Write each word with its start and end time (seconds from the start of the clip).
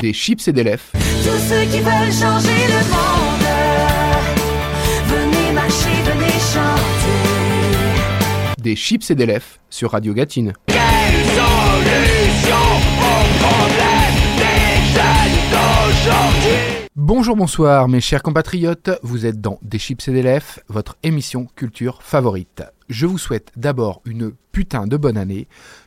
Des 0.00 0.12
chips 0.12 0.46
et 0.48 0.52
des 0.52 0.62
lèvres. 0.62 0.84
Tous 0.92 1.38
ceux 1.48 1.64
qui 1.64 1.80
veulent 1.80 2.12
changer 2.12 2.66
le 2.68 2.82
monde, 2.92 3.46
venez 5.06 5.52
marcher, 5.52 6.02
venez 6.04 6.38
chanter. 6.52 7.42
Des 8.58 8.76
chips 8.76 9.10
et 9.10 9.14
des 9.14 9.26
lèvres 9.26 9.58
sur 9.70 9.92
Radio 9.92 10.12
Gatine. 10.12 10.52
Bonjour, 16.94 17.36
bonsoir 17.36 17.88
mes 17.88 18.00
chers 18.00 18.22
compatriotes, 18.22 18.90
vous 19.02 19.26
êtes 19.26 19.40
dans 19.40 19.58
Des 19.62 19.78
chips 19.78 20.08
et 20.08 20.12
des 20.12 20.22
lèvres, 20.22 20.60
votre 20.68 20.96
émission 21.02 21.46
culture 21.54 22.02
favorite. 22.02 22.64
Je 22.88 23.06
vous 23.06 23.18
souhaite 23.18 23.52
d'abord 23.56 24.02
une 24.04 24.32
putain 24.52 24.86
de 24.86 24.96
bonne 24.96 25.16
année, 25.16 25.46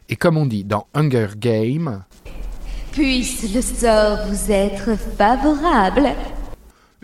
et 0.10 0.16
comme 0.16 0.38
on 0.38 0.46
dit 0.46 0.64
dans 0.64 0.88
Hunger 0.94 1.30
Game, 1.38 2.04
Puisse 3.00 3.56
le 3.56 3.62
sort 3.62 4.28
vous 4.28 4.52
être 4.52 4.98
favorable. 5.18 6.10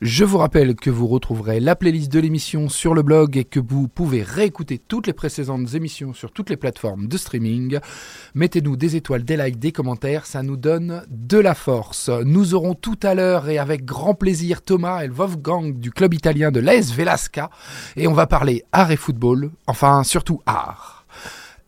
Je 0.02 0.26
vous 0.26 0.40
rappelle 0.40 0.76
que 0.76 0.90
vous 0.90 1.08
retrouverez 1.08 1.62
la 1.62 1.78
playlist 1.78 2.12
de 2.12 2.20
l'émission 2.20 2.68
sur 2.68 2.94
le 2.94 3.02
blog 3.02 3.38
et 3.38 3.46
que 3.46 3.62
vous 3.62 3.88
pouvez 3.88 4.22
réécouter 4.22 4.78
toutes 4.78 5.08
les 5.08 5.14
précédentes 5.14 5.74
émissions 5.74 6.14
sur 6.14 6.32
toutes 6.32 6.50
les 6.50 6.58
plateformes 6.58 7.08
de 7.08 7.16
streaming. 7.16 7.80
Mettez-nous 8.34 8.76
des 8.76 8.98
étoiles, 8.98 9.24
des 9.24 9.38
likes, 9.38 9.58
des 9.58 9.72
commentaires, 9.72 10.26
ça 10.26 10.44
nous 10.44 10.58
donne 10.58 11.06
de 11.08 11.38
la 11.38 11.56
force. 11.56 12.10
Nous 12.26 12.56
aurons 12.56 12.74
tout 12.74 13.00
à 13.02 13.16
l'heure 13.16 13.48
et 13.48 13.58
avec 13.58 13.86
grand 13.86 14.16
plaisir 14.16 14.64
Thomas 14.64 15.06
et 15.06 15.08
Wolfgang 15.08 15.80
du 15.80 15.92
club 15.92 16.14
italien 16.14 16.52
de 16.52 16.60
l'AS 16.60 16.92
Velasca 16.92 17.50
et 17.96 18.10
on 18.10 18.14
va 18.14 18.28
parler 18.28 18.66
art 18.74 18.92
et 18.92 18.98
football, 18.98 19.50
enfin 19.66 20.04
surtout 20.04 20.42
art. 20.46 21.06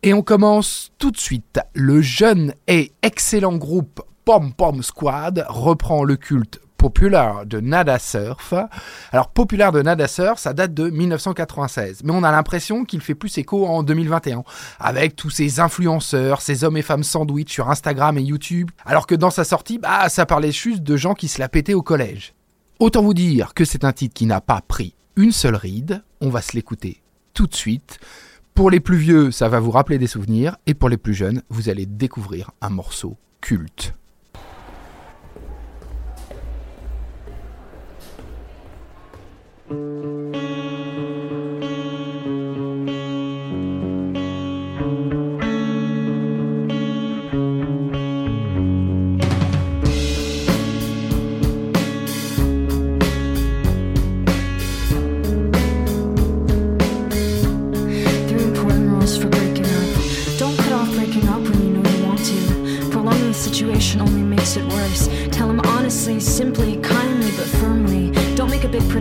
Et 0.03 0.13
on 0.13 0.21
commence 0.21 0.91
tout 0.97 1.11
de 1.11 1.17
suite. 1.17 1.61
Le 1.73 2.01
jeune 2.01 2.53
et 2.67 2.91
excellent 3.01 3.55
groupe 3.55 4.01
Pom 4.27 4.51
Pom 4.51 4.83
Squad 4.83 5.45
reprend 5.47 6.03
le 6.03 6.17
culte 6.17 6.59
populaire 6.77 7.45
de 7.45 7.61
Nada 7.61 7.97
Surf. 7.97 8.53
Alors 9.13 9.29
populaire 9.29 9.71
de 9.71 9.81
Nada 9.81 10.09
Surf, 10.09 10.37
ça 10.37 10.51
date 10.51 10.73
de 10.73 10.89
1996, 10.89 12.01
mais 12.03 12.11
on 12.11 12.23
a 12.23 12.31
l'impression 12.33 12.83
qu'il 12.83 12.99
fait 12.99 13.15
plus 13.15 13.37
écho 13.37 13.65
en 13.65 13.83
2021, 13.83 14.43
avec 14.81 15.15
tous 15.15 15.29
ces 15.29 15.61
influenceurs, 15.61 16.41
ces 16.41 16.65
hommes 16.65 16.75
et 16.75 16.81
femmes 16.81 17.05
sandwich 17.05 17.53
sur 17.53 17.69
Instagram 17.69 18.17
et 18.17 18.21
YouTube, 18.21 18.69
alors 18.85 19.07
que 19.07 19.15
dans 19.15 19.29
sa 19.29 19.45
sortie, 19.45 19.77
bah 19.77 20.09
ça 20.09 20.25
parlait 20.25 20.51
juste 20.51 20.83
de 20.83 20.97
gens 20.97 21.13
qui 21.13 21.29
se 21.29 21.39
la 21.39 21.47
pétaient 21.47 21.73
au 21.73 21.81
collège. 21.81 22.33
Autant 22.81 23.03
vous 23.03 23.13
dire 23.13 23.53
que 23.53 23.63
c'est 23.63 23.85
un 23.85 23.93
titre 23.93 24.13
qui 24.13 24.25
n'a 24.25 24.41
pas 24.41 24.59
pris 24.59 24.93
une 25.15 25.31
seule 25.31 25.55
ride, 25.55 26.03
on 26.19 26.29
va 26.29 26.41
se 26.41 26.51
l'écouter 26.51 27.01
tout 27.33 27.47
de 27.47 27.55
suite. 27.55 27.99
Pour 28.55 28.71
les 28.71 28.81
plus 28.81 28.97
vieux, 28.97 29.31
ça 29.31 29.47
va 29.47 29.61
vous 29.61 29.71
rappeler 29.71 29.97
des 29.97 30.05
souvenirs, 30.05 30.57
et 30.65 30.73
pour 30.73 30.89
les 30.89 30.97
plus 30.97 31.13
jeunes, 31.13 31.43
vous 31.47 31.69
allez 31.69 31.85
découvrir 31.85 32.51
un 32.59 32.71
morceau 32.71 33.15
culte. 33.39 33.93
Only 63.99 64.23
makes 64.23 64.55
it 64.57 64.65
worse. 64.65 65.07
Tell 65.31 65.49
him 65.49 65.59
honestly, 65.61 66.19
simply, 66.19 66.77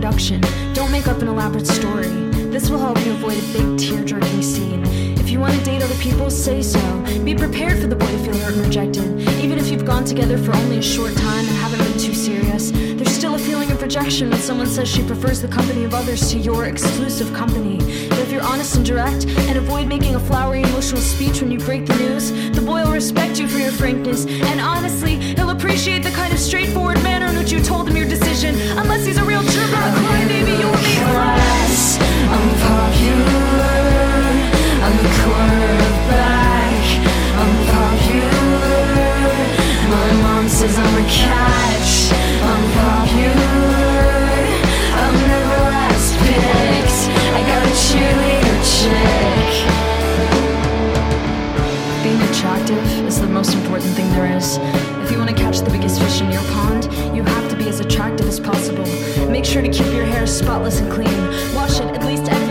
production. 0.07 0.39
Don't 0.73 0.89
make 0.89 1.05
up 1.07 1.21
an 1.21 1.27
elaborate 1.27 1.67
story. 1.67 2.07
This 2.47 2.69
will 2.69 2.79
help 2.79 2.97
you 3.05 3.11
avoid 3.11 3.37
a 3.37 3.41
big 3.51 3.77
tear 3.77 4.05
jerking 4.05 4.41
scene. 4.41 4.85
If 5.17 5.29
you 5.29 5.37
want 5.37 5.53
to 5.55 5.63
date 5.65 5.83
other 5.83 5.95
people, 5.95 6.29
say 6.29 6.61
so. 6.61 6.79
Be 7.25 7.35
prepared 7.35 7.79
for 7.81 7.87
the 7.87 7.95
boy 7.97 8.07
to 8.07 8.17
feel 8.19 8.37
hurt 8.37 8.53
and 8.53 8.65
rejected. 8.65 9.19
Even 9.43 9.59
if 9.59 9.67
you've 9.67 9.85
gone 9.85 10.05
together 10.05 10.37
for 10.37 10.55
only 10.55 10.77
a 10.77 10.81
short 10.81 11.13
time 11.17 11.45
and 11.45 11.57
haven't 11.57 11.79
been 11.79 11.99
too 11.99 12.13
serious, 12.13 12.71
there's 12.71 13.11
still 13.11 13.35
a 13.35 13.39
feeling 13.39 13.69
of 13.69 13.81
rejection 13.81 14.29
when 14.29 14.39
someone 14.39 14.67
says 14.67 14.87
she 14.87 15.05
prefers 15.05 15.41
the 15.41 15.49
company 15.49 15.83
of 15.83 15.93
others 15.93 16.31
to 16.31 16.37
your 16.37 16.65
exclusive 16.65 17.33
company. 17.33 18.06
If 18.27 18.33
you're 18.33 18.43
honest 18.43 18.75
and 18.75 18.85
direct 18.85 19.25
and 19.25 19.57
avoid 19.57 19.87
making 19.87 20.15
a 20.15 20.19
flowery 20.19 20.61
emotional 20.61 20.99
speech 20.99 21.39
when 21.39 21.49
you 21.49 21.59
break 21.59 21.85
the 21.85 21.95
news, 21.95 22.29
the 22.51 22.61
boy 22.61 22.83
will 22.83 22.91
respect 22.91 23.39
you 23.39 23.47
for 23.47 23.57
your 23.57 23.71
frankness. 23.71 24.25
And 24.25 24.59
honestly, 24.59 25.15
he'll 25.15 25.51
appreciate 25.51 26.03
the 26.03 26.11
kind 26.11 26.33
of 26.33 26.37
straightforward 26.37 27.01
manner 27.03 27.27
in 27.27 27.37
which 27.37 27.53
you 27.53 27.63
told 27.63 27.87
him 27.87 27.95
your 27.95 28.05
decision. 28.05 28.53
Unless 28.77 29.05
he's 29.05 29.17
a 29.17 29.23
real 29.23 29.41
jerk 29.43 29.71
or 29.71 29.79
a 29.79 30.27
you'll 30.27 30.73
be 30.75 30.95
class. 31.07 31.97
I'm 32.27 32.49
popular. 32.67 33.79
I'm 34.83 34.97
the 34.97 35.11
quarterback. 35.23 36.83
I'm 37.39 37.55
popular. 37.71 38.83
My 39.87 40.11
mom 40.21 40.49
says 40.49 40.77
I'm 40.77 40.97
a 40.97 41.07
catch. 41.07 41.86
Being 52.03 52.21
attractive 52.29 53.07
is 53.07 53.19
the 53.19 53.25
most 53.27 53.55
important 53.55 53.91
thing 53.95 54.07
there 54.11 54.37
is. 54.37 54.57
If 55.03 55.11
you 55.11 55.17
want 55.17 55.31
to 55.31 55.35
catch 55.35 55.61
the 55.61 55.71
biggest 55.71 55.99
fish 55.99 56.21
in 56.21 56.31
your 56.31 56.43
pond, 56.43 56.83
you 57.15 57.23
have 57.23 57.49
to 57.49 57.55
be 57.55 57.67
as 57.69 57.79
attractive 57.79 58.27
as 58.27 58.39
possible. 58.39 58.85
Make 59.29 59.45
sure 59.45 59.63
to 59.63 59.69
keep 59.69 59.87
your 59.87 60.05
hair 60.05 60.27
spotless 60.27 60.79
and 60.79 60.91
clean. 60.91 61.17
Wash 61.55 61.79
it 61.79 61.87
at 61.87 62.05
least 62.05 62.29
every 62.29 62.46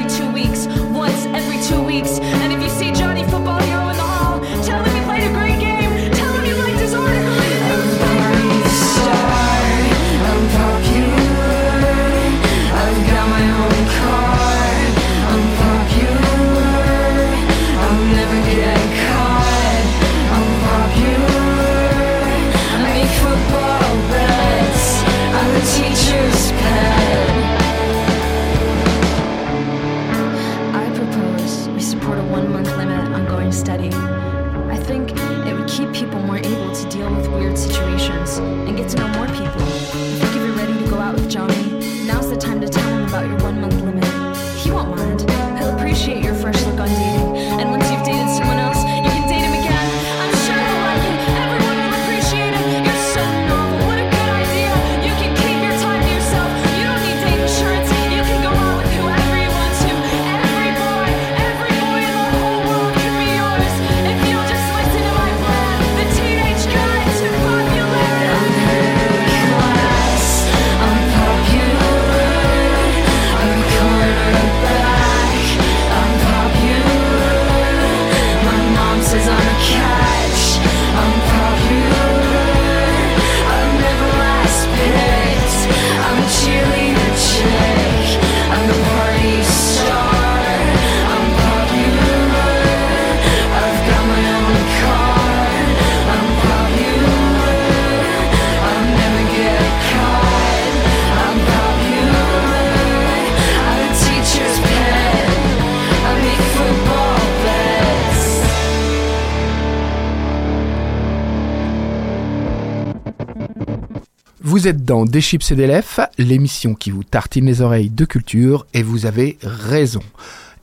Vous 114.56 114.68
êtes 114.68 114.86
dans 114.86 115.04
Des 115.04 115.20
chips 115.20 115.50
et 115.50 115.54
des 115.54 115.82
l'émission 116.16 116.74
qui 116.74 116.90
vous 116.90 117.04
tartine 117.04 117.44
les 117.44 117.60
oreilles 117.60 117.90
de 117.90 118.06
culture, 118.06 118.66
et 118.72 118.82
vous 118.82 119.04
avez 119.04 119.36
raison. 119.42 120.00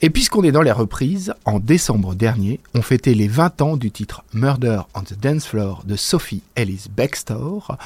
Et 0.01 0.09
puisqu'on 0.09 0.41
est 0.41 0.51
dans 0.51 0.63
les 0.63 0.71
reprises, 0.71 1.35
en 1.45 1.59
décembre 1.59 2.15
dernier, 2.15 2.59
on 2.73 2.81
fêtait 2.81 3.13
les 3.13 3.27
20 3.27 3.61
ans 3.61 3.77
du 3.77 3.91
titre 3.91 4.23
Murder 4.33 4.81
on 4.95 5.01
the 5.03 5.13
Dance 5.13 5.45
Floor 5.45 5.83
de 5.85 5.95
Sophie 5.95 6.41
Ellis 6.55 6.87
Bextor, 6.89 7.77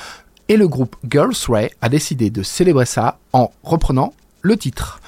et 0.47 0.55
le 0.55 0.69
groupe 0.69 0.95
Girls 1.05 1.35
Ray 1.49 1.71
a 1.81 1.89
décidé 1.89 2.29
de 2.29 2.41
célébrer 2.41 2.85
ça 2.85 3.19
en 3.33 3.51
reprenant 3.63 4.13
le 4.43 4.55
titre. 4.55 5.01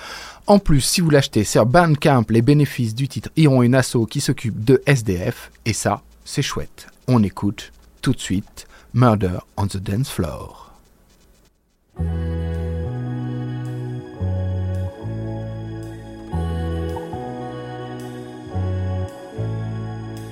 En 0.48 0.60
plus, 0.60 0.82
si 0.82 1.00
vous 1.00 1.12
l'achetez 1.12 1.46
sur 1.46 1.66
Bandcamp, 1.66 2.26
les 2.28 2.42
bénéfices 2.42 2.94
du 2.94 3.08
titre 3.08 3.30
iront 3.38 3.62
à 3.62 3.66
une 3.66 3.76
asso 3.76 4.06
qui 4.10 4.20
s'occupe 4.20 4.66
de 4.66 4.84
SDF, 4.86 5.50
et 5.66 5.72
ça, 5.72 6.02
c'est 6.26 6.42
chouette. 6.42 6.88
On 7.08 7.24
écoute 7.24 7.72
tout 8.02 8.12
de 8.12 8.20
suite 8.20 8.68
Murder 8.94 9.38
on 9.56 9.68
the 9.68 9.78
Dance 9.78 10.10
Floor. 10.10 10.69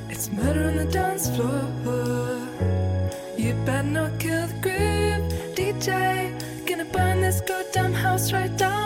It's 0.09 0.31
murder 0.31 0.63
on 0.69 0.77
the 0.77 0.85
dance 0.91 1.29
floor. 1.35 1.61
You 3.37 3.53
better 3.65 3.87
not 3.87 4.19
kill 4.19 4.47
the 4.47 4.59
groove, 4.61 5.23
DJ. 5.55 6.31
Gonna 6.65 6.85
burn 6.85 7.21
this 7.21 7.41
goddamn 7.41 7.93
house 7.93 8.33
right 8.33 8.55
down. 8.57 8.76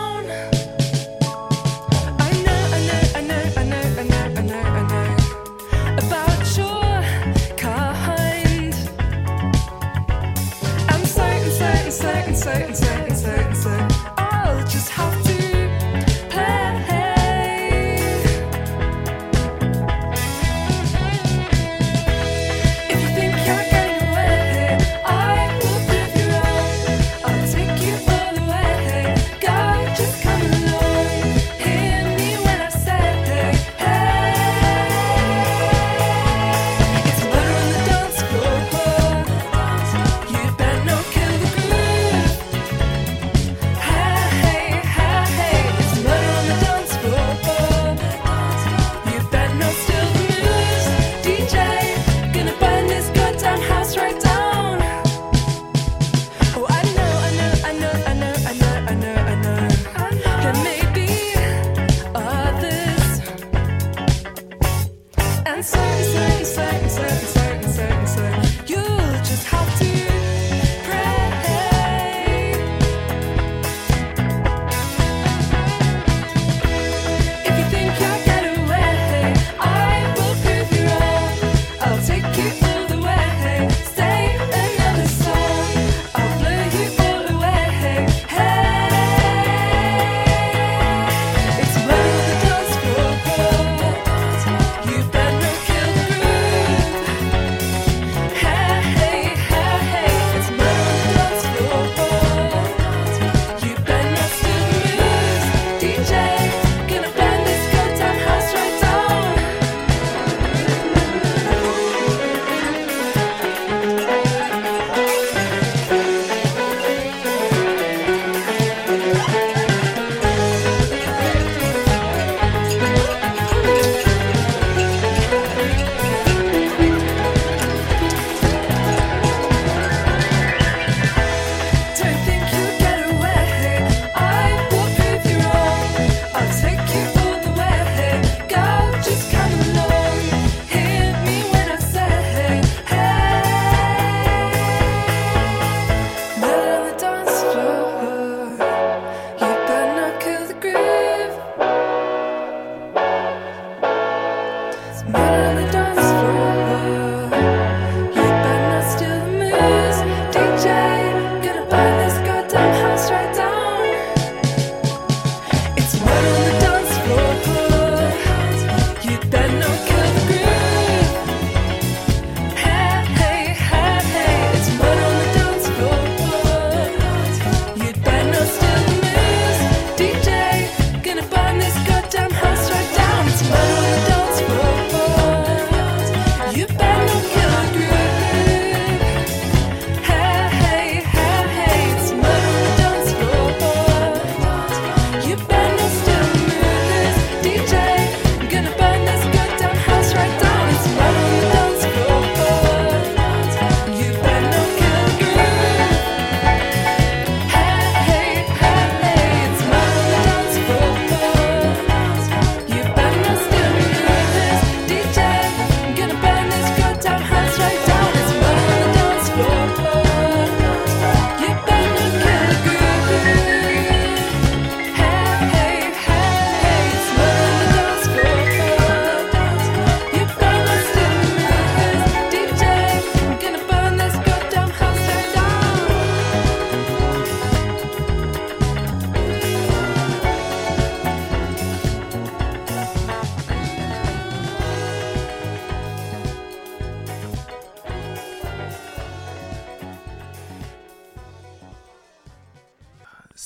say 12.41 12.63
and 12.63 12.75
say. 12.75 13.10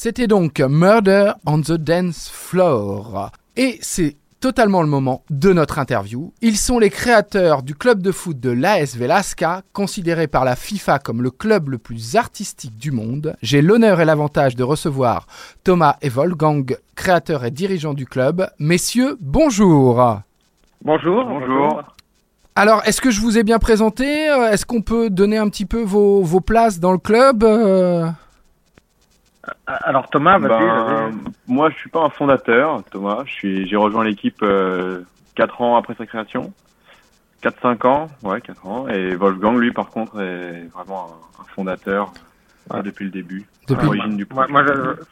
C'était 0.06 0.28
donc 0.28 0.60
Murder 0.60 1.32
on 1.48 1.62
the 1.62 1.72
Dance 1.72 2.30
Floor. 2.32 3.32
Et 3.58 3.80
c'est 3.82 4.18
totalement 4.40 4.84
le 4.84 4.88
moment 4.88 5.24
de 5.32 5.52
notre 5.52 5.80
interview. 5.80 6.32
Ils 6.44 6.58
sont 6.58 6.78
les 6.78 6.92
créateurs 6.92 7.64
du 7.64 7.74
club 7.74 8.04
de 8.04 8.12
foot 8.12 8.40
de 8.40 8.52
l'AS 8.52 8.96
Velasca, 8.96 9.64
considéré 9.74 10.28
par 10.28 10.46
la 10.46 10.56
FIFA 10.56 11.00
comme 11.00 11.24
le 11.24 11.32
club 11.32 11.70
le 11.70 11.80
plus 11.80 12.18
artistique 12.18 12.78
du 12.78 12.92
monde. 12.92 13.36
J'ai 13.42 13.64
l'honneur 13.64 14.00
et 14.00 14.06
l'avantage 14.06 14.56
de 14.56 14.62
recevoir 14.62 15.26
Thomas 15.64 15.96
et 16.04 16.10
Wolfgang, 16.10 16.78
créateurs 16.94 17.44
et 17.44 17.50
dirigeants 17.50 17.96
du 17.96 18.06
club. 18.06 18.48
Messieurs, 18.60 19.18
bonjour. 19.20 20.20
Bonjour. 20.84 21.26
Bonjour. 21.26 21.82
Alors, 22.56 22.84
est-ce 22.86 23.02
que 23.02 23.10
je 23.10 23.22
vous 23.22 23.40
ai 23.40 23.44
bien 23.44 23.58
présenté? 23.58 24.30
Euh, 24.30 24.52
Est-ce 24.52 24.68
qu'on 24.68 24.84
peut 24.84 25.10
donner 25.10 25.38
un 25.38 25.50
petit 25.50 25.66
peu 25.66 25.82
vos, 25.82 26.22
vos 26.22 26.42
places 26.42 26.80
dans 26.80 26.92
le 26.92 27.00
club? 27.00 27.44
Euh, 27.44 28.06
Alors 29.68 30.10
Thomas, 30.10 30.38
vas-y. 30.40 30.50
Ben, 30.50 31.12
moi, 31.48 31.70
je 31.70 31.76
suis 31.76 31.90
pas 31.90 32.02
un 32.04 32.10
fondateur, 32.10 32.84
Thomas. 32.92 33.24
Je 33.26 33.32
suis, 33.32 33.68
j'ai 33.68 33.76
rejoint 33.76 34.04
l'équipe 34.04 34.42
euh, 34.42 35.02
4 35.36 35.62
ans 35.62 35.76
après 35.78 35.94
sa 35.98 36.06
création. 36.06 36.54
4-5 37.44 37.86
ans, 37.88 38.08
ouais, 38.24 38.42
4 38.42 38.66
ans. 38.66 38.88
Et 38.88 39.16
Wolfgang, 39.16 39.58
lui, 39.58 39.72
par 39.72 39.90
contre, 39.90 40.20
est 40.20 40.68
vraiment 40.74 41.08
un, 41.40 41.42
un 41.42 41.46
fondateur 41.54 42.12
euh, 42.72 42.78
Ouais. 42.78 42.82
depuis 42.84 43.06
le 43.06 43.12
début. 43.12 43.46
Depuis- 43.68 43.82
à 43.82 43.84
l'origine 43.86 44.18
du 44.18 44.26
Moi, 44.34 44.48
projet. 44.48 44.52
moi, 44.52 44.64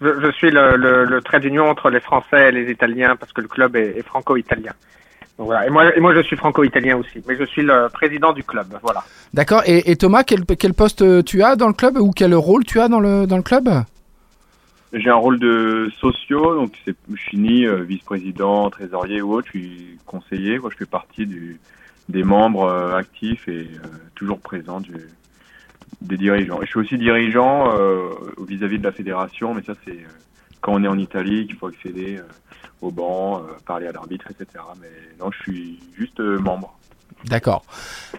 je, 0.01 0.05
je- 0.07 0.21
je 0.25 0.31
suis 0.31 0.49
le, 0.49 0.75
le, 0.75 1.05
le 1.05 1.21
trait 1.21 1.39
d'union 1.39 1.69
entre 1.69 1.91
les 1.91 1.99
Français 1.99 2.49
et 2.49 2.51
les 2.51 2.71
Italiens 2.71 3.15
parce 3.15 3.31
que 3.31 3.41
le 3.41 3.47
club 3.47 3.75
est, 3.75 3.95
est 3.97 4.01
franco-italien. 4.01 4.71
Donc, 5.37 5.47
voilà. 5.47 5.67
Et 5.67 5.69
moi, 5.69 5.95
et 5.95 5.99
moi, 5.99 6.15
je 6.15 6.21
suis 6.21 6.35
franco-italien 6.35 6.97
aussi, 6.97 7.21
mais 7.27 7.35
je 7.37 7.43
suis 7.43 7.61
le 7.61 7.89
président 7.89 8.33
du 8.33 8.43
club. 8.43 8.67
Voilà. 8.81 9.03
D'accord. 9.35 9.61
Et, 9.67 9.91
et 9.91 9.95
Thomas, 9.95 10.23
quel, 10.23 10.45
quel 10.45 10.73
poste 10.73 11.03
euh, 11.03 11.21
tu 11.21 11.43
as 11.43 11.55
dans 11.55 11.67
le 11.67 11.73
club 11.73 11.97
ou 11.97 12.11
quel 12.11 12.33
rôle 12.33 12.63
tu 12.63 12.79
as 12.79 12.87
dans 12.87 12.99
le, 12.99 13.27
dans 13.27 13.37
le 13.37 13.43
club? 13.43 13.69
J'ai 14.93 15.09
un 15.09 15.15
rôle 15.15 15.39
de 15.39 15.91
socio, 15.97 16.53
donc 16.55 16.77
c'est, 16.85 16.95
je 17.12 17.19
suis 17.19 17.38
ni 17.39 17.65
euh, 17.65 17.81
vice-président, 17.81 18.69
trésorier 18.69 19.23
ou 19.23 19.33
autre. 19.33 19.47
Je 19.51 19.57
suis 19.57 19.97
conseiller. 20.05 20.59
Moi, 20.59 20.69
je 20.71 20.77
fais 20.77 20.85
partie 20.85 21.25
du, 21.25 21.59
des 22.09 22.23
membres 22.23 22.65
euh, 22.65 22.95
actifs 22.95 23.47
et 23.47 23.62
euh, 23.62 23.88
toujours 24.13 24.39
présents 24.39 24.81
du, 24.81 24.93
des 26.01 26.15
dirigeants. 26.15 26.59
Je 26.62 26.67
suis 26.67 26.79
aussi 26.79 26.97
dirigeant 27.00 27.73
vis-à-vis 28.47 28.77
de 28.77 28.83
la 28.83 28.91
fédération, 28.91 29.55
mais 29.55 29.63
ça 29.63 29.73
c'est 29.85 30.00
quand 30.62 30.73
on 30.73 30.83
est 30.83 30.88
en 30.88 30.97
Italie 30.97 31.47
qu'il 31.47 31.55
faut 31.55 31.67
accéder 31.67 32.19
au 32.81 32.91
banc, 32.91 33.41
parler 33.65 33.88
à 33.88 33.91
l'arbitre, 33.91 34.27
etc. 34.29 34.63
Mais 34.79 34.89
non, 35.19 35.31
je 35.31 35.39
suis 35.39 35.79
juste 35.97 36.19
membre. 36.19 36.77
D'accord. 37.25 37.63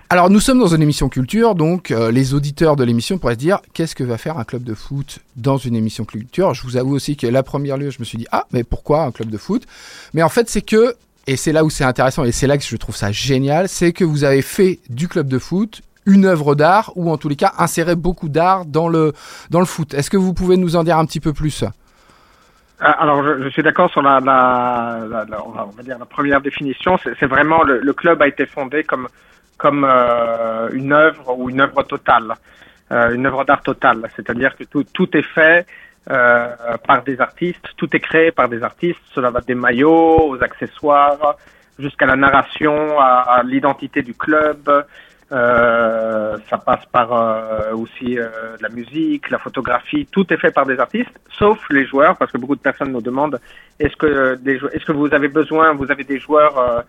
Alors, 0.08 0.30
nous 0.30 0.40
sommes 0.40 0.58
dans 0.58 0.74
une 0.74 0.82
émission 0.82 1.08
culture, 1.08 1.54
donc 1.54 1.90
euh, 1.90 2.10
les 2.10 2.34
auditeurs 2.34 2.76
de 2.76 2.84
l'émission 2.84 3.18
pourraient 3.18 3.34
se 3.34 3.38
dire 3.38 3.60
qu'est-ce 3.72 3.94
que 3.94 4.04
va 4.04 4.18
faire 4.18 4.38
un 4.38 4.44
club 4.44 4.64
de 4.64 4.74
foot 4.74 5.18
dans 5.36 5.56
une 5.56 5.76
émission 5.76 6.04
culture? 6.04 6.54
Je 6.54 6.62
vous 6.62 6.76
avoue 6.76 6.94
aussi 6.94 7.16
que 7.16 7.26
la 7.26 7.42
première 7.42 7.76
lieu, 7.76 7.90
je 7.90 7.98
me 7.98 8.04
suis 8.04 8.18
dit 8.18 8.26
ah, 8.32 8.46
mais 8.52 8.64
pourquoi 8.64 9.02
un 9.04 9.12
club 9.12 9.30
de 9.30 9.38
foot? 9.38 9.66
Mais 10.12 10.22
en 10.22 10.28
fait, 10.28 10.48
c'est 10.48 10.62
que, 10.62 10.94
et 11.26 11.36
c'est 11.36 11.52
là 11.52 11.64
où 11.64 11.70
c'est 11.70 11.84
intéressant, 11.84 12.24
et 12.24 12.32
c'est 12.32 12.46
là 12.46 12.58
que 12.58 12.64
je 12.64 12.76
trouve 12.76 12.96
ça 12.96 13.12
génial, 13.12 13.68
c'est 13.68 13.92
que 13.92 14.04
vous 14.04 14.24
avez 14.24 14.42
fait 14.42 14.80
du 14.88 15.08
club 15.08 15.28
de 15.28 15.38
foot 15.38 15.82
une 16.06 16.26
œuvre 16.26 16.54
d'art, 16.54 16.92
ou 16.96 17.10
en 17.10 17.16
tous 17.16 17.28
les 17.28 17.36
cas, 17.36 17.54
inséré 17.58 17.96
beaucoup 17.96 18.28
d'art 18.28 18.66
dans 18.66 18.88
le, 18.88 19.14
dans 19.50 19.60
le 19.60 19.66
foot. 19.66 19.94
Est-ce 19.94 20.10
que 20.10 20.18
vous 20.18 20.34
pouvez 20.34 20.56
nous 20.56 20.76
en 20.76 20.84
dire 20.84 20.98
un 20.98 21.06
petit 21.06 21.20
peu 21.20 21.32
plus? 21.32 21.64
Alors, 22.80 23.22
je, 23.22 23.44
je 23.44 23.48
suis 23.50 23.62
d'accord 23.62 23.90
sur 23.90 24.02
la, 24.02 24.18
la, 24.20 25.24
la, 25.28 25.46
on, 25.46 25.50
va, 25.50 25.82
dire 25.82 25.98
la 25.98 26.06
première 26.06 26.40
définition. 26.40 26.98
C'est 26.98 27.26
vraiment 27.26 27.62
le, 27.62 27.80
le 27.80 27.92
club 27.92 28.20
a 28.22 28.28
été 28.28 28.46
fondé 28.46 28.82
comme 28.82 29.08
comme 29.56 29.86
euh, 29.88 30.68
une 30.72 30.92
œuvre 30.92 31.38
ou 31.38 31.48
une 31.48 31.60
œuvre 31.60 31.84
totale, 31.84 32.34
euh, 32.90 33.14
une 33.14 33.26
œuvre 33.26 33.44
d'art 33.44 33.62
totale. 33.62 34.08
C'est-à-dire 34.16 34.56
que 34.56 34.64
tout 34.64 34.84
tout 34.92 35.16
est 35.16 35.22
fait 35.22 35.66
euh, 36.10 36.48
par 36.86 37.04
des 37.04 37.20
artistes, 37.20 37.68
tout 37.76 37.94
est 37.94 38.00
créé 38.00 38.32
par 38.32 38.48
des 38.48 38.62
artistes. 38.62 39.00
Cela 39.14 39.30
va 39.30 39.40
des 39.40 39.54
maillots 39.54 40.30
aux 40.30 40.42
accessoires, 40.42 41.36
jusqu'à 41.78 42.06
la 42.06 42.16
narration, 42.16 42.98
à 42.98 43.42
l'identité 43.44 44.02
du 44.02 44.14
club. 44.14 44.84
Euh, 45.34 46.38
ça 46.48 46.58
passe 46.58 46.84
par 46.92 47.12
euh, 47.12 47.74
aussi 47.74 48.20
euh, 48.20 48.28
la 48.60 48.68
musique, 48.68 49.30
la 49.30 49.38
photographie, 49.38 50.06
tout 50.06 50.32
est 50.32 50.36
fait 50.36 50.52
par 50.52 50.64
des 50.64 50.78
artistes, 50.78 51.18
sauf 51.36 51.58
les 51.70 51.86
joueurs, 51.86 52.16
parce 52.16 52.30
que 52.30 52.38
beaucoup 52.38 52.54
de 52.54 52.60
personnes 52.60 52.92
nous 52.92 53.00
demandent 53.00 53.40
est-ce 53.80 53.96
que 53.96 54.92
vous 54.92 55.12
avez 55.12 55.26
besoin, 55.26 55.72
vous 55.72 55.90
avez 55.90 56.04
des 56.04 56.20
joueurs 56.20 56.84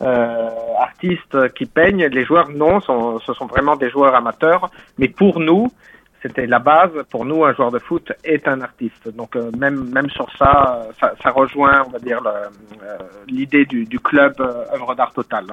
artistes 0.00 1.54
qui 1.54 1.64
peignent? 1.64 2.04
Les 2.08 2.26
joueurs 2.26 2.50
non, 2.50 2.80
ce 2.80 3.32
sont 3.32 3.46
vraiment 3.46 3.76
des 3.76 3.88
joueurs 3.88 4.14
amateurs, 4.14 4.70
mais 4.98 5.08
pour 5.08 5.40
nous, 5.40 5.72
c'était 6.20 6.46
la 6.46 6.58
base. 6.58 6.90
Pour 7.10 7.24
nous, 7.24 7.46
un 7.46 7.54
joueur 7.54 7.70
de 7.70 7.78
foot 7.78 8.12
est 8.24 8.46
un 8.46 8.60
artiste. 8.60 9.08
Donc 9.16 9.36
même 9.36 9.88
même 9.90 10.10
sur 10.10 10.28
ça, 10.36 10.86
ça, 11.00 11.30
rejoint, 11.30 11.84
on 11.86 11.90
va 11.90 11.98
dire, 11.98 12.20
l'idée 13.26 13.64
du, 13.64 13.86
du 13.86 13.98
club 13.98 14.34
œuvre 14.40 14.94
d'art 14.94 15.14
totale. 15.14 15.46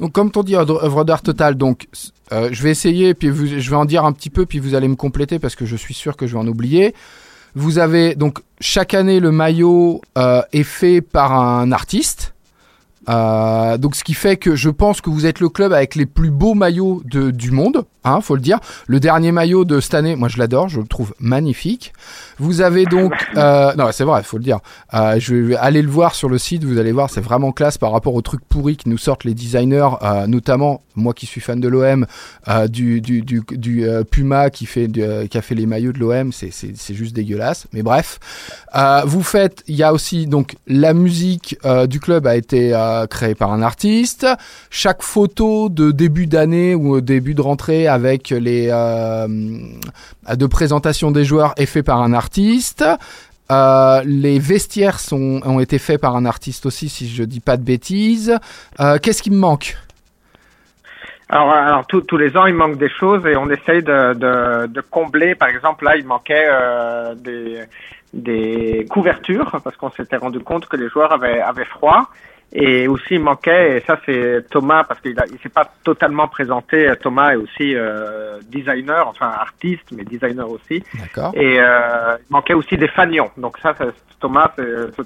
Donc, 0.00 0.12
comme 0.12 0.30
on 0.34 0.42
dit, 0.42 0.56
œuvre 0.56 1.04
d'art 1.04 1.22
totale. 1.22 1.54
Donc, 1.54 1.88
euh, 2.32 2.48
je 2.52 2.62
vais 2.62 2.70
essayer, 2.70 3.14
puis 3.14 3.30
vous, 3.30 3.46
je 3.46 3.70
vais 3.70 3.76
en 3.76 3.84
dire 3.84 4.04
un 4.04 4.12
petit 4.12 4.30
peu, 4.30 4.46
puis 4.46 4.58
vous 4.58 4.74
allez 4.74 4.88
me 4.88 4.96
compléter 4.96 5.38
parce 5.38 5.54
que 5.54 5.66
je 5.66 5.76
suis 5.76 5.94
sûr 5.94 6.16
que 6.16 6.26
je 6.26 6.34
vais 6.34 6.38
en 6.38 6.48
oublier. 6.48 6.94
Vous 7.54 7.78
avez 7.78 8.14
donc 8.14 8.40
chaque 8.60 8.94
année 8.94 9.20
le 9.20 9.30
maillot 9.30 10.00
euh, 10.18 10.42
est 10.52 10.64
fait 10.64 11.00
par 11.00 11.32
un 11.32 11.70
artiste. 11.70 12.34
Euh, 13.08 13.78
donc, 13.78 13.94
ce 13.94 14.02
qui 14.02 14.14
fait 14.14 14.36
que 14.36 14.56
je 14.56 14.70
pense 14.70 15.00
que 15.00 15.10
vous 15.10 15.26
êtes 15.26 15.40
le 15.40 15.48
club 15.48 15.72
avec 15.72 15.94
les 15.94 16.06
plus 16.06 16.30
beaux 16.30 16.54
maillots 16.54 17.02
de, 17.04 17.30
du 17.30 17.50
monde, 17.50 17.84
hein, 18.04 18.20
faut 18.20 18.34
le 18.34 18.40
dire. 18.40 18.60
Le 18.86 19.00
dernier 19.00 19.32
maillot 19.32 19.64
de 19.64 19.80
cette 19.80 19.94
année, 19.94 20.16
moi 20.16 20.28
je 20.28 20.38
l'adore, 20.38 20.68
je 20.68 20.80
le 20.80 20.86
trouve 20.86 21.14
magnifique. 21.18 21.92
Vous 22.38 22.60
avez 22.60 22.84
donc, 22.84 23.12
euh, 23.36 23.74
non, 23.74 23.88
c'est 23.92 24.04
vrai, 24.04 24.22
faut 24.22 24.38
le 24.38 24.44
dire. 24.44 24.58
Euh, 24.92 25.16
je 25.18 25.34
vais 25.34 25.56
aller 25.56 25.82
le 25.82 25.90
voir 25.90 26.14
sur 26.14 26.28
le 26.28 26.38
site, 26.38 26.64
vous 26.64 26.78
allez 26.78 26.92
voir, 26.92 27.10
c'est 27.10 27.20
vraiment 27.20 27.52
classe 27.52 27.78
par 27.78 27.92
rapport 27.92 28.14
aux 28.14 28.22
trucs 28.22 28.44
pourris 28.44 28.76
que 28.76 28.88
nous 28.88 28.98
sortent 28.98 29.24
les 29.24 29.34
designers, 29.34 29.88
euh, 30.02 30.26
notamment 30.26 30.82
moi 30.96 31.12
qui 31.12 31.26
suis 31.26 31.40
fan 31.40 31.58
de 31.58 31.66
l'OM, 31.66 32.06
euh, 32.48 32.68
du, 32.68 33.00
du, 33.00 33.22
du, 33.22 33.42
du, 33.50 33.84
Puma 34.10 34.50
qui 34.50 34.66
fait, 34.66 34.88
qui 34.88 35.38
a 35.38 35.42
fait 35.42 35.54
les 35.54 35.66
maillots 35.66 35.92
de 35.92 35.98
l'OM, 35.98 36.32
c'est, 36.32 36.52
c'est, 36.52 36.76
c'est 36.76 36.94
juste 36.94 37.16
dégueulasse. 37.16 37.66
Mais 37.72 37.82
bref, 37.82 38.20
vous 39.04 39.22
faites, 39.22 39.64
il 39.66 39.74
y 39.74 39.82
a 39.82 39.92
aussi 39.92 40.26
donc 40.26 40.54
la 40.66 40.94
musique 40.94 41.56
du 41.88 41.98
club 41.98 42.26
a 42.26 42.36
été 42.36 42.78
créée 43.10 43.34
par 43.34 43.52
un 43.52 43.62
artiste. 43.62 44.26
Chaque 44.70 45.02
photo 45.02 45.68
de 45.68 45.90
début 45.90 46.26
d'année 46.26 46.74
ou 46.74 47.00
début 47.00 47.34
de 47.34 47.42
rentrée 47.42 47.88
avec 47.94 48.30
les 48.30 48.68
euh, 48.70 49.26
de 49.28 50.46
présentation 50.46 51.10
des 51.10 51.24
joueurs 51.24 51.54
est 51.56 51.66
fait 51.66 51.82
par 51.82 52.02
un 52.02 52.12
artiste. 52.12 52.84
Euh, 53.50 54.02
les 54.04 54.38
vestiaires 54.38 54.98
sont, 54.98 55.40
ont 55.44 55.60
été 55.60 55.78
faits 55.78 56.00
par 56.00 56.16
un 56.16 56.26
artiste 56.26 56.66
aussi, 56.66 56.88
si 56.88 57.08
je 57.08 57.22
dis 57.22 57.40
pas 57.40 57.56
de 57.56 57.62
bêtises. 57.62 58.36
Euh, 58.80 58.98
qu'est-ce 59.00 59.22
qui 59.22 59.30
me 59.30 59.38
manque? 59.38 59.76
Alors, 61.28 61.86
tous- 61.86 62.16
les 62.16 62.36
ans, 62.36 62.46
il 62.46 62.54
manque 62.54 62.78
des 62.78 62.90
choses 62.90 63.24
et 63.26 63.36
on 63.36 63.48
essaye 63.50 63.82
de, 63.82 64.80
combler. 64.90 65.34
Par 65.34 65.48
exemple, 65.48 65.84
là, 65.84 65.96
il 65.96 66.06
manquait 66.06 66.46
des, 68.12 68.86
couvertures 68.90 69.50
parce 69.64 69.76
qu'on 69.76 69.90
s'était 69.90 70.16
rendu 70.16 70.40
compte 70.40 70.66
que 70.66 70.76
les 70.76 70.88
joueurs 70.88 71.12
avaient 71.12 71.64
froid. 71.64 72.08
Et 72.56 72.86
aussi, 72.86 73.14
il 73.14 73.20
manquait, 73.20 73.78
et 73.78 73.80
ça 73.80 73.98
c'est 74.06 74.46
Thomas, 74.48 74.84
parce 74.84 75.00
qu'il 75.00 75.16
il 75.32 75.38
s'est 75.40 75.48
pas 75.48 75.68
totalement 75.82 76.28
présenté. 76.28 76.92
Thomas 77.02 77.32
est 77.32 77.36
aussi 77.36 77.74
euh, 77.74 78.38
designer, 78.48 79.08
enfin 79.08 79.26
artiste, 79.26 79.86
mais 79.92 80.04
designer 80.04 80.48
aussi. 80.48 80.82
D'accord. 81.00 81.32
Et 81.34 81.56
euh, 81.60 82.16
il 82.20 82.32
manquait 82.32 82.54
aussi 82.54 82.76
des 82.76 82.86
fanions. 82.88 83.30
Donc 83.36 83.58
ça, 83.58 83.74
c'est- 83.76 83.92
Thomas, 84.20 84.52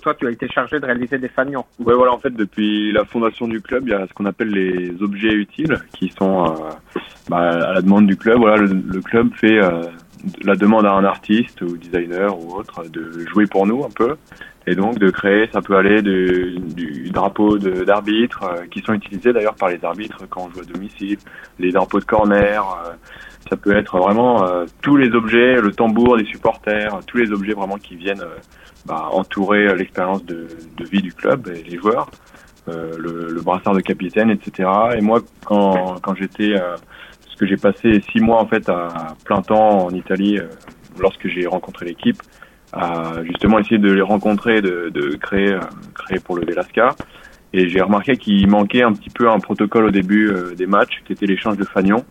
toi, 0.02 0.14
tu 0.14 0.28
as 0.28 0.30
été 0.30 0.46
chargé 0.48 0.78
de 0.78 0.84
réaliser 0.86 1.18
des 1.18 1.28
fanions. 1.28 1.64
Ouais, 1.80 1.94
voilà, 1.94 2.12
en 2.12 2.18
fait, 2.18 2.30
depuis 2.30 2.92
la 2.92 3.04
fondation 3.04 3.48
du 3.48 3.60
club, 3.60 3.84
il 3.86 3.90
y 3.90 3.94
a 3.94 4.06
ce 4.06 4.12
qu'on 4.12 4.26
appelle 4.26 4.50
les 4.50 5.02
objets 5.02 5.32
utiles 5.32 5.76
qui 5.92 6.08
sont 6.16 6.44
euh, 6.44 6.50
bah, 7.28 7.38
à 7.70 7.72
la 7.72 7.80
demande 7.82 8.06
du 8.06 8.16
club. 8.16 8.38
Voilà, 8.38 8.58
le, 8.58 8.66
le 8.68 9.00
club 9.00 9.30
fait 9.34 9.58
euh, 9.58 9.82
la 10.42 10.56
demande 10.56 10.86
à 10.86 10.92
un 10.92 11.04
artiste 11.04 11.62
ou 11.62 11.76
designer 11.76 12.38
ou 12.38 12.54
autre 12.54 12.84
de 12.88 13.26
jouer 13.26 13.46
pour 13.46 13.66
nous 13.66 13.84
un 13.84 13.90
peu. 13.90 14.16
Et 14.66 14.74
donc 14.74 14.98
de 14.98 15.08
créer, 15.08 15.48
ça 15.50 15.62
peut 15.62 15.76
aller 15.76 16.02
du 16.02 17.08
drapeau 17.10 17.56
d'arbitre, 17.56 18.42
euh, 18.42 18.66
qui 18.70 18.80
sont 18.80 18.92
utilisés 18.92 19.32
d'ailleurs 19.32 19.54
par 19.54 19.70
les 19.70 19.82
arbitres 19.82 20.24
quand 20.28 20.46
on 20.46 20.50
joue 20.50 20.60
à 20.60 20.64
domicile, 20.64 21.16
les 21.58 21.72
drapeaux 21.72 22.00
de 22.00 22.04
corner, 22.04 22.62
euh, 22.62 22.92
ça 23.48 23.56
peut 23.56 23.74
être 23.74 23.96
vraiment 23.96 24.44
euh, 24.44 24.66
tous 24.82 24.96
les 24.96 25.10
objets, 25.12 25.54
le 25.58 25.72
tambour 25.72 26.18
des 26.18 26.26
supporters, 26.26 27.00
tous 27.06 27.16
les 27.16 27.32
objets 27.32 27.54
vraiment 27.54 27.78
qui 27.78 27.96
viennent 27.96 28.24
bah, 28.84 29.08
entourer 29.10 29.74
l'expérience 29.74 30.22
de, 30.26 30.46
vie 30.80 31.00
du 31.00 31.14
club 31.14 31.48
et 31.48 31.62
les 31.62 31.78
joueurs, 31.78 32.10
le, 32.66 33.40
brassard 33.40 33.74
de 33.74 33.80
capitaine, 33.80 34.28
etc. 34.28 34.68
Et 34.98 35.00
moi, 35.00 35.20
quand, 35.46 36.14
j'étais, 36.14 36.54
que 37.38 37.46
j'ai 37.46 37.56
passé 37.56 38.02
six 38.12 38.20
mois 38.20 38.40
en 38.40 38.46
fait 38.46 38.68
à 38.68 39.16
plein 39.24 39.40
temps 39.42 39.86
en 39.86 39.90
Italie, 39.90 40.38
euh, 40.38 40.48
lorsque 40.98 41.28
j'ai 41.28 41.46
rencontré 41.46 41.86
l'équipe, 41.86 42.22
à 42.72 43.22
justement 43.24 43.58
essayer 43.58 43.78
de 43.78 43.90
les 43.90 44.02
rencontrer, 44.02 44.60
de, 44.60 44.90
de 44.92 45.16
créer, 45.16 45.52
euh, 45.52 45.60
créer 45.94 46.18
pour 46.18 46.36
le 46.36 46.44
Velasca. 46.44 46.94
Et 47.54 47.68
j'ai 47.70 47.80
remarqué 47.80 48.16
qu'il 48.16 48.46
manquait 48.48 48.82
un 48.82 48.92
petit 48.92 49.08
peu 49.08 49.30
un 49.30 49.38
protocole 49.38 49.86
au 49.86 49.90
début 49.90 50.28
euh, 50.28 50.54
des 50.54 50.66
matchs, 50.66 51.02
qui 51.06 51.14
était 51.14 51.26
l'échange 51.26 51.56
de 51.56 51.64
fanions. 51.64 52.04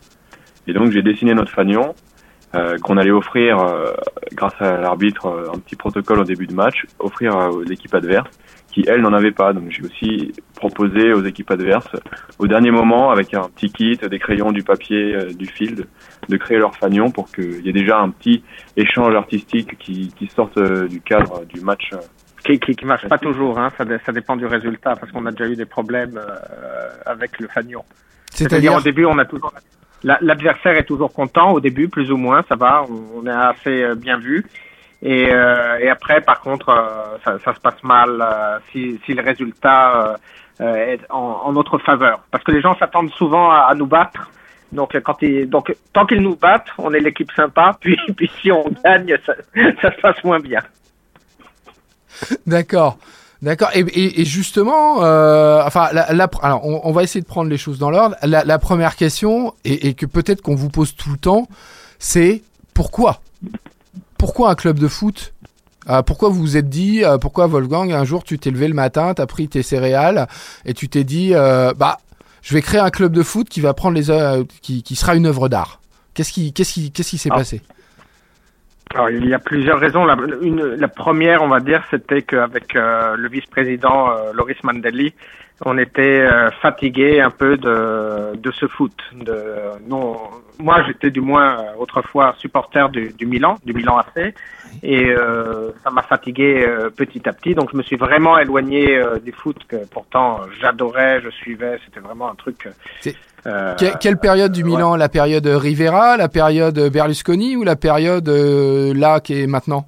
Et 0.66 0.74
donc 0.74 0.92
j'ai 0.92 1.04
dessiné 1.04 1.34
notre 1.34 1.52
fanion 1.52 1.94
euh, 2.56 2.78
qu'on 2.78 2.98
allait 2.98 3.12
offrir, 3.12 3.60
euh, 3.60 3.94
grâce 4.34 4.60
à 4.60 4.78
l'arbitre, 4.78 5.26
euh, 5.28 5.52
un 5.54 5.60
petit 5.60 5.76
protocole 5.76 6.20
au 6.20 6.24
début 6.24 6.48
de 6.48 6.54
match, 6.54 6.86
offrir 7.00 7.36
aux 7.36 7.64
équipes 7.64 7.94
adverses 7.96 8.30
qui, 8.72 8.84
elles, 8.88 9.02
n'en 9.02 9.14
avaient 9.14 9.32
pas. 9.32 9.54
Donc 9.54 9.70
j'ai 9.70 9.84
aussi 9.84 10.32
proposé 10.56 11.14
aux 11.14 11.24
équipes 11.24 11.52
adverses, 11.52 11.96
au 12.40 12.48
dernier 12.48 12.72
moment, 12.72 13.12
avec 13.12 13.34
un 13.34 13.50
petit 13.50 13.72
kit, 13.72 13.98
des 13.98 14.20
crayons, 14.20 14.52
du 14.52 14.64
papier, 14.64 15.16
euh, 15.16 15.34
du 15.34 15.46
field, 15.46 15.86
de 16.30 16.38
créer 16.38 16.58
leur 16.58 16.76
fanion 16.76 17.12
pour 17.12 17.32
qu'il 17.32 17.66
y 17.66 17.70
ait 17.70 17.74
déjà 17.74 18.00
un 18.00 18.10
petit 18.10 18.44
échange 18.76 19.14
artistique 19.16 19.78
qui, 19.78 20.14
qui 20.18 20.28
sorte 20.28 20.58
euh, 20.58 20.88
du 20.88 21.02
cadre 21.02 21.46
du 21.46 21.62
match. 21.62 21.90
euh, 21.94 21.98
Qui, 22.46 22.60
qui, 22.60 22.76
qui 22.76 22.86
marche 22.86 23.08
pas 23.10 23.18
toujours, 23.18 23.60
hein. 23.60 23.72
ça, 23.78 23.84
ça 24.06 24.12
dépend 24.14 24.38
du 24.38 24.46
résultat, 24.46 24.96
parce 24.96 25.12
qu'on 25.12 25.26
a 25.26 25.32
déjà 25.32 25.48
eu 25.52 25.56
des 25.58 25.66
problèmes 25.66 26.18
euh, 26.18 26.90
avec 27.06 27.40
le 27.40 27.48
fanion. 27.50 27.84
C'est-à-dire 28.32 28.74
au 28.76 28.82
début, 28.82 29.06
on 29.06 29.18
a 29.18 29.26
toujours 29.26 29.52
l'adversaire 30.22 30.78
est 30.78 30.84
toujours 30.86 31.14
content 31.14 31.52
au 31.52 31.60
début, 31.60 31.90
plus 31.90 32.12
ou 32.12 32.18
moins, 32.18 32.44
ça 32.48 32.56
va, 32.56 32.84
on, 33.16 33.26
est 33.26 33.30
assez 33.30 33.84
euh, 33.84 33.96
bien 33.96 34.18
vu. 34.18 34.46
Et, 35.02 35.30
euh, 35.32 35.78
et 35.80 35.90
après, 35.90 36.22
par 36.22 36.42
contre, 36.42 36.70
euh, 36.70 37.38
ça, 37.44 37.54
se 37.54 37.60
passe 37.60 37.84
mal 37.84 38.24
si, 38.72 39.00
le 39.10 39.22
résultat 39.22 40.18
est 40.60 41.02
en, 41.10 41.52
notre 41.52 41.78
faveur, 41.78 42.24
parce 42.32 42.44
que 42.44 42.52
les 42.52 42.62
gens 42.62 42.76
s'attendent 42.78 43.12
souvent 43.12 43.52
à, 43.52 43.74
nous 43.76 43.86
battre. 43.86 44.32
Donc, 44.72 45.00
quand 45.02 45.22
ils, 45.22 45.50
donc 45.50 45.74
tant 45.94 46.06
qu'ils 46.06 46.22
nous 46.22 46.36
battent, 46.36 46.68
on 46.78 46.94
est 46.94 47.00
l'équipe 47.00 47.32
sympa. 47.34 47.78
Puis, 47.80 47.98
puis 48.18 48.30
si 48.42 48.52
on 48.52 48.66
gagne, 48.84 49.16
ça 49.82 49.92
se 49.92 50.02
passe 50.02 50.22
moins 50.24 50.40
bien. 50.40 50.62
D'accord. 52.46 52.98
D'accord. 53.42 53.70
Et, 53.76 53.82
et, 53.82 54.22
et 54.22 54.26
justement, 54.26 55.04
euh, 55.04 55.62
enfin, 55.66 55.90
la, 55.94 56.12
la- 56.14 56.30
alors, 56.42 56.66
on, 56.66 56.82
on 56.84 56.92
va 56.92 57.04
essayer 57.04 57.22
de 57.22 57.28
prendre 57.28 57.50
les 57.50 57.58
choses 57.58 57.78
dans 57.78 57.92
l'ordre. 57.92 58.16
La, 58.24 58.44
la 58.44 58.58
première 58.60 58.96
question, 58.96 59.54
et, 59.64 59.88
et 59.90 59.94
que 59.94 60.06
peut-être 60.08 60.42
qu'on 60.42 60.56
vous 60.56 60.70
pose 60.70 60.96
tout 60.96 61.12
le 61.12 61.18
temps, 61.18 61.48
c'est 62.00 62.42
pourquoi? 62.74 63.22
Pourquoi 64.18 64.50
un 64.50 64.56
club 64.56 64.80
de 64.80 64.88
foot? 64.88 65.34
Euh, 65.90 66.02
Pourquoi 66.02 66.30
vous 66.30 66.40
vous 66.42 66.58
êtes 66.58 66.68
dit, 66.70 67.04
euh, 67.06 67.18
pourquoi 67.18 67.48
Wolfgang, 67.48 67.94
un 67.94 68.04
jour 68.04 68.24
tu 68.24 68.38
t'es 68.40 68.52
levé 68.52 68.68
le 68.68 68.74
matin, 68.74 69.14
t'as 69.14 69.26
pris 69.26 69.48
tes 69.48 69.64
céréales 69.64 70.28
et 70.66 70.74
tu 70.74 70.90
t'es 70.90 71.04
dit, 71.06 71.32
bah, 71.32 72.00
je 72.42 72.54
vais 72.54 72.62
créer 72.62 72.82
un 72.82 72.90
club 72.90 73.14
de 73.14 73.24
foot 73.24 73.48
qui 73.48 73.62
va 73.62 73.74
prendre 73.74 73.96
les, 73.96 74.10
œuvres- 74.10 74.46
qui, 74.62 74.84
qui 74.84 74.96
sera 74.96 75.16
une 75.16 75.26
œuvre 75.28 75.48
d'art? 75.48 75.80
Qu'est-ce 76.14 76.34
qui, 76.34 76.52
qu'est-ce 76.52 76.74
qui, 76.74 76.92
qu'est-ce 76.92 77.12
qui 77.12 77.18
s'est 77.18 77.30
Ah. 77.32 77.38
passé? 77.38 77.62
Alors, 78.94 79.10
il 79.10 79.28
y 79.28 79.34
a 79.34 79.40
plusieurs 79.40 79.80
raisons. 79.80 80.06
La, 80.06 80.88
première, 80.88 81.42
on 81.42 81.48
va 81.48 81.60
dire, 81.60 81.84
c'était 81.92 82.22
qu'avec 82.22 82.76
euh, 82.76 83.16
le 83.16 83.30
vice-président 83.30 84.12
euh, 84.12 84.34
Loris 84.34 84.64
Mandelli, 84.64 85.14
on 85.66 85.78
était 85.78 86.22
euh, 86.22 86.52
fatigué 86.62 87.20
un 87.20 87.32
peu 87.32 87.58
de, 87.58 88.36
de 88.36 88.52
ce 88.52 88.68
foot. 88.68 88.94
De, 89.14 89.36
non, 89.88 90.16
moi, 90.60 90.84
j'étais 90.86 91.10
du 91.10 91.22
moins 91.22 91.60
euh, 91.60 91.74
autrefois 91.80 92.36
supporter 92.38 92.90
du, 92.90 93.12
du 93.14 93.26
Milan, 93.26 93.58
du 93.66 93.74
Milan 93.74 93.98
AC, 93.98 94.34
et 94.84 95.06
euh, 95.10 95.72
ça 95.84 95.90
m'a 95.90 96.04
fatigué 96.04 96.68
petit 96.96 97.28
à 97.28 97.34
petit. 97.34 97.56
Donc, 97.56 97.72
je 97.72 97.78
me 97.78 97.82
suis 97.82 97.96
vraiment 97.96 98.38
éloigné 98.38 99.02
du 99.24 99.32
foot 99.32 99.58
que 99.68 99.78
pourtant 99.90 100.42
j'adorais, 100.62 101.22
je 101.22 101.30
suivais. 101.30 101.80
C'était 101.86 102.02
vraiment 102.02 102.30
un 102.30 102.36
truc. 102.36 102.68
Euh, 103.48 103.76
Que- 103.76 103.98
quelle 104.00 104.18
période 104.18 104.52
du 104.52 104.64
ouais. 104.64 104.70
Milan 104.72 104.96
La 104.96 105.10
période 105.10 105.46
Rivera, 105.48 106.18
la 106.18 106.28
période 106.28 106.78
Berlusconi 106.92 107.56
ou 107.56 107.64
la 107.64 107.76
période 107.76 108.28
euh, 108.28 108.94
là 108.94 109.20
qui 109.22 109.42
est 109.42 109.48
maintenant? 109.48 109.88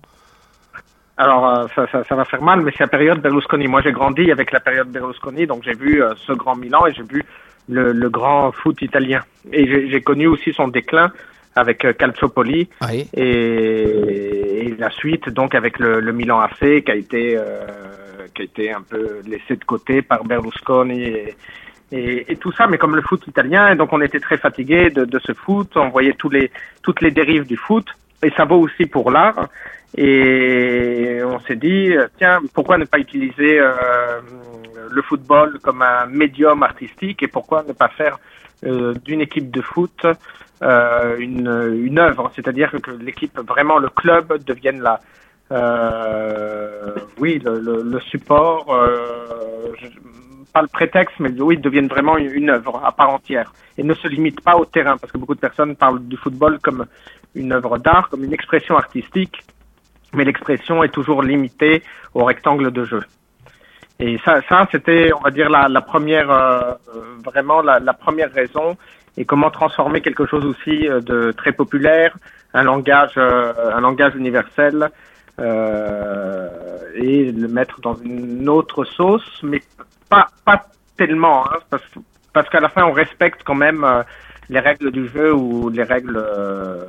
Alors, 1.18 1.46
euh, 1.50 1.68
ça, 1.76 1.86
ça, 1.92 2.04
ça 2.06 2.16
va 2.16 2.24
faire 2.24 2.42
mal, 2.42 2.62
mais 2.62 2.72
c'est 2.72 2.86
la 2.86 2.88
période 2.88 3.20
Berlusconi. 3.22 3.68
Moi, 3.68 3.82
j'ai 3.82 3.92
grandi 3.92 4.32
avec 4.32 4.52
la 4.54 4.62
période 4.62 4.88
Berlusconi, 4.90 5.46
donc 5.48 5.64
j'ai 5.64 5.74
vu 5.76 6.02
ce 6.26 6.32
grand 6.32 6.56
Milan 6.56 6.86
et 6.88 6.94
j'ai 6.94 7.04
vu 7.04 7.24
le, 7.68 7.92
le 7.92 8.10
grand 8.10 8.54
foot 8.54 8.82
italien. 8.82 9.22
Et 9.52 9.90
j'ai 9.90 10.02
connu 10.02 10.28
aussi 10.28 10.54
son 10.54 10.70
déclin 10.70 11.12
avec 11.58 11.86
Calciopoli 11.98 12.70
Oui. 12.88 13.10
et, 13.14 14.68
et 14.68 14.76
la 14.78 14.90
suite, 14.92 15.28
donc 15.30 15.56
avec 15.56 15.78
le, 15.80 16.00
le 16.00 16.14
Milan 16.14 16.40
AC 16.40 16.84
qui 16.86 16.92
a 16.92 16.96
été 16.96 17.36
euh, 17.38 17.66
qui 18.34 18.44
a 18.44 18.46
été 18.46 18.72
un 18.72 18.82
peu 18.82 19.20
laissé 19.28 19.58
de 19.58 19.66
côté 19.66 20.02
par 20.02 20.24
Berlusconi 20.24 21.02
et, 21.04 21.36
et, 21.92 22.32
et 22.32 22.36
tout 22.36 22.52
ça, 22.52 22.68
mais 22.68 22.78
comme 22.78 22.96
le 22.96 23.02
foot 23.02 23.26
italien, 23.28 23.72
et 23.72 23.76
donc 23.76 23.92
on 23.94 24.02
était 24.02 24.20
très 24.20 24.38
fatigué 24.38 24.90
de, 24.90 25.06
de 25.06 25.20
ce 25.20 25.34
foot, 25.34 25.72
on 25.76 25.90
voyait 25.90 26.14
tous 26.14 26.30
les 26.30 26.52
toutes 26.84 27.02
les 27.02 27.12
dérives 27.12 27.46
du 27.46 27.58
foot, 27.58 27.88
et 28.24 28.30
ça 28.32 28.46
vaut 28.46 28.60
aussi 28.60 28.86
pour 28.86 29.12
l'art. 29.12 29.48
Et 29.98 31.20
on 31.26 31.40
s'est 31.40 31.56
dit, 31.56 31.96
tiens, 32.20 32.40
pourquoi 32.54 32.78
ne 32.78 32.86
pas 32.86 33.00
utiliser 33.00 33.60
euh, 33.60 34.22
le 34.92 35.02
football 35.02 35.58
comme 35.64 35.82
un 35.82 36.06
médium 36.06 36.62
artistique 36.62 37.24
et 37.24 37.28
pourquoi 37.28 37.64
ne 37.68 37.74
pas 37.74 37.90
faire 37.90 38.20
euh, 38.66 38.94
d'une 39.04 39.22
équipe 39.22 39.50
de 39.50 39.62
foot 39.62 40.06
euh, 40.62 41.18
une, 41.18 41.50
une 41.88 41.98
œuvre, 41.98 42.32
c'est-à-dire 42.36 42.72
que 42.84 42.92
l'équipe, 42.92 43.36
vraiment 43.40 43.80
le 43.80 43.90
club 43.90 44.44
devienne 44.46 44.80
la, 44.82 45.00
euh, 45.52 46.94
oui, 47.20 47.40
le, 47.44 47.60
le, 47.60 47.82
le 47.84 48.00
support, 48.02 48.72
euh, 48.74 49.74
je- 49.82 49.88
pas 50.52 50.62
le 50.62 50.68
prétexte, 50.68 51.16
mais 51.20 51.30
oui, 51.40 51.58
devienne 51.58 51.88
vraiment 51.88 52.18
une, 52.18 52.50
œuvre 52.50 52.82
à 52.84 52.92
part 52.92 53.10
entière 53.10 53.54
et 53.78 53.84
ne 53.84 53.94
se 53.94 54.08
limite 54.08 54.42
pas 54.42 54.56
au 54.56 54.66
terrain, 54.66 54.98
parce 54.98 55.12
que 55.12 55.18
beaucoup 55.18 55.36
de 55.36 55.40
personnes 55.40 55.76
parlent 55.76 56.02
du 56.02 56.18
football 56.18 56.60
comme 56.60 56.86
une 57.36 57.52
œuvre 57.54 57.78
d'art, 57.78 58.10
comme 58.10 58.24
une 58.24 58.34
expression 58.34 58.78
artistique, 58.78 59.44
mais 60.14 60.24
l'expression 60.24 60.84
est 60.84 60.90
toujours 60.90 61.22
limitée 61.22 61.84
au 62.14 62.24
rectangle 62.26 62.72
de 62.72 62.84
jeu. 62.86 63.02
Et 64.00 64.18
ça, 64.24 64.42
c'était, 64.72 65.12
on 65.14 65.20
va 65.20 65.30
dire, 65.30 65.50
la, 65.50 65.82
première, 65.82 66.32
euh, 66.32 66.74
euh, 66.96 67.02
vraiment 67.24 67.62
la, 67.62 67.94
première 67.94 68.32
raison. 68.32 68.78
Et 69.18 69.26
comment 69.26 69.52
transformer 69.52 70.00
quelque 70.00 70.26
chose 70.26 70.46
aussi 70.46 70.88
euh, 70.88 71.02
de 71.02 71.34
très 71.34 71.52
populaire, 71.52 72.16
un 72.54 72.64
langage, 72.64 73.18
un 73.18 73.82
langage 73.82 74.16
universel, 74.16 74.90
et 75.38 77.32
le 77.32 77.48
mettre 77.48 77.80
dans 77.80 77.96
une 77.96 78.50
autre 78.50 78.84
sauce, 78.84 79.40
mais 79.42 79.62
pas, 80.10 80.28
tellement, 80.98 81.46
hein, 81.46 81.60
parce, 82.34 82.50
qu'à 82.50 82.60
la 82.60 82.70
fin, 82.70 82.84
on 82.84 82.92
respecte 82.92 83.42
quand 83.46 83.56
même 83.56 83.84
euh, 83.84 84.04
les 84.50 84.60
règles 84.60 84.92
du 84.92 85.08
jeu 85.08 85.34
ou 85.34 85.70
les 85.70 85.84
règles 85.84 86.18
euh, 86.18 86.86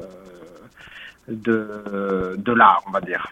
de, 1.28 2.34
de 2.36 2.52
l'art, 2.52 2.82
on 2.86 2.90
va 2.90 3.00
dire. 3.00 3.30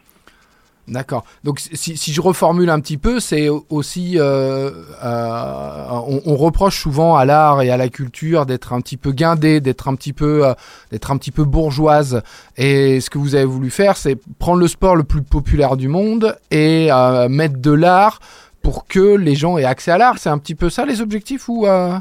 D'accord. 0.88 1.24
Donc 1.44 1.60
si, 1.60 1.96
je 1.96 2.20
reformule 2.20 2.70
un 2.70 2.80
petit 2.80 2.96
peu, 2.96 3.20
c'est 3.20 3.48
aussi 3.68 4.14
euh, 4.16 4.70
on, 5.02 6.36
reproche 6.36 6.80
souvent 6.80 7.16
à 7.16 7.24
l'art 7.26 7.60
et 7.60 7.70
à 7.70 7.76
la 7.76 7.88
culture 7.88 8.46
d'être 8.46 8.72
un 8.72 8.80
petit 8.80 8.96
peu 8.96 9.12
guindé, 9.12 9.60
d'être 9.60 9.88
un 9.88 9.94
petit 9.96 10.14
peu 10.14 10.46
euh, 10.46 10.54
d'être 10.90 11.10
un 11.10 11.18
petit 11.18 11.30
peu 11.30 11.44
bourgeoise. 11.44 12.22
Et 12.56 13.00
ce 13.00 13.10
que 13.10 13.18
vous 13.18 13.34
avez 13.34 13.44
voulu 13.44 13.70
faire, 13.70 13.96
c'est 13.96 14.16
prendre 14.38 14.60
le 14.60 14.68
sport 14.68 14.96
le 14.96 15.04
plus 15.04 15.22
populaire 15.22 15.76
du 15.76 15.88
monde 15.88 16.38
et 16.50 16.88
mettre 17.28 17.58
de 17.58 17.72
l'art 17.72 18.20
pour 18.68 18.86
que 18.86 19.16
les 19.16 19.34
gens 19.34 19.56
aient 19.56 19.64
accès 19.64 19.90
à 19.92 19.96
l'art. 19.96 20.18
C'est 20.18 20.28
un 20.28 20.36
petit 20.36 20.54
peu 20.54 20.68
ça 20.68 20.84
les 20.84 21.00
objectifs 21.00 21.48
ou 21.48 21.66
euh... 21.66 21.94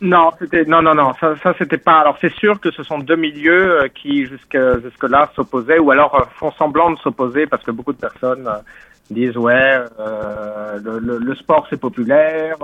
Non, 0.00 0.30
c'était 0.38 0.64
non 0.64 0.80
non 0.80 0.94
non, 0.94 1.12
ça 1.20 1.34
ça 1.42 1.52
c'était 1.58 1.76
pas. 1.76 1.98
Alors 1.98 2.16
c'est 2.18 2.32
sûr 2.32 2.58
que 2.60 2.70
ce 2.70 2.82
sont 2.82 2.98
deux 2.98 3.16
milieux 3.16 3.82
euh, 3.82 3.88
qui 3.88 4.24
jusque 4.24 4.56
jusque 4.82 5.02
là 5.02 5.30
s'opposaient 5.36 5.78
ou 5.78 5.90
alors 5.90 6.14
euh, 6.14 6.24
font 6.38 6.50
semblant 6.52 6.90
de 6.92 6.98
s'opposer 7.00 7.46
parce 7.46 7.62
que 7.62 7.72
beaucoup 7.72 7.92
de 7.92 7.98
personnes 7.98 8.48
disent 9.10 9.36
ouais 9.36 9.80
le, 10.82 11.34
sport 11.34 11.66
c'est 11.68 11.80
populaire, 11.80 12.56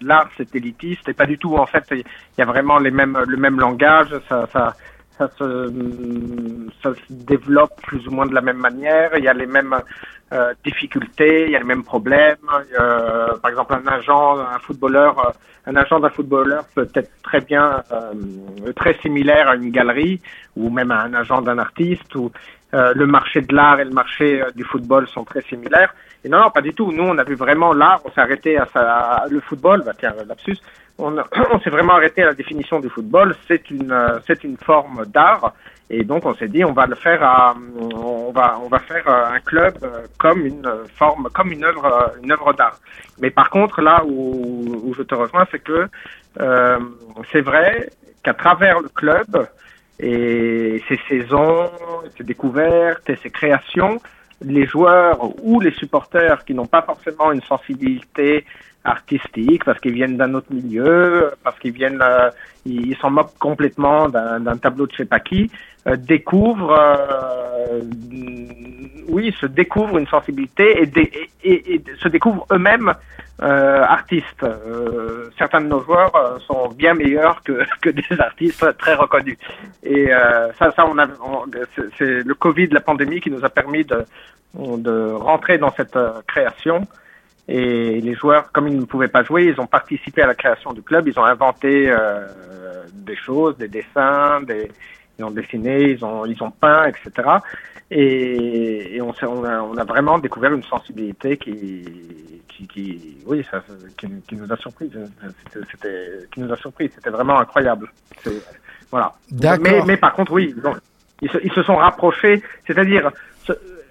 l'art 0.00 0.28
c'est 0.36 0.52
élitiste 0.56 1.08
et 1.08 1.12
pas 1.12 1.26
du 1.26 1.38
tout 1.38 1.54
en 1.54 1.66
fait. 1.66 1.84
Il 1.92 2.02
y 2.38 2.42
a 2.42 2.46
vraiment 2.46 2.78
les 2.78 2.90
mêmes 2.90 3.16
le 3.24 3.36
même 3.36 3.60
langage, 3.60 4.12
ça 5.18 5.28
se 5.38 5.70
ça 6.82 6.90
se 6.94 7.12
développe 7.12 7.80
plus 7.82 8.06
ou 8.08 8.10
moins 8.10 8.26
de 8.26 8.34
la 8.34 8.40
même 8.40 8.58
manière. 8.58 9.16
Il 9.16 9.24
y 9.24 9.28
a 9.28 9.32
les 9.32 9.46
mêmes 9.46 9.76
euh, 10.32 10.54
difficultés, 10.64 11.44
il 11.46 11.50
y 11.50 11.56
a 11.56 11.58
les 11.58 11.64
mêmes 11.64 11.84
problèmes. 11.84 12.36
Euh, 12.78 13.36
par 13.36 13.50
exemple, 13.50 13.74
un 13.74 13.86
agent, 13.86 14.38
un 14.38 14.58
footballeur, 14.58 15.18
euh, 15.18 15.30
un 15.66 15.76
agent 15.76 16.00
d'un 16.00 16.10
footballeur 16.10 16.64
peut 16.74 16.88
être 16.94 17.10
très 17.22 17.40
bien 17.40 17.82
euh, 17.92 18.72
très 18.74 18.94
similaire 18.98 19.48
à 19.48 19.56
une 19.56 19.70
galerie 19.70 20.20
ou 20.56 20.70
même 20.70 20.90
à 20.90 21.02
un 21.02 21.14
agent 21.14 21.42
d'un 21.42 21.58
artiste. 21.58 22.14
Ou 22.16 22.32
euh, 22.74 22.92
le 22.94 23.06
marché 23.06 23.40
de 23.40 23.54
l'art 23.54 23.80
et 23.80 23.84
le 23.84 23.90
marché 23.90 24.42
euh, 24.42 24.50
du 24.54 24.64
football 24.64 25.08
sont 25.08 25.24
très 25.24 25.40
similaires. 25.42 25.94
Et 26.24 26.28
non, 26.28 26.40
non, 26.40 26.50
pas 26.50 26.60
du 26.60 26.74
tout. 26.74 26.92
Nous, 26.92 27.02
on 27.02 27.16
a 27.16 27.24
vu 27.24 27.34
vraiment 27.34 27.72
l'art. 27.72 28.00
On 28.04 28.10
s'est 28.10 28.20
arrêté 28.20 28.58
à, 28.58 28.66
à 28.74 29.26
le 29.28 29.40
football. 29.40 29.82
Bah 29.84 29.92
tiens, 29.98 30.14
lapsus. 30.26 30.58
On, 30.98 31.12
s'est 31.58 31.70
vraiment 31.70 31.94
arrêté 31.94 32.22
à 32.22 32.26
la 32.26 32.34
définition 32.34 32.78
du 32.78 32.88
football. 32.88 33.34
C'est 33.48 33.68
une, 33.68 33.90
euh, 33.90 34.20
c'est 34.28 34.44
une 34.44 34.56
forme 34.56 35.04
d'art. 35.06 35.52
Et 35.90 36.02
donc 36.02 36.24
on 36.24 36.34
s'est 36.34 36.48
dit 36.48 36.64
on 36.64 36.72
va 36.72 36.86
le 36.86 36.94
faire 36.94 37.22
à, 37.22 37.54
on 37.78 38.32
va 38.32 38.58
on 38.62 38.68
va 38.68 38.78
faire 38.78 39.06
euh, 39.06 39.34
un 39.34 39.40
club 39.40 39.74
euh, 39.82 40.06
comme 40.18 40.46
une 40.46 40.66
forme 40.96 41.28
comme 41.34 41.52
une 41.52 41.64
œuvre 41.64 41.84
euh, 41.84 42.22
une 42.22 42.32
œuvre 42.32 42.54
d'art. 42.54 42.78
Mais 43.20 43.30
par 43.30 43.50
contre 43.50 43.82
là 43.82 44.02
où, 44.04 44.80
où 44.82 44.94
je 44.94 45.02
te 45.02 45.14
rejoins 45.14 45.46
c'est 45.50 45.58
que 45.58 45.86
euh, 46.40 46.78
c'est 47.32 47.42
vrai 47.42 47.90
qu'à 48.22 48.32
travers 48.32 48.80
le 48.80 48.88
club 48.88 49.46
et 50.04 50.82
ses 50.86 51.00
saisons, 51.08 51.70
ses 52.16 52.24
découvertes 52.24 53.08
et 53.08 53.16
ses 53.16 53.30
créations, 53.30 54.00
les 54.42 54.66
joueurs 54.66 55.18
ou 55.42 55.60
les 55.60 55.70
supporters 55.72 56.44
qui 56.44 56.52
n'ont 56.52 56.66
pas 56.66 56.82
forcément 56.82 57.32
une 57.32 57.40
sensibilité 57.42 58.44
artistiques, 58.84 59.64
parce 59.64 59.80
qu'ils 59.80 59.94
viennent 59.94 60.16
d'un 60.16 60.34
autre 60.34 60.52
milieu, 60.52 61.32
parce 61.42 61.58
qu'ils 61.58 61.72
viennent, 61.72 62.02
euh, 62.02 62.30
ils 62.66 62.96
s'en 62.98 63.10
moquent 63.10 63.38
complètement 63.38 64.08
d'un 64.08 64.56
tableau 64.58 64.86
de 64.86 64.92
je 64.92 64.98
sais 64.98 65.04
pas 65.06 65.20
qui, 65.20 65.50
euh, 65.86 65.96
découvrent, 65.96 66.72
euh, 66.78 67.80
oui, 69.08 69.34
se 69.40 69.46
découvrent 69.46 69.98
une 69.98 70.06
sensibilité 70.06 70.82
et, 70.82 70.86
dé- 70.86 71.10
et, 71.42 71.52
et- 71.52 71.74
et 71.76 71.82
se 71.98 72.08
découvrent 72.08 72.46
eux-mêmes 72.52 72.92
euh, 73.42 73.82
artistes. 73.82 74.42
Euh, 74.44 75.28
certains 75.38 75.60
de 75.60 75.66
nos 75.66 75.80
joueurs 75.80 76.14
euh, 76.14 76.38
sont 76.46 76.68
bien 76.68 76.94
meilleurs 76.94 77.42
que, 77.42 77.62
que 77.82 77.90
des 77.90 78.20
artistes 78.20 78.76
très 78.78 78.94
reconnus. 78.94 79.36
Et 79.82 80.08
ça, 80.58 80.70
ça, 80.72 80.86
on 80.86 80.96
a, 80.98 81.06
c'est- 81.98 82.22
le 82.24 82.34
Covid, 82.34 82.68
la 82.68 82.80
pandémie, 82.80 83.20
qui 83.20 83.30
nous 83.30 83.44
a 83.44 83.48
permis 83.50 83.84
de, 83.84 84.04
de 84.54 85.12
rentrer 85.12 85.58
dans 85.58 85.72
cette 85.72 85.98
création. 86.26 86.86
Et 87.46 88.00
les 88.00 88.14
joueurs, 88.14 88.50
comme 88.52 88.68
ils 88.68 88.78
ne 88.78 88.84
pouvaient 88.86 89.08
pas 89.08 89.22
jouer, 89.22 89.44
ils 89.44 89.60
ont 89.60 89.66
participé 89.66 90.22
à 90.22 90.26
la 90.26 90.34
création 90.34 90.72
du 90.72 90.82
club. 90.82 91.06
Ils 91.08 91.18
ont 91.18 91.24
inventé 91.24 91.90
euh, 91.90 92.26
des 92.94 93.16
choses, 93.16 93.56
des 93.58 93.68
dessins, 93.68 94.40
des, 94.42 94.70
ils 95.18 95.24
ont 95.24 95.30
dessiné, 95.30 95.90
ils 95.90 96.04
ont, 96.04 96.24
ils 96.24 96.42
ont 96.42 96.50
peint, 96.50 96.86
etc. 96.86 97.10
Et, 97.90 98.96
et 98.96 99.00
on, 99.02 99.12
on, 99.22 99.44
a, 99.44 99.60
on 99.60 99.76
a 99.76 99.84
vraiment 99.84 100.18
découvert 100.18 100.52
une 100.54 100.62
sensibilité 100.64 101.36
qui, 101.36 101.84
qui, 102.48 102.66
qui 102.66 103.18
oui, 103.26 103.46
ça, 103.50 103.62
qui, 103.98 104.06
qui 104.26 104.36
nous 104.36 104.50
a 104.50 104.56
surpris. 104.56 104.90
C'était, 105.70 106.20
qui 106.32 106.40
nous 106.40 106.50
a 106.52 106.56
surpris. 106.56 106.90
C'était 106.94 107.10
vraiment 107.10 107.38
incroyable. 107.38 107.90
Voilà. 108.90 109.12
Mais, 109.58 109.70
mais 109.86 109.96
par 109.98 110.14
contre, 110.14 110.32
oui, 110.32 110.54
ils, 110.56 110.66
ont- 110.66 110.76
ils, 111.20 111.30
se, 111.30 111.38
ils 111.44 111.52
se 111.52 111.62
sont 111.62 111.76
rapprochés. 111.76 112.42
C'est-à-dire, 112.66 113.10
ce- 113.12 113.33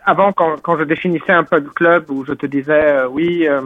avant, 0.05 0.33
quand, 0.33 0.61
quand 0.61 0.77
je 0.77 0.83
définissais 0.83 1.31
un 1.31 1.43
peu 1.43 1.59
le 1.59 1.69
club, 1.69 2.09
où 2.09 2.25
je 2.25 2.33
te 2.33 2.45
disais, 2.45 2.85
euh, 2.85 3.07
oui, 3.07 3.47
euh, 3.47 3.61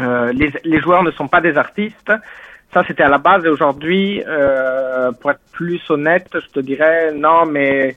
euh, 0.00 0.32
les, 0.32 0.52
les 0.64 0.80
joueurs 0.80 1.02
ne 1.02 1.10
sont 1.12 1.28
pas 1.28 1.40
des 1.40 1.56
artistes. 1.56 2.12
Ça, 2.72 2.84
c'était 2.86 3.04
à 3.04 3.08
la 3.08 3.18
base. 3.18 3.44
Et 3.44 3.48
aujourd'hui, 3.48 4.22
euh, 4.26 5.12
pour 5.12 5.30
être 5.30 5.40
plus 5.52 5.80
honnête, 5.88 6.28
je 6.34 6.48
te 6.48 6.60
dirais, 6.60 7.12
non, 7.12 7.46
mais 7.46 7.96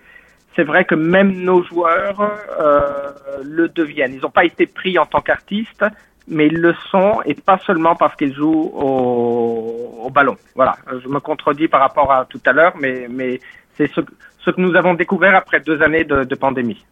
c'est 0.55 0.63
vrai 0.63 0.85
que 0.85 0.95
même 0.95 1.31
nos 1.43 1.63
joueurs 1.63 2.21
euh, 2.59 3.11
le 3.43 3.67
deviennent. 3.69 4.13
Ils 4.13 4.21
n'ont 4.21 4.29
pas 4.29 4.45
été 4.45 4.65
pris 4.67 4.97
en 4.97 5.05
tant 5.05 5.21
qu'artistes, 5.21 5.85
mais 6.27 6.47
ils 6.47 6.59
le 6.59 6.73
sont, 6.91 7.21
et 7.25 7.33
pas 7.33 7.57
seulement 7.65 7.95
parce 7.95 8.15
qu'ils 8.15 8.33
jouent 8.33 8.71
au, 8.73 10.03
au 10.05 10.09
ballon. 10.09 10.35
Voilà, 10.55 10.75
je 11.03 11.07
me 11.07 11.19
contredis 11.19 11.67
par 11.67 11.81
rapport 11.81 12.11
à 12.11 12.25
tout 12.25 12.41
à 12.45 12.51
l'heure, 12.51 12.73
mais, 12.79 13.07
mais 13.09 13.39
c'est 13.75 13.87
ce, 13.87 14.01
ce 14.39 14.51
que 14.51 14.61
nous 14.61 14.75
avons 14.75 14.93
découvert 14.93 15.35
après 15.35 15.59
deux 15.59 15.81
années 15.81 16.03
de, 16.03 16.23
de 16.23 16.35
pandémie. 16.35 16.85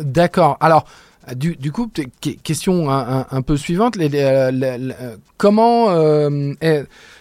D'accord. 0.00 0.56
Alors, 0.60 0.84
du, 1.34 1.72
coup, 1.72 1.90
question 2.42 2.90
un, 2.90 3.42
peu 3.42 3.56
suivante. 3.56 3.96
comment, 5.38 5.88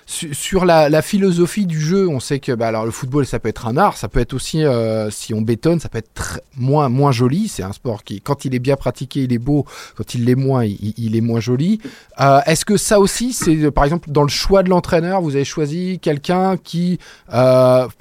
sur 0.06 0.66
la, 0.66 1.02
philosophie 1.02 1.66
du 1.66 1.80
jeu, 1.80 2.08
on 2.08 2.20
sait 2.20 2.40
que 2.40 2.52
bah, 2.52 2.68
alors, 2.68 2.86
le 2.86 2.92
football, 2.92 3.26
ça 3.26 3.40
peut 3.40 3.50
être 3.50 3.68
un 3.68 3.78
art, 3.78 3.98
ça 3.98 4.10
peut 4.10 4.20
être 4.20 4.34
aussi, 4.34 4.64
euh, 4.64 5.10
si 5.10 5.34
on 5.34 5.42
bétonne, 5.42 5.80
ça 5.80 5.88
peut 5.90 6.00
être 6.00 6.42
moins, 6.58 6.90
moins 6.90 7.12
joli. 7.12 7.48
C'est 7.48 7.64
un 7.64 7.72
sport 7.72 8.04
qui, 8.04 8.20
quand 8.20 8.46
il 8.46 8.54
est 8.56 8.60
bien 8.60 8.76
pratiqué, 8.76 9.24
il 9.24 9.34
est 9.34 9.40
beau. 9.40 9.66
Quand 9.96 10.14
il 10.14 10.26
l'est 10.26 10.36
moins, 10.36 10.66
il, 10.66 11.16
est 11.16 11.22
moins 11.22 11.40
joli. 11.40 11.80
Euh, 12.20 12.42
Est-ce 12.46 12.66
que 12.66 12.78
ça 12.78 13.00
aussi, 13.00 13.32
c'est 13.34 13.56
euh, 13.56 13.72
par 13.72 13.86
exemple 13.86 14.12
dans 14.12 14.24
le 14.24 14.30
choix 14.30 14.64
de 14.64 14.70
l'entraîneur, 14.70 15.22
vous 15.22 15.36
avez 15.36 15.46
choisi 15.46 16.00
quelqu'un 16.00 16.58
qui 16.58 17.00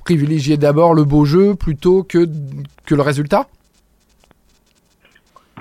privilégiait 0.04 0.56
d'abord 0.56 0.94
le 0.94 1.04
beau 1.04 1.24
jeu 1.24 1.54
plutôt 1.54 2.02
que, 2.02 2.28
que 2.86 2.94
le 2.94 3.02
résultat? 3.02 3.46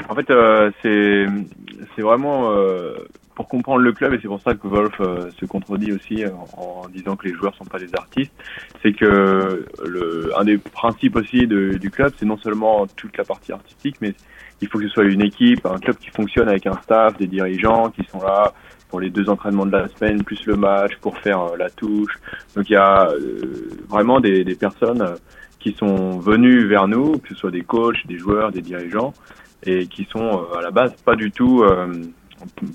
En 0.10 0.16
fait, 0.16 0.30
euh, 0.30 0.72
c'est 0.82 2.02
vraiment 2.02 2.52
euh, 2.52 2.94
pour 3.36 3.48
comprendre 3.48 3.80
le 3.82 3.94
club 3.94 4.14
et 4.14 4.20
c'est 4.22 4.28
pour 4.28 4.42
ça 4.42 4.54
que 4.54 4.68
Wolf 4.68 4.94
euh, 5.00 5.30
se 5.40 5.46
contredit 5.46 5.94
aussi 5.94 6.24
en, 6.26 6.84
en 6.84 6.90
disant 6.90 7.16
que 7.16 7.28
les 7.28 7.34
joueurs 7.34 7.56
sont 7.56 7.66
pas 7.66 7.80
des 7.80 7.94
artistes. 7.96 8.34
C'est 8.82 8.94
que 8.94 9.66
le 9.86 10.32
un 10.38 10.44
des 10.44 10.58
principes 10.58 11.16
aussi 11.16 11.48
du 11.48 11.90
club, 11.92 12.14
c'est 12.18 12.26
non 12.26 12.38
seulement 12.38 12.88
toute 12.88 13.18
la 13.18 13.24
partie 13.24 13.52
artistique, 13.52 13.98
mais 14.02 14.14
il 14.62 14.68
faut 14.68 14.78
que 14.78 14.88
ce 14.88 14.94
soit 14.94 15.06
une 15.06 15.22
équipe, 15.22 15.66
un 15.66 15.80
club 15.80 15.98
qui 15.98 16.10
fonctionne 16.10 16.48
avec 16.48 16.68
un 16.68 16.78
staff, 16.84 17.18
des 17.18 17.28
dirigeants 17.28 17.90
qui 17.90 18.04
sont 18.06 18.22
là 18.22 18.54
pour 18.92 19.00
les 19.00 19.10
deux 19.10 19.30
entraînements 19.30 19.66
de 19.66 19.72
la 19.72 19.88
semaine, 19.88 20.24
plus 20.24 20.46
le 20.46 20.56
match, 20.56 20.92
pour 20.98 21.18
faire 21.18 21.42
euh, 21.42 21.58
la 21.58 21.70
touche. 21.70 22.14
Donc 22.56 22.70
il 22.70 22.74
y 22.74 22.76
a 22.76 23.10
euh, 23.10 23.70
vraiment 23.88 24.20
des, 24.20 24.44
des 24.44 24.56
personnes 24.56 25.02
euh, 25.02 25.16
qui 25.60 25.72
sont 25.74 26.20
venues 26.20 26.66
vers 26.66 26.88
nous, 26.88 27.18
que 27.20 27.30
ce 27.30 27.36
soit 27.36 27.52
des 27.52 27.62
coachs, 27.62 28.06
des 28.06 28.18
joueurs, 28.18 28.52
des 28.52 28.62
dirigeants, 28.62 29.14
et 29.64 29.88
qui 29.88 30.06
sont 30.12 30.20
euh, 30.20 30.58
à 30.58 30.62
la 30.62 30.72
base 30.72 30.94
pas 31.06 31.16
du 31.16 31.32
tout 31.32 31.64
euh, 31.64 31.88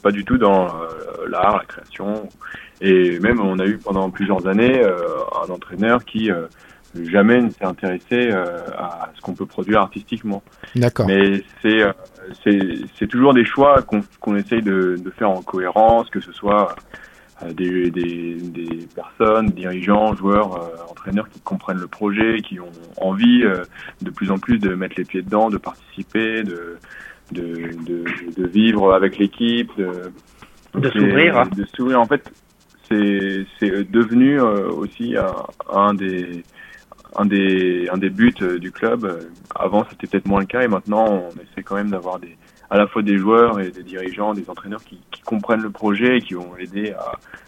pas 0.03 0.13
du 0.13 0.25
tout 0.25 0.39
dans 0.39 0.67
euh, 0.67 1.27
l'art, 1.29 1.57
la 1.59 1.65
création. 1.65 2.29
Et 2.81 3.19
même 3.21 3.41
on 3.41 3.59
a 3.59 3.67
eu 3.67 3.79
pendant 3.79 4.11
plusieurs 4.11 4.47
années 4.47 4.83
euh, 4.83 4.97
un 5.45 5.53
entraîneur 5.53 6.05
qui 6.05 6.31
euh, 6.31 6.47
jamais 7.05 7.41
ne 7.41 7.51
s'est 7.51 7.65
intéressé 7.65 8.31
euh, 8.31 8.45
à 8.77 9.11
ce 9.15 9.21
qu'on 9.21 9.35
peut 9.35 9.47
produire 9.47 9.81
artistiquement. 9.81 10.43
D'accord. 10.75 11.07
Mais 11.07 11.43
c'est 11.63 11.83
euh, 11.83 11.93
c'est 12.99 13.07
toujours 13.07 13.35
des 13.35 13.45
choix 13.45 13.83
qu'on 13.83 14.03
qu'on 14.21 14.37
essaye 14.37 14.63
de, 14.63 14.97
de 14.99 15.11
faire 15.11 15.31
en 15.31 15.43
cohérence, 15.43 16.11
que 16.11 16.21
ce 16.21 16.33
soit 16.33 16.71
euh, 16.71 16.75
des, 17.55 17.91
des, 17.91 18.35
des 18.35 18.87
personnes, 18.95 19.49
dirigeants, 19.51 20.15
joueurs, 20.15 20.55
euh, 20.55 20.91
entraîneurs 20.91 21.29
qui 21.29 21.41
comprennent 21.41 21.81
le 21.81 21.87
projet, 21.87 22.41
qui 22.41 22.61
ont 22.61 22.73
envie 22.97 23.45
euh, 23.45 23.63
de 24.03 24.11
plus 24.11 24.31
en 24.31 24.39
plus 24.39 24.59
de 24.59 24.75
mettre 24.75 24.95
les 24.97 25.05
pieds 25.05 25.23
dedans, 25.23 25.51
de 25.51 25.59
participer, 25.59 26.43
de 26.43 26.79
de, 27.33 27.71
de, 27.85 28.05
de 28.37 28.47
vivre 28.47 28.95
avec 28.95 29.19
l'équipe, 29.19 29.71
de 29.77 30.13
De 30.75 30.91
s'ouvrir. 30.91 31.47
De 31.51 31.65
s'ouvrir. 31.75 32.01
En 32.01 32.07
fait, 32.07 32.31
c'est 32.89 33.47
c'est 33.59 33.91
devenu 33.91 34.41
euh, 34.41 34.71
aussi 34.71 35.17
un, 35.17 35.35
un 35.73 35.95
des 35.95 36.45
un 37.17 37.27
des 37.27 37.89
un 37.93 37.99
des 37.99 38.11
buts 38.11 38.33
euh, 38.43 38.59
du 38.59 38.71
club. 38.71 39.05
Euh, 39.05 39.23
Avant, 39.55 39.85
c'était 39.91 40.07
peut-être 40.07 40.27
moins 40.29 40.41
le 40.41 40.47
cas 40.47 40.63
et 40.63 40.69
maintenant, 40.69 41.07
on 41.09 41.31
essaie 41.31 41.63
quand 41.65 41.77
même 41.77 41.91
d'avoir 41.91 42.19
des 42.19 42.37
à 42.71 42.77
la 42.77 42.87
fois 42.87 43.03
des 43.03 43.19
joueurs 43.19 43.61
et 43.61 43.71
des 43.71 43.83
dirigeants, 43.83 44.35
des 44.35 44.49
entraîneurs 44.51 44.83
qui, 44.85 45.01
comprennent 45.25 45.63
le 45.63 45.71
projet 45.71 46.19
et 46.19 46.21
qui 46.21 46.35
vont 46.35 46.57
aider 46.57 46.95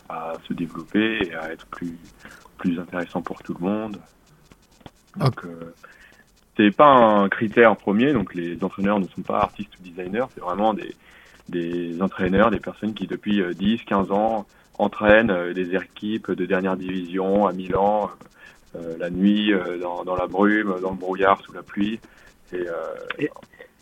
à, 0.08 0.32
se 0.48 0.52
développer 0.52 1.28
et 1.28 1.34
à 1.34 1.52
être 1.52 1.66
plus 1.66 1.96
plus 2.56 2.76
intéressant 2.80 3.22
pour 3.22 3.40
tout 3.40 3.54
le 3.54 3.64
monde. 3.64 3.98
Donc, 5.14 5.44
euh, 5.44 5.72
c'est 6.56 6.74
pas 6.74 6.88
un 6.88 7.28
critère 7.28 7.76
premier. 7.76 8.12
Donc, 8.12 8.34
les 8.34 8.64
entraîneurs 8.64 8.98
ne 8.98 9.06
sont 9.06 9.22
pas 9.22 9.38
artistes 9.38 9.70
ou 9.78 9.82
designers. 9.84 10.24
C'est 10.34 10.40
vraiment 10.40 10.74
des 10.74 10.92
des 11.48 12.02
entraîneurs, 12.02 12.50
des 12.50 12.58
personnes 12.58 12.94
qui 12.94 13.06
depuis 13.06 13.40
euh, 13.40 13.54
10, 13.54 13.84
15 13.84 14.10
ans 14.10 14.44
entraînent 14.78 15.30
euh, 15.30 15.54
des 15.54 15.74
équipes 15.74 16.32
de 16.32 16.46
dernière 16.46 16.76
division 16.76 17.46
à 17.46 17.52
Milan, 17.52 18.10
euh, 18.76 18.96
la 18.98 19.10
nuit, 19.10 19.52
euh, 19.52 19.78
dans, 19.78 20.14
la 20.14 20.26
brume, 20.26 20.78
dans 20.80 20.90
le 20.90 20.96
brouillard, 20.96 21.40
sous 21.42 21.52
la 21.52 21.62
pluie. 21.62 22.00
Euh, 22.52 22.66
Et, 23.18 23.30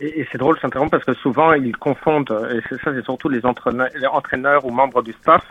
et 0.01 0.27
c'est 0.31 0.39
drôle, 0.39 0.57
je 0.57 0.63
t'interromps 0.63 0.91
parce 0.91 1.05
que 1.05 1.15
souvent 1.15 1.53
ils 1.53 1.77
confondent, 1.77 2.37
et 2.53 2.61
c'est 2.69 2.81
ça, 2.83 2.93
c'est 2.95 3.05
surtout 3.05 3.29
les 3.29 3.45
entraîneurs, 3.47 3.89
les 3.95 4.07
entraîneurs 4.07 4.65
ou 4.65 4.71
membres 4.71 5.03
du 5.03 5.13
staff, 5.13 5.43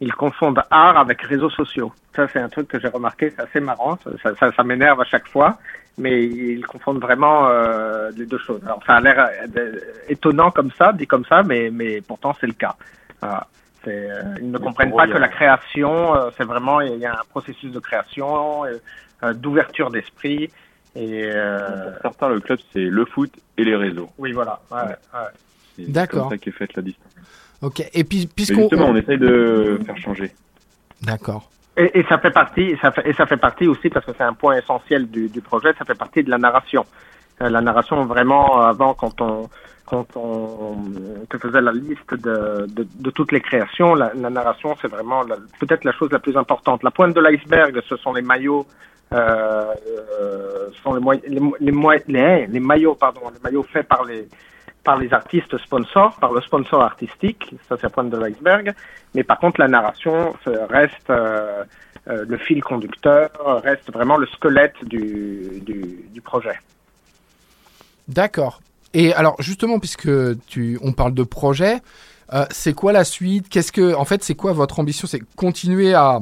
ils 0.00 0.12
confondent 0.12 0.60
art 0.70 0.98
avec 0.98 1.22
réseaux 1.22 1.50
sociaux. 1.50 1.92
Ça, 2.16 2.26
c'est 2.28 2.40
un 2.40 2.48
truc 2.48 2.66
que 2.66 2.80
j'ai 2.80 2.88
remarqué, 2.88 3.30
c'est 3.30 3.42
assez 3.42 3.60
marrant, 3.60 3.98
ça, 4.22 4.34
ça, 4.34 4.52
ça, 4.52 4.64
m'énerve 4.64 5.00
à 5.00 5.04
chaque 5.04 5.28
fois, 5.28 5.58
mais 5.98 6.24
ils 6.24 6.66
confondent 6.66 7.00
vraiment 7.00 7.48
euh, 7.48 8.10
les 8.16 8.26
deux 8.26 8.38
choses. 8.38 8.60
Alors, 8.64 8.82
ça 8.84 8.94
a 8.96 9.00
l'air 9.00 9.28
euh, 9.56 9.78
étonnant 10.08 10.50
comme 10.50 10.72
ça, 10.72 10.92
dit 10.92 11.06
comme 11.06 11.24
ça, 11.24 11.44
mais, 11.44 11.70
mais 11.72 12.00
pourtant 12.00 12.34
c'est 12.40 12.48
le 12.48 12.54
cas. 12.54 12.74
Voilà. 13.20 13.46
Euh, 13.88 14.34
ils 14.40 14.50
ne 14.50 14.58
comprennent 14.58 14.94
pas 14.94 15.06
que 15.06 15.18
la 15.18 15.28
création, 15.28 16.14
euh, 16.14 16.30
c'est 16.36 16.44
vraiment, 16.44 16.80
il 16.80 16.98
y 16.98 17.06
a 17.06 17.12
un 17.12 17.24
processus 17.30 17.72
de 17.72 17.80
création, 17.80 18.64
euh, 18.64 19.32
d'ouverture 19.34 19.90
d'esprit, 19.90 20.50
et 20.94 21.22
euh, 21.24 21.90
pour 21.92 22.02
certains, 22.02 22.28
le 22.28 22.40
club, 22.40 22.58
c'est 22.72 22.80
le 22.84 23.04
foot 23.04 23.30
et 23.56 23.64
les 23.64 23.76
réseaux. 23.76 24.10
oui, 24.18 24.32
voilà. 24.32 24.60
Ouais, 24.70 24.78
ouais. 24.82 25.20
C'est 25.76 25.90
D'accord. 25.90 26.22
comme 26.28 26.30
ça 26.30 26.38
qu'est 26.38 26.50
faite 26.52 26.74
la 26.74 26.82
distance. 26.82 27.12
Ok. 27.62 27.82
Et 27.94 28.04
puis, 28.04 28.26
puisqu'on. 28.26 28.62
justement, 28.62 28.86
on 28.88 28.96
essaye 28.96 29.18
de 29.18 29.80
faire 29.86 29.96
changer. 29.96 30.32
D'accord. 31.02 31.48
Et, 31.76 32.00
et 32.00 32.04
ça 32.08 32.18
fait 32.18 32.30
partie, 32.30 32.60
et 32.62 32.76
ça 32.82 32.92
fait, 32.92 33.08
et 33.08 33.14
ça 33.14 33.24
fait 33.26 33.36
partie 33.38 33.66
aussi 33.66 33.88
parce 33.88 34.04
que 34.04 34.12
c'est 34.16 34.24
un 34.24 34.34
point 34.34 34.56
essentiel 34.58 35.08
du, 35.10 35.28
du 35.28 35.40
projet. 35.40 35.72
Ça 35.78 35.84
fait 35.86 35.94
partie 35.98 36.22
de 36.22 36.30
la 36.30 36.38
narration. 36.38 36.84
Euh, 37.40 37.48
la 37.48 37.60
narration, 37.62 38.04
vraiment, 38.04 38.60
avant, 38.60 38.92
quand 38.94 39.20
on 39.20 39.48
quand 39.86 40.06
on 40.16 40.76
te 41.28 41.36
faisait 41.38 41.60
la 41.60 41.72
liste 41.72 42.14
de, 42.14 42.66
de, 42.66 42.86
de 42.98 43.10
toutes 43.10 43.30
les 43.32 43.40
créations, 43.40 43.94
la, 43.94 44.12
la 44.14 44.30
narration, 44.30 44.74
c'est 44.80 44.88
vraiment 44.88 45.22
la- 45.22 45.36
peut-être 45.58 45.84
la 45.84 45.92
chose 45.92 46.10
la 46.12 46.18
plus 46.18 46.36
importante. 46.36 46.82
La 46.82 46.90
pointe 46.90 47.14
de 47.14 47.20
l'iceberg, 47.20 47.78
ce 47.88 47.96
sont 47.96 48.12
les 48.14 48.22
maillots, 48.22 48.66
sont 50.82 50.94
les, 50.94 52.60
maillots, 52.60 52.96
faits 53.72 53.88
par 53.88 54.04
les 54.04 54.28
par 54.84 54.96
les 54.98 55.12
artistes 55.12 55.56
sponsors, 55.58 56.16
par 56.16 56.32
le 56.32 56.40
sponsor 56.40 56.82
artistique, 56.82 57.54
ça 57.68 57.76
c'est 57.76 57.84
la 57.84 57.90
pointe 57.90 58.10
de 58.10 58.16
l'iceberg. 58.16 58.74
Mais 59.14 59.22
par 59.22 59.38
contre, 59.38 59.60
la 59.60 59.68
narration 59.68 60.34
reste 60.44 61.08
euh, 61.08 61.62
euh, 62.08 62.24
le 62.26 62.36
fil 62.36 62.64
conducteur, 62.64 63.30
reste 63.62 63.92
vraiment 63.92 64.16
le 64.16 64.26
squelette 64.26 64.84
du, 64.84 65.60
du, 65.60 66.04
du 66.10 66.20
projet. 66.20 66.58
D'accord. 68.08 68.60
Et 68.92 69.14
alors, 69.14 69.36
justement, 69.40 69.78
puisque 69.78 70.10
tu, 70.46 70.80
on 70.82 70.92
parle 70.92 71.14
de 71.14 71.22
projet, 71.22 71.80
Euh, 72.34 72.46
c'est 72.50 72.72
quoi 72.72 72.92
la 72.92 73.04
suite? 73.04 73.50
Qu'est-ce 73.50 73.72
que, 73.72 73.94
en 73.94 74.06
fait, 74.06 74.24
c'est 74.24 74.34
quoi 74.34 74.54
votre 74.54 74.80
ambition? 74.80 75.06
C'est 75.06 75.20
continuer 75.36 75.92
à 75.92 76.18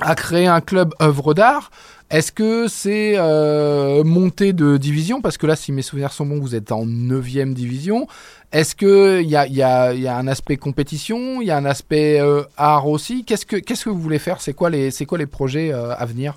à 0.00 0.14
créer 0.14 0.46
un 0.46 0.60
club 0.60 0.94
œuvre 1.00 1.34
d'art 1.34 1.70
Est-ce 2.10 2.32
que 2.32 2.68
c'est 2.68 3.14
euh, 3.16 4.04
monter 4.04 4.52
de 4.52 4.76
division? 4.76 5.20
Parce 5.20 5.38
que 5.38 5.46
là, 5.46 5.56
si 5.56 5.72
mes 5.72 5.82
souvenirs 5.82 6.12
sont 6.12 6.26
bons, 6.26 6.40
vous 6.40 6.54
êtes 6.54 6.72
en 6.72 6.84
9 6.86 7.24
division. 7.54 8.06
Est-ce 8.52 8.76
qu'il 8.76 9.28
y 9.28 9.36
a, 9.36 9.46
y, 9.46 9.62
a, 9.62 10.16
un 10.16 10.28
aspect 10.28 10.56
compétition? 10.56 11.40
Il 11.40 11.48
y 11.48 11.50
a 11.50 11.56
un 11.56 11.64
aspect 11.64 12.20
euh, 12.20 12.42
art 12.56 12.86
aussi? 12.88 13.24
Qu'est-ce 13.24 13.46
que 13.46 13.90
vous 13.90 13.98
voulez 14.00 14.18
faire? 14.18 14.40
C'est 14.40 14.52
quoi, 14.52 14.70
les- 14.70 14.90
projets 15.26 15.72
euh, 15.72 15.94
à 15.96 16.04
venir? 16.06 16.34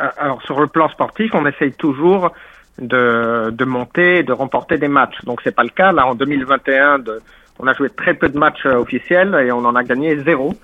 Euh, 0.00 0.08
Alors 0.18 0.42
sur 0.42 0.60
le 0.60 0.66
plan 0.66 0.88
sportif, 0.88 1.34
on 1.34 1.46
essaye 1.46 1.72
toujours 1.72 2.32
de, 2.80 3.64
monter, 3.64 4.22
de 4.22 4.32
remporter 4.32 4.78
des 4.78 4.88
matchs. 4.88 5.24
Donc 5.24 5.40
c'est 5.44 5.54
pas 5.54 5.64
le 5.64 5.70
cas 5.70 5.92
là 5.92 6.06
en 6.06 6.14
2021. 6.14 7.00
De, 7.00 7.20
on 7.58 7.66
a 7.66 7.74
joué 7.74 7.90
très 7.90 8.14
peu 8.14 8.28
de 8.28 8.38
matchs 8.38 8.66
officiels 8.66 9.34
et 9.44 9.52
on 9.52 9.64
en 9.64 9.74
a 9.74 9.84
gagné 9.84 10.20
zéro. 10.22 10.54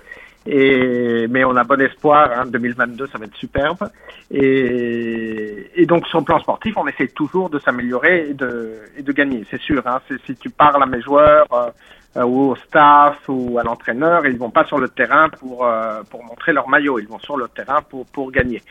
Et 0.47 1.27
mais 1.27 1.43
on 1.43 1.55
a 1.55 1.63
bon 1.63 1.81
espoir. 1.81 2.29
Hein, 2.35 2.45
2022, 2.47 3.07
ça 3.07 3.17
va 3.17 3.25
être 3.25 3.35
superbe. 3.35 3.89
Et, 4.31 5.71
et 5.75 5.85
donc 5.85 6.05
sur 6.07 6.19
le 6.19 6.25
plan 6.25 6.39
sportif, 6.39 6.75
on 6.77 6.87
essaye 6.87 7.09
toujours 7.09 7.49
de 7.49 7.59
s'améliorer 7.59 8.29
et 8.29 8.33
de, 8.33 8.73
et 8.97 9.01
de 9.01 9.11
gagner. 9.11 9.43
C'est 9.49 9.59
sûr. 9.61 9.81
Hein, 9.87 9.99
si 10.25 10.35
tu 10.35 10.49
parles 10.49 10.81
à 10.81 10.85
mes 10.85 11.01
joueurs. 11.01 11.47
euh, 11.53 11.69
euh, 12.17 12.23
ou 12.23 12.51
au 12.51 12.55
staff 12.55 13.17
ou 13.27 13.59
à 13.59 13.63
l'entraîneur, 13.63 14.25
ils 14.25 14.37
vont 14.37 14.49
pas 14.49 14.63
sur 14.63 14.79
le 14.79 14.87
terrain 14.87 15.27
pour 15.27 15.65
euh, 15.67 16.01
pour 16.09 16.23
montrer 16.23 16.53
leur 16.53 16.69
maillot, 16.69 16.97
ils 16.97 17.09
vont 17.09 17.19
sur 17.19 17.35
le 17.35 17.49
terrain 17.49 17.81
pour 17.81 18.05
pour 18.05 18.31
gagner. 18.31 18.63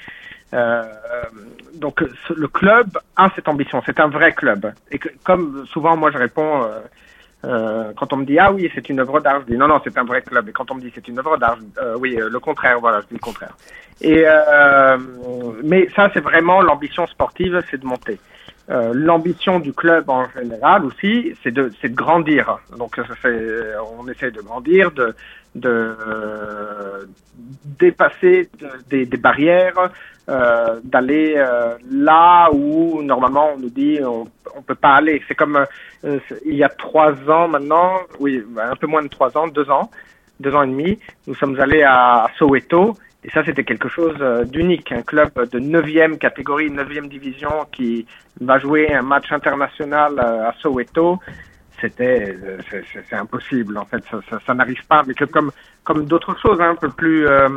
Euh, 0.55 0.83
donc 1.75 2.03
ce- 2.27 2.33
le 2.33 2.49
club 2.49 2.97
a 3.17 3.29
cette 3.35 3.47
ambition, 3.47 3.83
c'est 3.85 4.01
un 4.01 4.09
vrai 4.09 4.33
club. 4.33 4.73
Et 4.91 4.99
comme 4.99 5.67
souvent 5.67 5.95
moi 5.95 6.11
je 6.11 6.17
réponds 6.17 6.63
euh, 7.45 7.93
quand 7.97 8.13
on 8.13 8.17
me 8.17 8.25
dit 8.25 8.39
ah 8.39 8.53
oui 8.53 8.71
c'est 8.75 8.89
une 8.89 9.01
œuvre 9.01 9.21
d'art, 9.21 9.41
je 9.43 9.53
dis 9.53 9.59
non 9.59 9.69
non 9.69 9.81
c'est 9.85 9.97
un 9.99 10.05
vrai 10.05 10.23
club. 10.23 10.49
Et 10.49 10.53
quand 10.53 10.71
on 10.71 10.77
me 10.77 10.81
dit 10.81 10.93
c'est 10.95 11.07
une 11.09 11.19
œuvre 11.19 11.37
d'art, 11.37 11.59
euh, 11.81 11.97
oui 11.99 12.17
euh, 12.19 12.29
le 12.29 12.41
contraire, 12.41 12.81
voilà 12.81 13.01
je 13.03 13.07
dis 13.07 13.15
le 13.15 13.19
contraire. 13.19 13.57
Et 14.01 14.25
euh, 14.27 14.99
mais 15.63 15.89
ça 15.95 16.11
c'est 16.13 16.21
vraiment 16.21 16.63
l'ambition 16.63 17.07
sportive, 17.07 17.63
c'est 17.71 17.81
de 17.81 17.87
monter. 17.87 18.19
Euh, 18.71 18.93
l'ambition 18.95 19.61
du 19.61 19.75
club 19.75 20.09
en 20.09 20.27
général 20.31 20.87
aussi, 20.87 21.37
c'est 21.43 21.51
de, 21.51 21.71
c'est 21.83 21.91
de 21.91 21.95
grandir. 21.95 22.59
Donc, 22.79 22.99
on 23.99 24.09
essaie 24.09 24.31
de 24.31 24.41
grandir, 24.41 24.91
de, 24.91 25.15
de 25.55 25.69
euh, 25.69 27.05
dépasser 27.79 28.49
de- 28.59 28.69
des, 28.89 29.07
des 29.07 29.17
barrières, 29.17 29.91
euh, 30.29 30.81
d'aller 30.83 31.35
euh, 31.37 31.75
là 31.91 32.49
où 32.53 33.03
normalement 33.03 33.51
on 33.55 33.59
nous 33.59 33.71
dit 33.71 33.99
on, 34.03 34.25
on 34.57 34.63
peut 34.63 34.75
pas 34.75 34.95
aller. 34.95 35.23
C'est 35.29 35.35
comme 35.35 35.65
euh, 36.05 36.19
il 36.45 36.55
y 36.55 36.65
a 36.65 36.69
trois 36.69 37.13
ans 37.29 37.49
maintenant, 37.49 37.93
oui, 38.21 38.43
un 38.61 38.77
peu 38.77 38.87
moins 38.87 39.03
de 39.03 39.09
trois 39.09 39.37
ans, 39.37 39.47
deux 39.49 39.71
ans, 39.71 39.91
deux 40.41 40.55
ans 40.55 40.63
et 40.63 40.69
demi, 40.69 40.99
nous 41.27 41.35
sommes 41.35 41.59
allés 41.61 41.83
à 41.83 42.27
Soweto. 42.39 42.97
Et 43.27 43.31
ça, 43.31 43.43
c'était 43.43 43.65
quelque 43.65 43.89
chose 43.89 44.17
euh, 44.21 44.45
d'unique. 44.45 44.93
Un 44.93 45.01
club 45.01 45.31
de 45.51 45.59
9e 45.59 46.19
catégorie, 46.19 46.69
9e 46.69 47.09
division 47.09 47.65
qui 47.73 48.05
va 48.39 48.59
jouer 48.59 48.93
un 48.93 49.01
match 49.01 49.33
international 49.33 50.13
euh, 50.19 50.49
à 50.51 50.55
Soweto. 50.61 51.19
C'était, 51.85 52.35
euh, 52.43 52.59
c'est- 52.71 53.15
impossible 53.15 53.77
en 53.77 53.85
fait, 53.85 54.03
ça, 54.11 54.19
ça, 54.31 54.39
ça 54.47 54.55
n'arrive 54.55 54.83
pas. 54.87 55.03
Mais 55.07 55.13
que 55.13 55.27
comme 55.27 55.51
comme 55.83 56.07
d'autres 56.07 56.35
choses, 56.41 56.59
hein, 56.63 56.71
un 56.71 56.77
peu 56.77 56.89
plus 56.89 57.27
euh, 57.27 57.49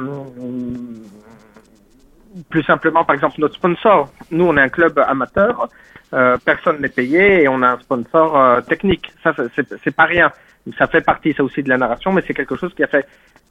plus 2.49 2.63
simplement, 2.63 3.05
par 3.05 3.15
exemple, 3.15 3.35
notre 3.39 3.55
sponsor. 3.55 4.11
Nous, 4.31 4.45
on 4.45 4.57
est 4.57 4.61
un 4.61 4.69
club 4.69 4.99
amateur, 4.99 5.69
euh, 6.13 6.37
personne 6.43 6.81
n'est 6.81 6.89
payé 6.89 7.43
et 7.43 7.47
on 7.47 7.61
a 7.61 7.69
un 7.69 7.79
sponsor 7.79 8.37
euh, 8.37 8.61
technique. 8.61 9.11
Ça, 9.23 9.33
c'est 9.55 9.95
pas 9.95 10.03
rien. 10.05 10.29
Ça 10.77 10.87
fait 10.87 11.01
partie, 11.01 11.33
ça 11.33 11.43
aussi, 11.43 11.63
de 11.63 11.69
la 11.69 11.77
narration, 11.77 12.11
mais 12.11 12.21
c'est 12.27 12.33
quelque 12.33 12.57
chose 12.57 12.73
qui 12.75 12.83
a 12.83 12.87
fait, 12.87 13.05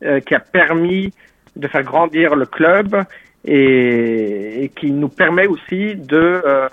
euh, 0.05 0.21
qui 0.21 0.35
a 0.35 0.41
permis 0.41 1.13
de 1.57 1.69
faire 1.69 1.83
grandir 1.83 2.37
le 2.37 2.45
club 2.45 2.95
et, 3.47 4.71
qui 4.77 4.91
nous 4.91 5.09
permet 5.09 5.47
aussi 5.47 5.95
de 5.95 6.43
euh, 6.45 6.69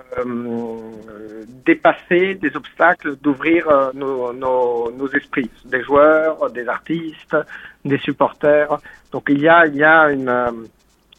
dépasser 1.65 2.35
des 2.35 2.55
obstacles, 2.55 3.15
d'ouvrir 3.17 3.69
euh, 3.69 3.91
nos, 3.93 5.07
esprits, 5.13 5.49
des 5.65 5.83
joueurs, 5.83 6.49
des 6.51 6.67
artistes, 6.67 7.37
des 7.85 7.99
supporters. 7.99 8.77
Donc 9.11 9.25
il 9.29 9.39
y 9.39 9.47
a, 9.47 9.67
il 9.67 9.75
y 9.75 9.83
a 9.83 10.09
une, 10.09 10.29
euh, 10.29 10.51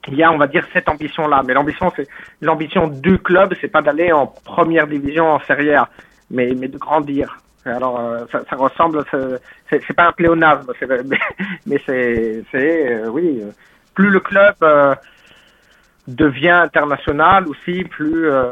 il 0.08 0.14
y 0.14 0.22
a, 0.22 0.32
on 0.32 0.38
va 0.38 0.48
dire, 0.48 0.66
cette 0.72 0.88
ambition-là. 0.88 1.42
Mais 1.46 1.54
l'ambition, 1.54 1.92
c'est 1.94 2.08
l'ambition 2.40 2.88
du 2.88 3.18
club, 3.18 3.54
c'est 3.60 3.68
pas 3.68 3.80
d'aller 3.80 4.12
en 4.12 4.26
première 4.26 4.86
division, 4.86 5.30
en 5.30 5.40
Serie 5.40 5.74
A, 5.74 5.88
mais, 6.30 6.52
de 6.54 6.78
grandir. 6.78 7.38
Alors, 7.64 7.98
ça, 8.30 8.42
ça 8.50 8.56
ressemble, 8.56 9.02
c'est- 9.70 9.94
pas 9.94 10.08
un 10.08 10.12
pléonasme, 10.12 10.70
mais, 10.82 11.18
mais 11.66 11.80
c'est, 11.86 13.08
oui, 13.08 13.40
plus 13.94 14.10
le 14.10 14.20
club 14.20 14.54
devient 16.06 16.50
international 16.50 17.48
aussi, 17.48 17.84
plus 17.84 18.30
euh, 18.30 18.50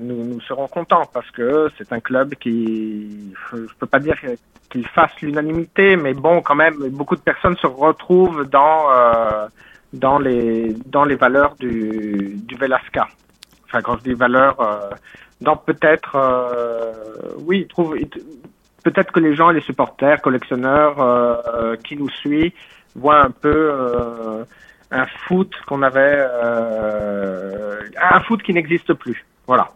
nous, 0.00 0.24
nous 0.24 0.40
serons 0.40 0.66
contents 0.68 1.06
parce 1.12 1.30
que 1.30 1.68
c'est 1.76 1.92
un 1.92 2.00
club 2.00 2.34
qui, 2.36 3.34
je 3.52 3.74
peux 3.78 3.86
pas 3.86 3.98
dire 3.98 4.16
qu'il 4.70 4.86
fasse 4.88 5.12
l'unanimité, 5.20 5.96
mais 5.96 6.14
bon, 6.14 6.40
quand 6.42 6.54
même, 6.54 6.76
beaucoup 6.90 7.16
de 7.16 7.20
personnes 7.20 7.56
se 7.56 7.66
retrouvent 7.66 8.48
dans 8.48 8.90
euh, 8.92 9.46
dans 9.92 10.18
les 10.18 10.74
dans 10.86 11.04
les 11.04 11.16
valeurs 11.16 11.56
du 11.56 12.36
du 12.36 12.54
Velasca. 12.54 13.08
Enfin, 13.66 13.82
quand 13.82 13.98
je 13.98 14.02
dis 14.02 14.14
valeurs, 14.14 14.60
euh, 14.60 14.90
dans 15.40 15.56
peut-être, 15.56 16.16
euh, 16.16 16.92
oui, 17.38 17.66
trouve 17.68 17.96
peut-être 18.84 19.12
que 19.12 19.20
les 19.20 19.34
gens, 19.34 19.50
les 19.50 19.60
supporters, 19.60 20.20
collectionneurs 20.20 21.00
euh, 21.00 21.76
qui 21.76 21.96
nous 21.96 22.10
suivent 22.10 22.52
voient 22.94 23.24
un 23.24 23.30
peu 23.30 23.70
euh, 23.72 24.44
un 24.90 25.06
foot 25.26 25.52
qu'on 25.66 25.82
avait, 25.82 26.16
euh, 26.18 27.80
un 28.00 28.20
foot 28.20 28.42
qui 28.42 28.52
n'existe 28.52 28.92
plus. 28.94 29.24
Voilà. 29.46 29.68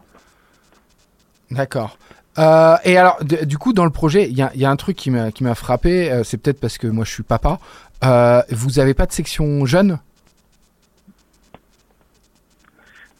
D'accord. 1.51 1.97
Euh, 2.37 2.75
et 2.83 2.97
alors, 2.97 3.17
du 3.23 3.57
coup, 3.57 3.71
dans 3.71 3.85
le 3.85 3.91
projet, 3.91 4.27
il 4.27 4.35
y 4.37 4.41
a, 4.41 4.51
il 4.55 4.59
y 4.61 4.65
a 4.65 4.69
un 4.69 4.75
truc 4.75 4.97
qui 4.97 5.09
m'a 5.11 5.31
qui 5.31 5.43
m'a 5.45 5.55
frappé. 5.55 6.11
euh, 6.11 6.23
c'est 6.23 6.37
peut-être 6.37 6.59
parce 6.59 6.77
que 6.77 6.87
moi, 6.87 7.05
je 7.05 7.11
suis 7.11 7.23
papa. 7.23 7.59
Euh, 8.03 8.41
vous 8.49 8.79
avez 8.79 8.93
pas 8.93 9.05
de 9.05 9.13
section 9.13 9.65
jeune? 9.65 9.99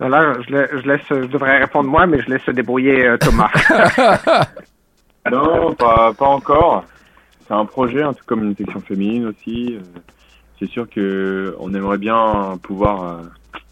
Là, 0.01 0.34
je, 0.45 0.53
la- 0.53 0.67
je 0.67 0.86
laisse, 0.88 1.01
je 1.10 1.27
devrais 1.27 1.58
répondre 1.60 1.89
moi, 1.89 2.05
mais 2.05 2.21
je 2.21 2.29
laisse 2.29 2.41
se 2.43 2.51
débrouiller 2.51 3.05
euh, 3.08 3.17
Thomas. 3.17 3.49
Non, 5.31 5.73
pas, 5.73 6.13
pas 6.13 6.27
encore. 6.27 6.84
C'est 7.47 7.53
un 7.55 7.65
projet, 7.65 8.03
un 8.03 8.13
peu 8.13 8.21
comme 8.27 8.43
une 8.43 8.55
section 8.55 8.79
féminine 8.81 9.25
aussi. 9.25 9.79
C'est 10.60 10.70
sûr 10.70 10.89
que 10.89 11.56
on 11.60 11.74
aimerait 11.74 11.98
bien 11.98 12.58
pouvoir 12.63 13.04
euh, 13.04 13.24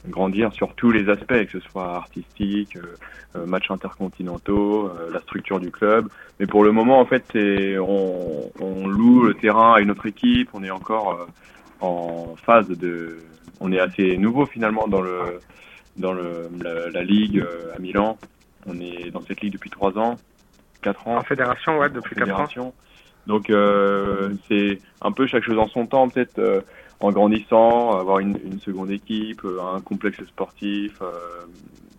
grandir 0.07 0.51
sur 0.53 0.73
tous 0.75 0.91
les 0.91 1.09
aspects, 1.09 1.45
que 1.45 1.51
ce 1.51 1.59
soit 1.59 1.95
artistique, 1.95 2.75
euh, 2.75 2.95
euh, 3.35 3.45
matchs 3.45 3.71
intercontinentaux, 3.71 4.89
euh, 4.89 5.09
la 5.11 5.19
structure 5.19 5.59
du 5.59 5.71
club. 5.71 6.07
Mais 6.39 6.45
pour 6.45 6.63
le 6.63 6.71
moment, 6.71 6.99
en 6.99 7.05
fait, 7.05 7.25
on, 7.35 8.51
on 8.59 8.87
loue 8.87 9.23
le 9.23 9.33
terrain 9.33 9.73
à 9.73 9.79
une 9.79 9.91
autre 9.91 10.05
équipe. 10.05 10.49
On 10.53 10.63
est 10.63 10.69
encore 10.69 11.13
euh, 11.13 11.25
en 11.81 12.35
phase 12.35 12.67
de. 12.67 13.17
On 13.59 13.71
est 13.71 13.79
assez 13.79 14.17
nouveau 14.17 14.45
finalement 14.45 14.87
dans 14.87 15.01
le 15.01 15.39
dans 15.97 16.13
le 16.13 16.49
la, 16.61 16.89
la 16.89 17.03
ligue 17.03 17.39
euh, 17.39 17.73
à 17.75 17.79
Milan. 17.79 18.17
On 18.65 18.79
est 18.79 19.09
dans 19.11 19.21
cette 19.21 19.41
ligue 19.41 19.53
depuis 19.53 19.69
trois 19.69 19.97
ans, 19.97 20.15
quatre 20.81 21.07
ans 21.07 21.17
en 21.17 21.23
fédération, 21.23 21.79
ouais, 21.79 21.89
depuis 21.89 22.15
4 22.15 22.59
ans. 22.59 22.73
Donc 23.27 23.49
euh, 23.49 24.33
c'est 24.47 24.79
un 25.01 25.11
peu 25.11 25.27
chaque 25.27 25.43
chose 25.43 25.57
en 25.57 25.67
son 25.67 25.85
temps, 25.85 26.09
peut-être 26.09 26.39
euh, 26.39 26.61
en 26.99 27.11
grandissant, 27.11 27.97
avoir 27.97 28.19
une, 28.19 28.37
une 28.43 28.59
seconde 28.59 28.91
équipe, 28.91 29.43
euh, 29.45 29.61
un 29.61 29.81
complexe 29.81 30.23
sportif 30.25 31.01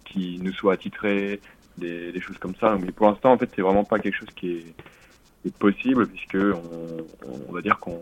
qui 0.05 0.39
nous 0.43 0.53
soit 0.53 0.75
attitré, 0.75 1.41
des, 1.79 2.13
des 2.13 2.21
choses 2.21 2.39
comme 2.39 2.55
ça. 2.57 2.77
Mais 2.81 2.93
pour 2.93 3.07
l'instant, 3.07 3.33
en 3.33 3.39
fait, 3.39 3.51
c'est 3.55 3.63
vraiment 3.63 3.85
pas 3.85 3.99
quelque 3.99 4.17
chose 4.17 4.31
qui 4.37 4.53
est, 4.53 4.75
est 5.47 5.57
possible 5.57 6.07
puisque 6.07 6.37
on, 6.37 7.07
on 7.49 7.53
va 7.53 7.61
dire 7.61 7.79
qu'on 7.79 8.01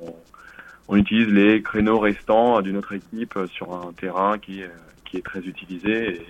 on 0.88 0.96
utilise 0.96 1.28
les 1.28 1.62
créneaux 1.62 1.98
restants 1.98 2.61
d'une 2.61 2.76
autre 2.76 2.92
équipe 2.92 3.38
sur 3.52 3.72
un 3.72 3.92
terrain 3.92 4.38
qui 4.38 4.62
qui 5.04 5.18
est 5.18 5.22
très 5.22 5.40
utilisé. 5.40 6.26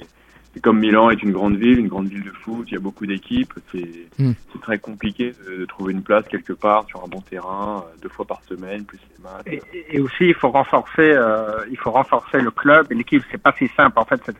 Et 0.55 0.61
comme 0.61 0.79
Milan 0.81 1.11
est 1.11 1.23
une 1.23 1.33
grande 1.33 1.57
ville, 1.57 1.79
une 1.79 1.89
grande 1.89 2.09
ville 2.09 2.25
de 2.25 2.31
foot, 2.31 2.67
il 2.69 2.75
y 2.75 2.77
a 2.77 2.81
beaucoup 2.81 3.07
d'équipes, 3.07 3.53
c'est 3.73 3.89
c'est 4.19 4.61
très 4.61 4.79
compliqué 4.79 5.33
de, 5.49 5.57
de 5.61 5.65
trouver 5.65 5.93
une 5.93 6.03
place 6.03 6.27
quelque 6.29 6.53
part 6.53 6.85
sur 6.87 7.03
un 7.03 7.09
bon 7.09 7.21
terrain, 7.23 7.85
euh, 7.87 7.97
deux 8.03 8.09
fois 8.11 8.27
par 8.27 8.43
semaine, 8.45 8.85
plus 8.85 8.99
les 9.17 9.23
matchs. 9.23 9.63
Et, 9.73 9.97
et 9.97 10.01
aussi, 10.01 10.25
il 10.27 10.35
faut 10.35 10.51
renforcer, 10.51 11.11
euh, 11.15 11.65
il 11.71 11.79
faut 11.79 11.91
renforcer 11.91 12.41
le 12.41 12.51
club 12.51 12.87
et 12.91 12.95
l'équipe. 12.95 13.23
C'est 13.31 13.43
pas 13.43 13.55
si 13.59 13.69
simple 13.77 13.99
en 13.99 14.05
fait. 14.05 14.21
c'est- 14.27 14.37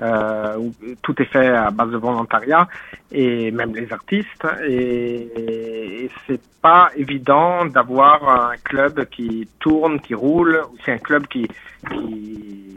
Euh, 0.00 0.56
où 0.56 0.74
tout 1.02 1.14
est 1.20 1.26
fait 1.26 1.48
à 1.48 1.70
base 1.70 1.90
de 1.90 1.98
volontariat 1.98 2.66
et 3.12 3.50
même 3.50 3.74
les 3.74 3.92
artistes. 3.92 4.46
Et, 4.66 6.04
et 6.04 6.10
c'est 6.26 6.40
pas 6.62 6.88
évident 6.96 7.66
d'avoir 7.66 8.16
un 8.50 8.56
club 8.64 9.04
qui 9.10 9.46
tourne, 9.60 10.00
qui 10.00 10.14
roule. 10.14 10.62
ou 10.72 10.76
C'est 10.82 10.92
un 10.92 10.98
club 10.98 11.26
qui, 11.26 11.46
qui 11.90 12.74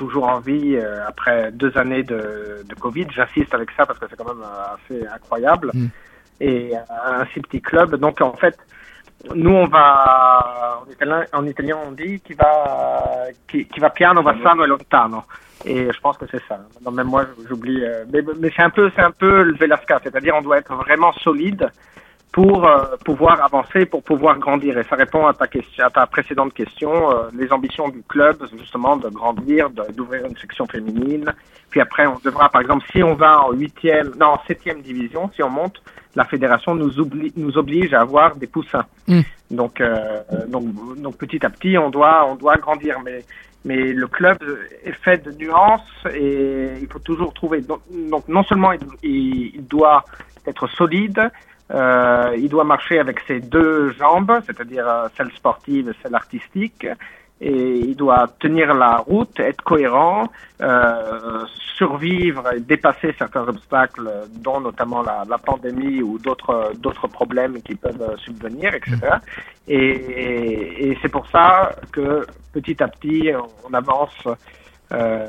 toujours 0.00 0.26
en 0.28 0.40
vie 0.40 0.76
euh, 0.76 1.06
après 1.12 1.52
deux 1.52 1.72
années 1.76 2.02
de, 2.02 2.22
de 2.70 2.74
Covid. 2.84 3.06
J'insiste 3.14 3.52
avec 3.54 3.70
ça 3.76 3.84
parce 3.84 3.98
que 3.98 4.06
c'est 4.08 4.16
quand 4.16 4.32
même 4.34 4.42
euh, 4.42 4.76
assez 4.76 4.98
incroyable. 5.06 5.70
Mm. 5.74 5.86
et 6.40 6.72
un 6.74 7.24
si 7.32 7.38
petit 7.40 7.60
club. 7.60 7.96
Donc 7.96 8.16
en 8.22 8.36
fait, 8.42 8.56
nous 9.34 9.56
on 9.64 9.66
va 9.66 10.80
en 10.80 10.90
italien, 10.90 11.20
en 11.40 11.46
italien 11.46 11.76
on 11.86 11.92
dit 11.92 12.14
qui 12.26 12.34
va 12.42 12.52
qui, 13.48 13.66
qui 13.66 13.78
va 13.78 13.90
piano 13.90 14.22
va 14.22 14.34
sano 14.42 14.64
e 14.64 14.66
lontano. 14.66 15.22
Et 15.66 15.92
je 15.92 16.00
pense 16.00 16.16
que 16.16 16.26
c'est 16.30 16.42
ça. 16.48 16.56
Non, 16.82 16.90
même 16.90 17.08
moi 17.08 17.26
j'oublie. 17.46 17.84
euh, 17.84 18.06
mais 18.10 18.22
mais 18.40 18.50
c'est 18.56 18.62
un 18.62 18.74
peu 18.78 18.90
c'est 18.94 19.06
un 19.10 19.14
peu 19.22 19.42
le 19.42 19.54
Velasca, 19.60 20.00
c'est-à-dire 20.02 20.34
on 20.40 20.44
doit 20.48 20.58
être 20.62 20.74
vraiment 20.84 21.12
solide 21.26 21.64
pour 22.32 22.64
euh, 22.66 22.96
pouvoir 23.04 23.42
avancer, 23.44 23.86
pour 23.86 24.02
pouvoir 24.04 24.38
grandir. 24.38 24.78
Et 24.78 24.84
ça 24.84 24.94
répond 24.96 25.26
à 25.26 25.34
ta 25.34 25.46
question, 25.48 25.84
à 25.84 25.90
ta 25.90 26.06
précédente 26.06 26.54
question. 26.54 27.10
euh, 27.10 27.28
les 27.36 27.52
ambitions 27.52 27.88
du 27.88 28.02
club, 28.08 28.36
justement, 28.56 28.96
de 28.96 29.08
grandir, 29.08 29.68
d'ouvrir 29.70 30.26
une 30.26 30.36
section 30.36 30.66
féminine. 30.66 31.32
Puis 31.70 31.80
après, 31.80 32.06
on 32.06 32.18
devra, 32.24 32.48
par 32.48 32.60
exemple, 32.60 32.84
si 32.92 33.02
on 33.02 33.14
va 33.14 33.42
en 33.42 33.52
huitième, 33.52 34.12
non, 34.18 34.26
en 34.26 34.40
septième 34.46 34.80
division, 34.80 35.30
si 35.34 35.42
on 35.42 35.50
monte, 35.50 35.82
la 36.14 36.24
fédération 36.24 36.74
nous, 36.74 36.98
oublie, 37.00 37.32
nous 37.36 37.56
oblige 37.58 37.94
à 37.94 38.00
avoir 38.00 38.36
des 38.36 38.46
poussins. 38.48 38.84
Mm. 39.08 39.20
Donc, 39.52 39.80
euh, 39.80 40.20
donc, 40.48 40.64
donc 41.00 41.16
petit 41.16 41.44
à 41.44 41.50
petit, 41.50 41.78
on 41.78 41.90
doit, 41.90 42.26
on 42.28 42.34
doit 42.36 42.56
grandir. 42.56 42.98
Mais, 43.04 43.24
mais 43.64 43.92
le 43.92 44.06
club 44.06 44.38
est 44.84 44.92
fait 45.04 45.24
de 45.24 45.32
nuances 45.32 45.82
et 46.14 46.70
il 46.80 46.86
faut 46.88 46.98
toujours 47.00 47.32
trouver. 47.34 47.60
Donc, 47.60 47.80
donc 48.08 48.28
non 48.28 48.42
seulement 48.44 48.72
il, 48.72 48.80
il- 49.02 49.52
il 49.56 49.66
doit 49.66 50.04
être 50.46 50.66
solide, 50.68 51.30
euh, 51.72 52.34
il 52.36 52.48
doit 52.48 52.64
marcher 52.64 52.98
avec 52.98 53.20
ses 53.28 53.40
deux 53.40 53.90
jambes, 53.92 54.40
c'est-à-dire 54.46 54.88
euh, 54.88 55.08
celle 55.16 55.30
sportive 55.32 55.88
et 55.88 55.92
celle 56.02 56.14
artistique, 56.14 56.86
et 57.40 57.78
il 57.78 57.96
doit 57.96 58.26
tenir 58.38 58.74
la 58.74 58.98
route, 58.98 59.38
être 59.40 59.62
cohérent, 59.62 60.28
euh, 60.60 61.44
survivre 61.76 62.52
et 62.54 62.60
dépasser 62.60 63.14
certains 63.16 63.46
obstacles, 63.48 64.10
dont 64.30 64.60
notamment 64.60 65.02
la, 65.02 65.24
la 65.26 65.38
pandémie 65.38 66.02
ou 66.02 66.18
d'autres 66.18 66.72
d'autres 66.76 67.06
problèmes 67.08 67.62
qui 67.62 67.76
peuvent 67.76 68.16
subvenir, 68.18 68.74
etc. 68.74 68.96
Et, 69.68 69.76
et, 69.76 70.90
et 70.90 70.98
c'est 71.00 71.08
pour 71.08 71.26
ça 71.28 71.74
que 71.92 72.26
petit 72.52 72.82
à 72.82 72.88
petit 72.88 73.30
on 73.68 73.72
avance. 73.72 74.26
Euh, 74.92 75.28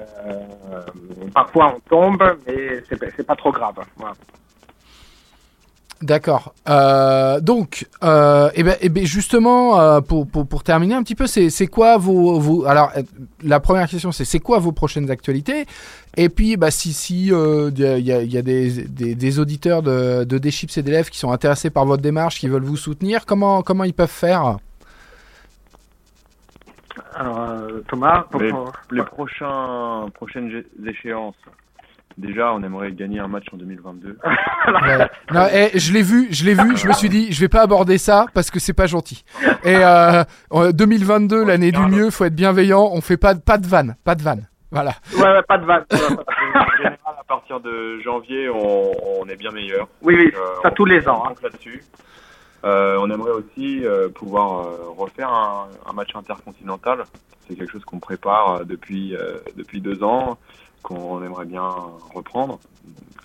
parfois 1.35 1.75
on 1.75 1.79
tombe, 1.87 2.23
mais 2.47 2.83
c'est 2.89 2.99
c'est 3.15 3.27
pas 3.27 3.35
trop 3.35 3.51
grave. 3.51 3.79
Voilà. 3.95 4.15
D'accord. 6.01 6.55
Euh, 6.67 7.39
donc, 7.41 7.87
euh, 8.03 8.49
eh 8.55 8.63
ben, 8.63 8.75
eh 8.81 8.89
ben, 8.89 9.05
justement, 9.05 9.79
euh, 9.79 10.01
pour, 10.01 10.25
pour, 10.27 10.47
pour 10.47 10.63
terminer 10.63 10.95
un 10.95 11.03
petit 11.03 11.13
peu, 11.13 11.27
c'est 11.27 11.51
c'est 11.51 11.67
quoi 11.67 11.97
vos, 11.97 12.39
vos 12.39 12.65
alors 12.65 12.91
la 13.43 13.59
première 13.59 13.87
question 13.87 14.11
c'est 14.11 14.25
c'est 14.25 14.39
quoi 14.39 14.57
vos 14.57 14.71
prochaines 14.71 15.11
actualités? 15.11 15.67
Et 16.17 16.29
puis 16.29 16.57
bah 16.57 16.71
si 16.71 16.91
si 16.93 17.31
euh, 17.31 17.69
il 17.75 17.79
y 17.79 17.85
a, 17.85 17.97
il 17.99 18.05
y 18.05 18.11
a- 18.11 18.21
il 18.23 18.33
y 18.33 18.37
a 18.37 18.41
des, 18.41 18.83
des, 18.85 19.13
des 19.13 19.39
auditeurs 19.39 19.83
de 19.83 20.23
de 20.23 20.37
Deschips 20.39 20.75
et 20.77 20.81
d'élèves 20.81 21.09
qui 21.11 21.19
sont 21.19 21.31
intéressés 21.31 21.69
par 21.69 21.85
votre 21.85 22.01
démarche, 22.01 22.39
qui 22.39 22.47
veulent 22.47 22.63
vous 22.63 22.77
soutenir, 22.77 23.27
comment 23.27 23.61
comment 23.61 23.83
ils 23.83 23.93
peuvent 23.93 24.09
faire? 24.09 24.57
Alors 27.15 27.61
Thomas, 27.87 28.23
pour- 28.31 28.41
Les, 28.41 28.49
pour- 28.49 28.71
les 28.91 29.03
prochains, 29.03 30.07
prochaines 30.13 30.63
échéances, 30.85 31.35
déjà, 32.17 32.53
on 32.53 32.61
aimerait 32.63 32.91
gagner 32.91 33.19
un 33.19 33.27
match 33.27 33.45
en 33.53 33.57
2022. 33.57 34.17
Ouais. 34.23 35.07
Non, 35.33 35.47
eh, 35.53 35.77
je 35.79 35.93
l'ai 35.93 36.01
vu, 36.03 36.27
je 36.31 36.45
l'ai 36.45 36.53
vu, 36.53 36.75
je 36.77 36.87
me 36.87 36.93
suis 36.93 37.09
dit, 37.09 37.31
je 37.31 37.39
vais 37.39 37.47
pas 37.49 37.61
aborder 37.61 37.97
ça 37.97 38.25
parce 38.33 38.51
que 38.51 38.59
c'est 38.59 38.73
pas 38.73 38.85
gentil. 38.87 39.23
Et 39.63 39.75
euh, 39.77 40.23
en 40.49 40.71
2022, 40.71 41.43
l'année 41.45 41.71
du 41.71 41.79
mieux, 41.81 42.09
faut 42.11 42.25
être 42.25 42.35
bienveillant. 42.35 42.89
On 42.91 43.01
fait 43.01 43.17
pas 43.17 43.35
pas 43.35 43.57
de 43.57 43.65
vanne, 43.67 43.95
pas 44.03 44.15
de 44.15 44.21
vanne. 44.21 44.47
Voilà. 44.71 44.91
ouais, 45.15 45.21
ouais, 45.23 45.41
pas 45.47 45.57
de 45.57 45.65
vanne. 45.65 45.85
En 46.53 46.77
général, 46.77 46.97
à 47.19 47.23
partir 47.27 47.59
de 47.61 47.99
janvier, 48.01 48.49
on, 48.49 48.91
on 49.21 49.25
est 49.29 49.35
bien 49.37 49.51
meilleur. 49.51 49.87
Oui, 50.01 50.15
oui, 50.17 50.31
Euh, 50.35 50.61
ça 50.63 50.71
tous 50.71 50.85
les 50.85 51.07
ans. 51.07 51.23
on 51.25 51.29
hein. 51.29 51.33
là-dessus. 51.43 51.81
Euh, 52.63 52.97
on 52.99 53.09
aimerait 53.09 53.31
aussi 53.31 53.83
euh, 53.85 54.09
pouvoir 54.09 54.59
euh, 54.67 54.77
refaire 54.97 55.29
un, 55.33 55.67
un 55.89 55.93
match 55.93 56.09
intercontinental. 56.15 57.03
C'est 57.47 57.55
quelque 57.55 57.71
chose 57.71 57.85
qu'on 57.85 57.99
prépare 57.99 58.51
euh, 58.51 58.63
depuis 58.65 59.15
euh, 59.15 59.37
depuis 59.57 59.81
deux 59.81 60.03
ans, 60.03 60.37
qu'on 60.81 61.23
aimerait 61.23 61.45
bien 61.45 61.69
reprendre, 62.13 62.59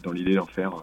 dans 0.03 0.13
l'idée 0.13 0.35
d'en 0.35 0.47
faire 0.47 0.75
euh, 0.75 0.81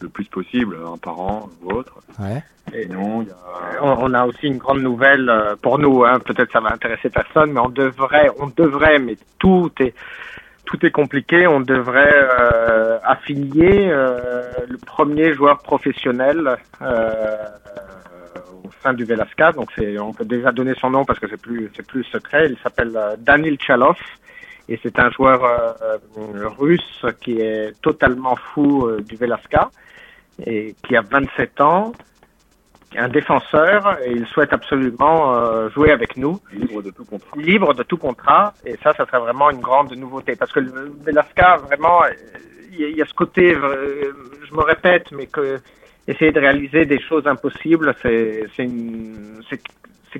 le 0.00 0.08
plus 0.08 0.24
possible, 0.24 0.78
un 0.86 0.96
par 0.96 1.20
an 1.20 1.48
ou 1.62 1.72
autre. 1.72 2.00
Ouais. 2.18 2.42
Et 2.72 2.86
non, 2.86 3.22
il 3.22 3.28
y 3.28 3.30
a 3.30 3.82
On, 3.82 4.14
a 4.14 4.24
aussi 4.24 4.46
une 4.46 4.58
grande 4.58 4.80
nouvelle 4.80 5.28
euh, 5.28 5.56
pour 5.60 5.78
nous. 5.78 6.04
Hein. 6.04 6.20
Peut-être 6.20 6.52
ça 6.52 6.60
va 6.60 6.72
intéresser 6.72 7.10
personne, 7.10 7.52
mais 7.52 7.60
on 7.60 7.68
devrait, 7.68 8.30
on 8.38 8.46
devrait, 8.46 8.98
mais 8.98 9.16
tout 9.38 9.70
est 9.80 9.94
tout 10.64 10.84
est 10.86 10.90
compliqué. 10.90 11.46
On 11.46 11.60
devrait 11.60 12.14
euh, 12.14 12.98
affilier 13.04 13.88
euh, 13.90 14.50
le 14.68 14.78
premier 14.78 15.34
joueur 15.34 15.58
professionnel 15.58 16.56
euh, 16.80 17.36
au 18.64 18.70
sein 18.82 18.94
du 18.94 19.04
Velasca. 19.04 19.52
Donc 19.52 19.68
c'est, 19.76 19.98
on 19.98 20.12
peut 20.12 20.24
déjà 20.24 20.52
donner 20.52 20.74
son 20.80 20.90
nom 20.90 21.04
parce 21.04 21.18
que 21.18 21.28
c'est 21.28 21.40
plus 21.40 21.70
c'est 21.76 21.86
plus 21.86 22.04
secret. 22.04 22.48
Il 22.50 22.56
s'appelle 22.62 22.96
Danil 23.18 23.58
Chalov. 23.60 23.96
Et 24.72 24.80
c'est 24.82 24.98
un 24.98 25.10
joueur 25.10 25.44
euh, 25.44 25.98
russe 26.58 27.04
qui 27.20 27.38
est 27.42 27.78
totalement 27.82 28.36
fou 28.36 28.86
euh, 28.86 29.02
du 29.02 29.16
Velasca 29.16 29.70
et 30.46 30.74
qui 30.82 30.96
a 30.96 31.02
27 31.02 31.60
ans, 31.60 31.92
un 32.96 33.08
défenseur, 33.08 33.98
et 34.02 34.12
il 34.12 34.26
souhaite 34.28 34.54
absolument 34.54 35.34
euh, 35.34 35.68
jouer 35.68 35.90
avec 35.92 36.16
nous, 36.16 36.40
libre 36.54 36.80
de 36.80 36.90
tout 36.90 37.04
contrat. 37.04 37.36
libre 37.36 37.74
de 37.74 37.82
tout 37.82 37.98
contrat, 37.98 38.54
et 38.64 38.78
ça, 38.82 38.94
ça 38.94 39.04
serait 39.04 39.18
vraiment 39.18 39.50
une 39.50 39.60
grande 39.60 39.92
nouveauté, 39.94 40.36
parce 40.36 40.50
que 40.52 40.60
le 40.60 40.90
Velasca, 41.04 41.58
vraiment, 41.58 42.00
il 42.72 42.96
y, 42.96 43.02
a- 43.02 43.04
ce 43.06 43.12
côté, 43.12 43.54
je 43.54 44.54
me 44.54 44.62
répète, 44.62 45.12
mais 45.12 45.26
que 45.26 45.60
essayer 46.08 46.32
de 46.32 46.40
réaliser 46.40 46.86
des 46.86 47.00
choses 47.00 47.26
impossibles, 47.26 47.94
c'est 48.02 48.46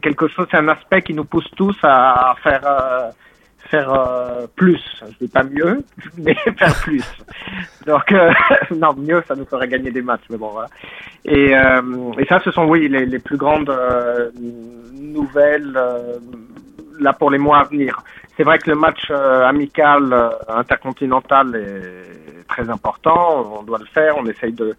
quelque 0.02 0.28
chose, 0.28 0.46
c'est 0.50 0.58
un 0.58 0.68
aspect 0.68 1.00
qui 1.00 1.14
nous 1.14 1.24
pousse 1.24 1.50
tous 1.56 1.76
à 1.82 2.34
faire 2.42 3.12
faire 3.72 3.92
euh, 3.94 4.46
plus. 4.54 4.82
Je 5.00 5.24
dis 5.24 5.28
pas 5.28 5.44
mieux, 5.44 5.82
mais 6.18 6.34
faire 6.58 6.74
plus. 6.82 7.04
Donc 7.86 8.12
euh, 8.12 8.30
non, 8.76 8.94
mieux, 8.94 9.22
ça 9.26 9.34
nous 9.34 9.46
ferait 9.46 9.68
gagner 9.68 9.90
des 9.90 10.02
matchs, 10.02 10.26
mais 10.30 10.36
bon 10.36 10.50
voilà. 10.50 10.68
Et, 11.24 11.56
euh, 11.56 11.80
ça, 12.28 12.40
ce 12.44 12.50
sont 12.52 12.66
oui 12.66 12.88
les, 12.88 13.18
plus 13.18 13.38
grandes 13.38 13.70
euh, 13.70 14.30
nouvelles 14.92 15.78
là 17.00 17.12
pour 17.14 17.30
les 17.30 17.38
mois 17.38 17.60
à 17.60 17.64
venir. 17.64 18.02
C'est 18.36 18.44
vrai 18.44 18.58
que 18.58 18.70
le 18.70 18.76
match 18.76 19.10
amical 19.10 20.04
intercontinental 20.48 21.54
est 21.56 22.46
très 22.48 22.68
important. 22.68 23.58
On 23.58 23.62
doit 23.62 23.78
le 23.78 23.86
faire. 23.86 24.16
On 24.18 24.26
essaye 24.26 24.52
de 24.52 24.74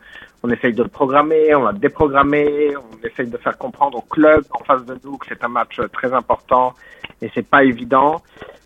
on 0.45 0.49
essaye 0.49 0.73
de 0.73 0.83
le 0.83 0.89
programmer, 0.89 1.55
on 1.55 1.63
l'a 1.63 1.71
déprogrammé, 1.71 2.73
on 2.75 3.07
essaye 3.07 3.27
de 3.27 3.37
faire 3.37 3.57
comprendre 3.57 3.99
au 3.99 4.01
club 4.01 4.43
en 4.51 4.63
face 4.65 4.83
de 4.85 4.97
nous 5.03 5.17
que 5.17 5.27
c'est 5.29 5.41
un 5.43 5.47
match 5.47 5.79
très 5.93 6.11
important 6.11 6.73
et 7.21 7.31
c'est 7.33 7.47
pas 7.47 7.63
évident. 7.63 8.21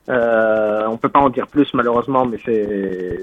Euh, 0.10 0.86
on 0.88 0.98
peut 0.98 1.10
pas 1.10 1.20
en 1.20 1.30
dire 1.30 1.48
plus 1.48 1.74
malheureusement, 1.74 2.26
mais 2.26 2.38
c'est 2.46 3.20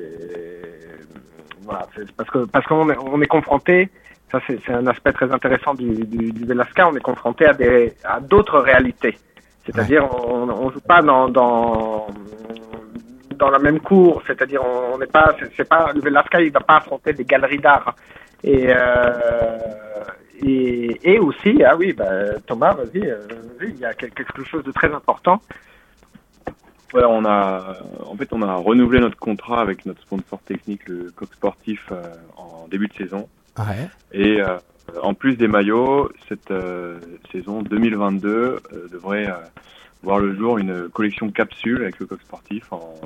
voilà, 1.63 1.87
c'est 1.97 2.11
parce 2.13 2.29
que 2.31 2.45
parce 2.47 2.67
qu'on 2.67 2.91
est, 2.91 2.99
on 2.99 3.21
est 3.23 3.27
confronté. 3.27 3.89
Ça 4.31 4.41
c'est 4.47 4.59
c'est 4.65 4.73
un 4.73 4.87
aspect 4.87 5.13
très 5.13 5.31
intéressant 5.33 5.75
du, 5.75 6.05
du, 6.05 6.33
du 6.33 6.45
Velasca. 6.45 6.89
On 6.89 6.97
est 6.97 7.01
confronté 7.01 7.47
à 7.47 7.55
des 7.55 7.95
à 8.05 8.21
d'autres 8.21 8.59
réalités. 8.59 9.17
C'est-à-dire 9.65 10.09
on 10.29 10.49
on 10.51 10.71
joue 10.71 10.81
pas 10.81 11.01
dans 11.01 11.29
dans 11.29 12.07
dans 13.37 13.51
la 13.51 13.59
même 13.59 13.81
cour. 13.81 14.23
C'est-à-dire 14.27 14.63
on 14.65 14.99
n'est 14.99 15.07
pas 15.07 15.35
c'est 15.57 15.69
pas 15.69 15.93
le 15.95 16.01
Velasca 16.01 16.41
il 16.43 16.53
va 16.53 16.61
pas 16.61 16.77
affronter 16.77 17.13
des 17.13 17.25
galeries 17.25 17.59
d'art. 17.59 17.95
Et, 18.47 18.67
euh, 18.69 20.05
et, 20.43 21.15
et 21.15 21.19
aussi, 21.19 21.63
ah 21.65 21.75
oui, 21.77 21.95
bah, 21.95 22.39
Thomas, 22.47 22.75
vas-y, 22.75 23.09
euh, 23.09 23.17
vas-y, 23.59 23.71
il 23.71 23.79
y 23.79 23.87
a 23.87 23.95
quelque 23.95 24.45
chose 24.45 24.63
de 24.63 24.71
très 24.71 24.93
important. 24.93 25.41
Ouais, 26.95 27.03
on 27.05 27.25
a, 27.25 27.77
en 28.07 28.17
fait, 28.17 28.33
on 28.33 28.41
a 28.43 28.55
renouvelé 28.55 29.01
notre 29.01 29.17
contrat 29.19 29.61
avec 29.61 29.85
notre 29.85 30.01
sponsor 30.03 30.39
technique, 30.43 30.87
le 30.89 31.11
Coq 31.17 31.29
Sportif, 31.35 31.81
euh, 31.91 32.03
en 32.37 32.69
début 32.69 32.87
de 32.87 32.95
saison. 32.95 33.29
Ouais. 33.59 33.89
Et 34.13 34.41
euh, 34.41 34.59
en 35.03 35.13
plus 35.13 35.37
des 35.37 35.49
maillots, 35.49 36.11
cette 36.29 36.53
euh, 36.53 37.01
saison 37.33 37.63
2022 37.63 38.29
euh, 38.31 38.61
devrait 38.93 39.27
euh, 39.29 39.35
voir 40.05 40.21
le 40.21 40.37
jour 40.37 40.59
une 40.59 40.89
collection 40.89 41.31
capsule 41.31 41.83
avec 41.83 41.99
le 41.99 42.07
Coq 42.07 42.21
Sportif 42.23 42.73
en, 42.73 43.01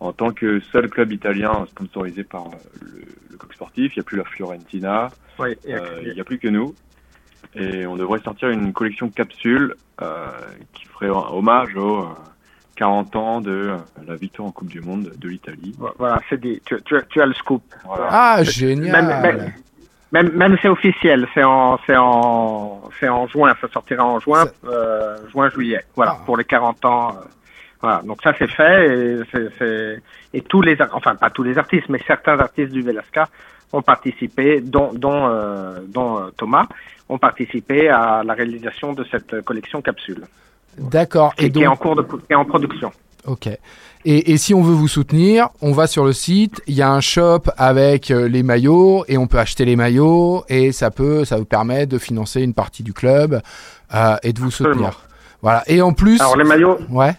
en 0.00 0.12
tant 0.14 0.32
que 0.32 0.60
seul 0.72 0.88
club 0.88 1.12
italien 1.12 1.66
sponsorisé 1.72 2.24
par 2.24 2.46
euh, 2.46 2.50
le, 2.80 3.04
le 3.32 3.36
Coq 3.36 3.52
Sportif. 3.52 3.94
Il 3.94 3.98
n'y 3.98 4.00
a 4.00 4.04
plus 4.04 4.16
la 4.16 4.24
Fiorentina, 4.24 5.10
et- 5.66 5.74
euh, 5.74 6.00
il 6.06 6.14
n'y 6.14 6.20
a 6.20 6.24
plus 6.24 6.38
que 6.38 6.48
nous. 6.48 6.74
Et 7.54 7.86
on 7.86 7.96
devrait 7.96 8.20
sortir 8.20 8.48
une 8.48 8.72
collection 8.72 9.10
capsule 9.10 9.74
euh, 10.00 10.26
qui 10.72 10.86
ferait 10.86 11.10
hommage 11.10 11.74
aux 11.76 12.00
euh, 12.00 12.08
40 12.76 13.16
ans 13.16 13.40
de 13.40 13.50
euh, 13.50 13.76
la 14.06 14.14
victoire 14.16 14.48
en 14.48 14.52
Coupe 14.52 14.68
du 14.68 14.80
Monde 14.80 15.10
de 15.16 15.28
l'Italie. 15.28 15.74
voilà, 15.98 16.20
c'est 16.28 16.40
dit. 16.40 16.60
Tu, 16.64 16.76
tu, 16.84 16.94
tu 17.08 17.20
as 17.20 17.26
le 17.26 17.34
scoop. 17.34 17.62
Voilà. 17.84 18.08
Ah, 18.10 18.36
Même, 18.38 18.44
génial. 18.44 19.06
même, 19.22 19.52
même, 20.12 20.32
même 20.32 20.56
c'est 20.62 20.68
officiel, 20.68 21.26
c'est 21.34 21.42
en, 21.42 21.78
c'est 21.86 21.96
en, 21.96 22.82
c'est 23.00 23.08
en 23.08 23.26
juin, 23.26 23.52
ça 23.60 23.68
sortira 23.68 24.04
en 24.04 24.20
juin, 24.20 24.44
euh, 24.66 25.16
juin, 25.32 25.48
juillet. 25.50 25.84
Voilà, 25.96 26.18
Ah. 26.20 26.22
pour 26.24 26.36
les 26.36 26.44
40 26.44 26.84
ans. 26.84 27.08
euh, 27.16 27.20
Voilà, 27.82 28.00
donc 28.02 28.22
ça 28.22 28.32
c'est 28.38 28.50
fait 28.50 28.86
et, 28.88 29.20
c'est- 29.30 29.50
c'est- 29.58 30.02
et 30.32 30.40
tous 30.40 30.62
les, 30.62 30.76
enfin 30.92 31.14
pas 31.14 31.28
tous 31.30 31.42
les 31.42 31.58
artistes, 31.58 31.88
mais 31.90 32.00
certains 32.06 32.38
artistes 32.40 32.72
du 32.72 32.82
Velasca 32.82 33.28
ont 33.72 33.82
participé, 33.82 34.60
dont, 34.62 34.92
dont, 34.94 35.28
euh, 35.28 35.80
dont 35.86 36.18
euh, 36.18 36.30
Thomas, 36.36 36.66
ont 37.08 37.18
participé 37.18 37.88
à 37.90 38.22
la 38.24 38.32
réalisation 38.34 38.92
de 38.94 39.04
cette 39.10 39.42
collection 39.42 39.82
capsule, 39.82 40.22
D'accord. 40.78 41.32
Et 41.38 41.50
qui 41.50 41.62
est 41.62 41.66
en 41.66 41.70
donc, 41.70 41.80
cours 41.80 41.96
de, 41.96 42.02
qui 42.02 42.18
est 42.30 42.34
en 42.34 42.44
production. 42.44 42.90
ok. 43.26 43.48
Et, 44.08 44.30
et 44.32 44.36
si 44.36 44.54
on 44.54 44.62
veut 44.62 44.72
vous 44.74 44.86
soutenir, 44.86 45.48
on 45.62 45.72
va 45.72 45.88
sur 45.88 46.04
le 46.04 46.12
site. 46.12 46.62
Il 46.68 46.74
y 46.74 46.82
a 46.82 46.90
un 46.92 47.00
shop 47.00 47.40
avec 47.58 48.12
euh, 48.12 48.28
les 48.28 48.44
maillots 48.44 49.04
et 49.08 49.18
on 49.18 49.26
peut 49.26 49.38
acheter 49.40 49.64
les 49.64 49.74
maillots 49.74 50.44
et 50.48 50.70
ça 50.70 50.92
peut, 50.92 51.24
ça 51.24 51.38
vous 51.38 51.44
permet 51.44 51.86
de 51.86 51.98
financer 51.98 52.40
une 52.42 52.54
partie 52.54 52.84
du 52.84 52.92
club 52.92 53.40
euh, 53.94 54.16
et 54.22 54.32
de 54.32 54.38
vous 54.38 54.46
Absolument. 54.46 54.74
soutenir. 54.74 55.00
Voilà. 55.42 55.64
Et 55.66 55.82
en 55.82 55.92
plus, 55.92 56.20
Alors 56.20 56.36
les 56.36 56.44
maillots, 56.44 56.78
ouais. 56.90 57.14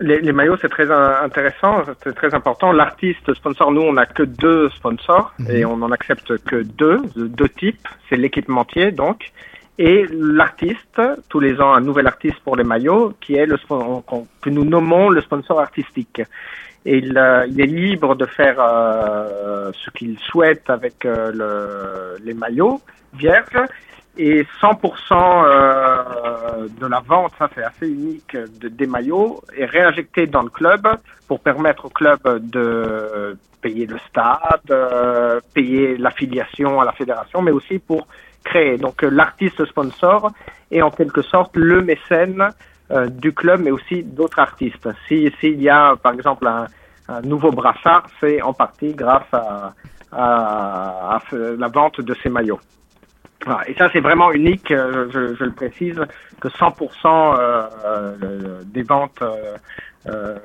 Les, 0.00 0.20
les 0.20 0.32
maillots, 0.32 0.56
c'est 0.60 0.68
très 0.68 0.90
euh, 0.90 1.22
intéressant, 1.22 1.84
c'est 2.02 2.14
très 2.14 2.34
important. 2.34 2.72
L'artiste 2.72 3.32
sponsor, 3.34 3.70
nous, 3.70 3.82
on 3.82 3.92
n'a 3.92 4.04
que 4.04 4.24
deux 4.24 4.68
sponsors 4.70 5.32
Mhm. 5.38 5.50
et 5.50 5.64
on 5.64 5.76
n'en 5.78 5.90
accepte 5.92 6.36
que 6.44 6.62
deux, 6.64 7.00
de 7.16 7.28
deux 7.28 7.48
types. 7.48 7.86
C'est 8.10 8.16
l'équipementier, 8.16 8.90
donc, 8.90 9.30
et 9.78 10.06
l'artiste. 10.10 11.00
Tous 11.28 11.40
les 11.40 11.60
ans, 11.60 11.72
un 11.72 11.80
nouvel 11.80 12.06
artiste 12.06 12.40
pour 12.44 12.56
les 12.56 12.64
maillots, 12.64 13.14
qui 13.20 13.34
est 13.34 13.46
le 13.46 13.56
que 14.40 14.50
nous 14.50 14.64
nommons 14.64 15.08
le 15.08 15.20
sponsor 15.20 15.60
artistique. 15.60 16.22
Et 16.84 16.98
il, 16.98 17.16
euh, 17.16 17.44
est 17.44 17.66
libre 17.66 18.16
de 18.16 18.26
faire 18.26 18.56
euh, 18.58 19.70
ce 19.72 19.90
qu'il 19.90 20.18
souhaite 20.18 20.68
avec 20.68 21.04
euh, 21.04 21.30
le, 21.32 22.24
les 22.24 22.34
maillots 22.34 22.80
vierges 23.14 23.60
et 24.18 24.44
100% 24.60 24.82
euh, 25.12 26.68
de 26.80 26.86
la 26.86 27.00
vente, 27.00 27.32
ça 27.38 27.48
c'est 27.54 27.62
assez 27.62 27.88
unique, 27.88 28.36
de, 28.36 28.68
des 28.68 28.86
maillots 28.86 29.42
est 29.56 29.64
réinjecté 29.64 30.26
dans 30.26 30.42
le 30.42 30.50
club 30.50 30.88
pour 31.28 31.40
permettre 31.40 31.86
au 31.86 31.88
club 31.88 32.20
de 32.50 33.36
payer 33.62 33.86
le 33.86 33.96
stade, 34.08 35.40
payer 35.54 35.96
l'affiliation 35.96 36.80
à 36.80 36.84
la 36.84 36.92
fédération, 36.92 37.40
mais 37.40 37.52
aussi 37.52 37.78
pour 37.78 38.08
Donc 38.78 39.02
euh, 39.02 39.08
l'artiste 39.10 39.64
sponsor 39.64 40.30
est 40.70 40.82
en 40.82 40.90
quelque 40.90 41.22
sorte 41.22 41.56
le 41.56 41.82
mécène 41.82 42.50
euh, 42.90 43.08
du 43.08 43.32
club, 43.32 43.60
mais 43.62 43.70
aussi 43.70 44.02
d'autres 44.02 44.38
artistes. 44.38 44.88
Si 45.08 45.32
s'il 45.40 45.62
y 45.62 45.68
a 45.68 45.96
par 45.96 46.12
exemple 46.12 46.46
un, 46.46 46.66
nouveau 47.22 47.50
brassard, 47.50 48.06
c'est 48.20 48.40
en 48.42 48.52
partie 48.52 48.94
grâce 48.94 49.32
à, 49.32 49.72
la 50.12 51.68
vente 51.68 52.00
de 52.00 52.14
ces 52.22 52.28
maillots. 52.28 52.60
Et 53.66 53.74
ça, 53.74 53.88
c'est 53.92 54.00
vraiment 54.00 54.32
unique, 54.32 54.70
euh, 54.70 55.08
je, 55.10 55.44
le 55.44 55.52
précise, 55.52 56.00
que 56.40 56.48
100% 56.48 56.86
euh, 57.04 57.68
euh, 57.84 58.62
des 58.64 58.82
ventes 58.82 59.22
euh, 60.06 60.36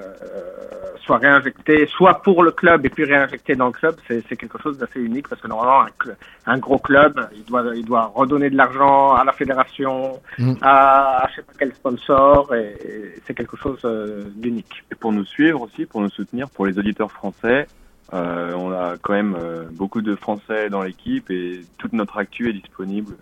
soient 1.05 1.17
réinjectées, 1.17 1.87
soit 1.87 2.21
pour 2.21 2.43
le 2.43 2.51
club 2.51 2.85
et 2.85 2.89
puis 2.89 3.05
réinjectées 3.05 3.55
dans 3.55 3.67
le 3.67 3.71
club. 3.71 3.95
C'est 4.07 4.23
c'est 4.27 4.35
quelque 4.35 4.61
chose 4.61 4.77
d'assez 4.77 4.99
unique 4.99 5.27
parce 5.29 5.41
que 5.41 5.47
normalement, 5.47 5.81
un, 5.81 5.87
cl- 5.87 6.15
un 6.45 6.57
gros 6.57 6.79
club, 6.79 7.27
il 7.35 7.45
doit, 7.45 7.63
il 7.75 7.85
doit 7.85 8.11
redonner 8.13 8.49
de 8.49 8.57
l'argent 8.57 9.13
à 9.15 9.23
la 9.23 9.31
fédération, 9.31 10.19
Mm. 10.37 10.53
à, 10.61 11.23
à 11.23 11.29
je 11.29 11.35
sais 11.37 11.41
pas 11.41 11.53
quel 11.57 11.73
sponsor, 11.73 12.53
et, 12.53 12.75
et 12.85 13.21
c'est 13.25 13.33
quelque 13.33 13.57
chose 13.57 13.79
euh, 13.85 14.23
d'unique. 14.35 14.83
Et 14.91 14.95
pour 14.95 15.11
nous 15.11 15.25
suivre 15.25 15.61
aussi, 15.61 15.85
pour 15.85 16.01
nous 16.01 16.09
soutenir, 16.09 16.49
pour 16.49 16.65
les 16.67 16.77
auditeurs 16.77 17.11
français, 17.11 17.67
euh, 18.13 18.53
on 18.53 18.71
a 18.71 18.95
quand 19.01 19.13
même 19.13 19.35
euh, 19.37 19.63
beaucoup 19.71 20.01
de 20.01 20.15
Français 20.15 20.69
dans 20.69 20.81
l'équipe 20.81 21.29
et 21.31 21.61
toute 21.77 21.93
notre 21.93 22.17
actu 22.17 22.49
est 22.49 22.53
disponible 22.53 23.15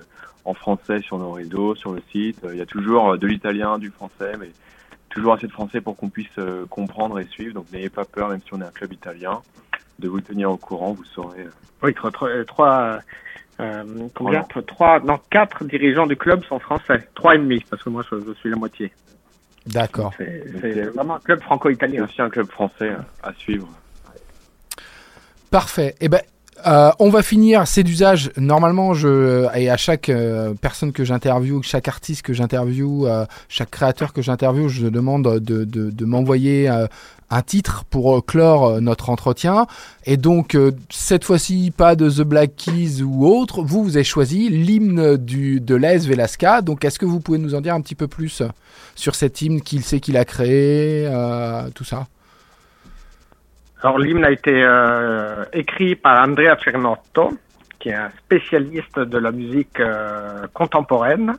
en 0.44 0.54
français 0.54 1.00
sur 1.02 1.18
nos 1.18 1.32
réseaux, 1.32 1.74
sur 1.76 1.92
le 1.94 2.02
site. 2.12 2.44
Euh, 2.44 2.54
Il 2.54 2.60
y 2.60 2.62
a 2.62 2.68
toujours 2.68 3.18
de 3.18 3.26
l'italien, 3.26 3.80
du 3.80 3.90
français, 3.90 4.34
mais 4.40 4.50
toujours 5.16 5.34
assez 5.34 5.48
de 5.48 5.52
français 5.52 5.82
pour 5.82 5.96
qu'on 5.98 6.10
puisse 6.10 6.28
euh, 6.38 6.66
comprendre 6.70 7.20
et 7.20 7.26
suivre. 7.26 7.54
Donc 7.56 7.72
n'ayez 7.72 7.90
pas 7.90 8.06
peur, 8.06 8.30
même 8.30 8.42
si 8.46 8.54
on 8.54 8.62
est 8.62 8.66
un 8.66 8.72
club 8.72 8.94
italien, 8.94 9.42
de 10.00 10.08
vous 10.08 10.22
tenir 10.22 10.52
au 10.52 10.58
courant. 10.58 10.92
Vous 10.94 11.06
saurez. 11.06 11.42
euh, 11.42 11.50
Oui, 11.82 11.94
trois, 11.96 12.12
trois, 12.12 12.30
trois, 12.46 13.00
euh, 13.62 13.84
combien 14.14 14.44
Trois, 14.68 15.00
non, 15.00 15.18
quatre 15.32 15.64
dirigeants 15.66 16.06
du 16.06 16.16
club 16.18 16.44
sont 16.46 16.60
français. 16.60 17.08
Trois 17.16 17.36
et 17.36 17.40
demi, 17.40 17.64
parce 17.70 17.82
que 17.82 17.90
moi, 17.90 18.04
je, 18.12 18.18
je 18.28 18.34
suis 18.34 18.50
la 18.50 18.58
moitié. 18.58 18.92
D'accord. 19.66 20.14
C'est 20.18 20.44
c'est 20.62 20.82
vraiment 20.90 21.16
un 21.16 21.20
club 21.20 21.40
C'est 21.40 21.46
franco-italien. 21.46 22.04
aussi 22.04 22.22
un 22.22 22.30
club 22.30 22.48
français 22.52 22.90
euh, 22.92 22.98
à 23.24 23.34
suivre. 23.34 23.68
Parfait. 25.50 25.96
Eh 26.02 26.10
ben, 26.10 26.22
euh, 26.66 26.92
on 27.00 27.10
va 27.10 27.22
finir. 27.22 27.68
C'est 27.68 27.84
d'usage. 27.84 28.32
Normalement, 28.38 28.94
je 28.94 29.46
et 29.56 29.70
à 29.70 29.78
chaque 29.78 30.10
euh, 30.10 30.54
personne 30.60 30.92
que 30.92 31.04
j'interviewe, 31.04 31.62
chaque 31.64 31.88
artiste 31.88 32.22
que 32.22 32.34
j'interviewe, 32.34 33.08
euh, 33.08 33.26
chaque 33.50 33.72
créateur 33.72 34.14
que 34.14 34.22
j'interviewe, 34.22 34.68
je 34.68 34.88
demande 34.88 35.40
de, 35.40 36.06
m'envoyer 36.06 36.70
euh, 36.70 36.88
un 37.30 37.42
titre 37.42 37.84
pour 37.90 38.18
euh, 38.18 38.22
clore 38.22 38.66
euh, 38.66 38.80
notre 38.80 39.10
entretien. 39.10 39.68
Et 40.06 40.18
donc 40.18 40.56
euh, 40.56 40.72
cette 40.90 41.24
fois-ci, 41.24 41.72
pas 41.76 41.96
de 41.96 42.10
The 42.10 42.22
Black 42.22 42.56
Keys 42.56 43.02
ou 43.02 43.28
autre. 43.28 43.62
Vous, 43.62 43.84
vous 43.84 43.98
avez 43.98 44.04
choisi 44.04 44.50
l'hymne 44.50 45.18
de 45.18 45.76
l'AS 45.76 46.06
Velasca. 46.06 46.62
Donc, 46.62 46.86
est-ce 46.86 47.00
que 47.00 47.06
vous 47.06 47.20
pouvez 47.20 47.38
nous 47.38 47.56
en 47.56 47.62
dire 47.62 47.76
un 47.76 47.82
petit 47.82 47.96
peu 47.96 48.08
plus 48.08 48.42
sur 48.96 49.16
cet 49.16 49.42
hymne 49.42 49.62
qu'il 49.62 49.84
sait 49.84 50.00
qu'il 50.00 50.18
a 50.18 50.26
créé, 50.26 51.08
euh, 51.08 51.70
tout 51.74 51.84
ça? 51.84 52.08
Alors, 53.82 54.00
l'hymne 54.00 54.26
a 54.26 54.32
été 54.32 54.64
euh, 54.64 55.46
écrit 55.54 55.96
par 55.96 56.28
Andrea 56.28 56.58
Cernotto, 56.64 57.38
qui 57.80 57.90
est 57.90 57.94
un 57.94 58.10
spécialiste 58.26 59.00
de 59.00 59.18
la 59.18 59.32
musique 59.32 59.80
euh, 59.80 60.48
contemporaine. 60.54 61.36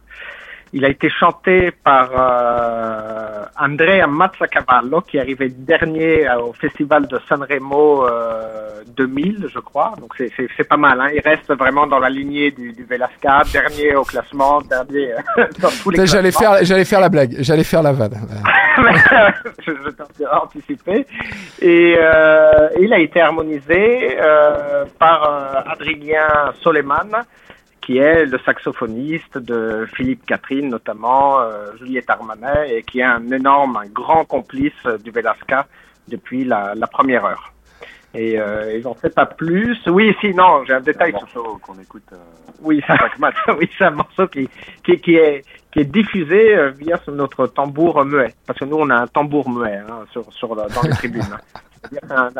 Il 0.73 0.85
a 0.85 0.89
été 0.89 1.09
chanté 1.09 1.71
par 1.71 2.11
euh, 2.13 3.45
Andrea 3.59 4.07
Mazzacavallo, 4.09 5.01
qui 5.03 5.17
est 5.17 5.21
arrivé 5.21 5.49
dernier 5.49 6.29
euh, 6.29 6.41
au 6.41 6.53
festival 6.53 7.07
de 7.07 7.19
Sanremo 7.29 8.05
euh, 8.07 8.83
2000, 8.97 9.47
je 9.55 9.59
crois. 9.61 9.93
Donc 10.01 10.15
c'est- 10.19 10.31
c'est 10.37 10.49
c'est 10.57 10.69
pas 10.69 10.77
mal. 10.77 11.01
Hein. 11.01 11.09
Il 11.15 11.21
reste 11.21 11.51
vraiment 11.55 11.87
dans 11.87 11.99
la 12.01 12.11
lignée 12.11 12.51
du, 12.51 12.73
du 12.73 12.85
Velasca, 12.85 13.43
dernier 13.53 13.95
au 13.95 14.03
classement, 14.05 14.61
dernier 14.63 15.13
euh, 15.13 15.47
dans 15.61 15.71
tous 15.83 15.91
les 15.91 16.07
J'allais 16.07 16.33
faire, 16.33 16.59
j'allais 16.63 16.85
faire 16.85 17.01
la 17.01 17.09
blague. 17.09 17.37
J'allais 17.41 17.65
faire 17.65 17.83
la 17.83 17.93
vanne. 17.93 18.15
je, 19.65 19.73
je 19.85 19.91
t'en 19.91 20.05
anticipé. 20.43 21.07
Et 21.63 21.97
euh, 21.99 22.69
il 22.81 22.93
a 22.93 22.99
été 22.99 23.21
harmonisé 23.21 24.19
euh, 24.21 24.85
par 24.99 25.65
Adrien 25.69 26.53
Soleiman, 26.63 27.23
qui 27.87 27.99
est 27.99 28.27
le 28.27 28.37
saxophoniste 28.45 29.39
de 29.39 29.87
Philippe 29.95 30.27
Catherine, 30.27 30.69
notamment 30.69 31.39
euh, 31.41 31.71
Juliette 31.79 32.11
Armanet, 32.11 32.77
et 32.77 32.83
qui 32.83 32.99
est 32.99 33.05
un 33.05 33.31
énorme, 33.31 33.77
un 33.77 33.87
grand 33.87 34.25
complice 34.25 34.83
du 35.05 35.13
Velasca 35.13 35.69
depuis 36.09 36.45
la, 36.45 36.75
la 36.75 36.89
première 36.89 37.25
heure. 37.25 37.53
Et 38.13 38.41
euh, 38.41 38.77
ils 38.77 38.83
n'en 38.83 38.95
fait 38.95 39.15
pas 39.15 39.27
plus. 39.27 39.79
Oui, 39.87 40.17
si, 40.21 40.35
non, 40.35 40.65
j'ai 40.65 40.73
un 40.73 40.81
détail 40.81 41.15
Un 41.15 41.27
sur 41.27 41.45
morceau 41.45 41.61
qu'on 41.63 41.81
écoute. 41.81 42.03
euh, 42.13 42.17
oui, 42.61 42.83
ça, 42.89 42.97
oui, 43.57 43.71
c'est 43.79 43.85
un 43.85 43.91
morceau 43.91 44.27
qui, 44.27 44.49
qui, 44.83 44.99
qui 44.99 45.15
est, 45.15 45.45
qui 45.71 45.81
est 45.81 45.85
diffusé 45.85 46.57
euh, 46.57 46.71
via 46.71 46.99
notre 47.09 47.47
tambour 47.47 48.05
muet. 48.05 48.35
Parce 48.49 48.59
que 48.59 48.65
nous, 48.65 48.79
on 48.79 48.91
a 48.91 48.97
un 48.97 49.07
tambour 49.07 49.49
muet 49.49 49.77
hein, 49.77 50.07
sur, 50.11 50.33
sur 50.33 50.57
dans 50.57 50.83
les 50.83 50.91
tribunes. 50.91 51.23
Un, 52.11 52.31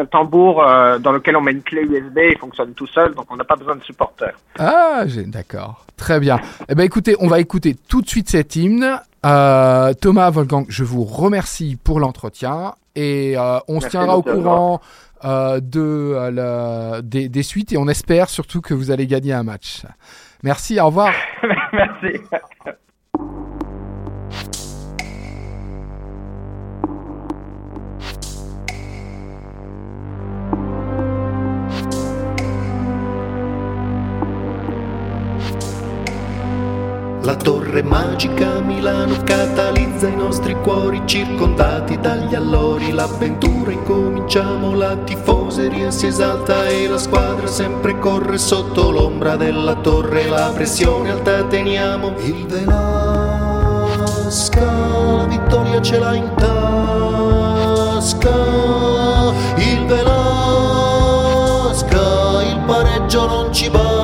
un, 0.00 0.04
tambour 0.06 0.62
euh, 0.66 0.98
dans 0.98 1.12
lequel 1.12 1.36
on 1.36 1.40
met 1.40 1.52
une 1.52 1.62
clé 1.62 1.82
USB, 1.82 2.18
il 2.32 2.38
fonctionne 2.38 2.72
tout 2.74 2.86
seul, 2.86 3.14
donc 3.14 3.26
on 3.30 3.36
n'a 3.36 3.44
pas 3.44 3.56
besoin 3.56 3.76
de 3.76 3.82
supporters. 3.82 4.34
Ah, 4.58 5.04
d'accord. 5.26 5.84
Très 5.96 6.20
bien. 6.20 6.38
Eh 6.68 6.74
ben, 6.74 6.82
écoutez, 6.84 7.16
on 7.20 7.28
va 7.28 7.40
écouter 7.40 7.74
tout 7.88 8.02
de 8.02 8.08
suite 8.08 8.28
cet 8.28 8.56
hymne. 8.56 9.00
Euh, 9.24 9.92
Thomas 9.94 10.30
Wolfgang, 10.30 10.66
je 10.68 10.84
vous 10.84 11.04
remercie 11.04 11.76
pour 11.82 12.00
l'entretien 12.00 12.74
et 12.94 13.34
euh, 13.36 13.58
on 13.68 13.80
se 13.80 13.88
tiendra 13.88 14.16
au 14.18 14.22
courant 14.22 14.80
de 15.22 16.28
la- 16.30 17.00
des, 17.02 17.28
des 17.30 17.42
suites 17.42 17.72
et 17.72 17.78
on 17.78 17.88
espère 17.88 18.28
surtout 18.28 18.60
que 18.60 18.74
vous 18.74 18.90
allez 18.90 19.06
gagner 19.06 19.32
un 19.32 19.42
match. 19.44 19.82
Merci, 20.42 20.78
au 20.78 20.86
revoir. 20.86 21.10
Merci. 21.72 22.20
Magica 37.84 38.60
Milano 38.60 39.16
catalizza 39.24 40.08
i 40.08 40.16
nostri 40.16 40.54
cuori 40.62 41.02
circondati 41.04 41.98
dagli 41.98 42.34
allori. 42.34 42.90
L'avventura 42.92 43.70
incominciamo, 43.70 44.74
la 44.74 44.96
tifoseria 44.96 45.90
si 45.90 46.06
esalta 46.06 46.66
e 46.66 46.88
la 46.88 46.98
squadra 46.98 47.46
sempre 47.46 47.98
corre 47.98 48.38
sotto 48.38 48.90
l'ombra 48.90 49.36
della 49.36 49.76
torre. 49.76 50.26
La 50.28 50.50
pressione 50.54 51.10
alta 51.10 51.44
teniamo. 51.44 52.14
Il 52.18 52.46
Velasca, 52.46 52.72
la 55.16 55.26
vittoria 55.26 55.80
ce 55.80 55.98
l'ha 55.98 56.14
in 56.14 56.32
tasca. 56.34 56.52
Il 59.56 59.86
Velasca, 59.86 60.42
il 62.42 62.58
pareggio 62.66 63.26
non 63.26 63.52
ci 63.52 63.70
basta. 63.70 64.03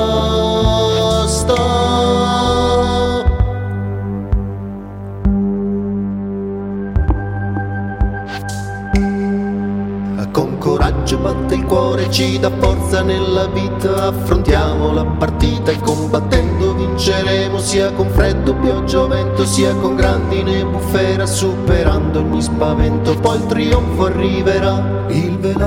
Cuore, 11.70 12.10
ci 12.10 12.36
dà 12.40 12.50
forza 12.58 13.00
nella 13.00 13.46
vita, 13.46 14.08
affrontiamo 14.08 14.92
la 14.92 15.04
partita 15.04 15.70
e 15.70 15.78
combattendo 15.78 16.74
vinceremo 16.74 17.60
sia 17.60 17.92
con 17.92 18.10
freddo, 18.10 18.56
pioggia 18.56 19.02
o 19.02 19.06
vento, 19.06 19.46
sia 19.46 19.72
con 19.76 19.94
grandine 19.94 20.64
bufera, 20.64 21.26
superando 21.26 22.18
ogni 22.18 22.42
spavento, 22.42 23.14
poi 23.14 23.36
il 23.36 23.46
trionfo 23.46 24.06
arriverà. 24.06 25.06
Il 25.10 25.38
Velasca, 25.38 25.58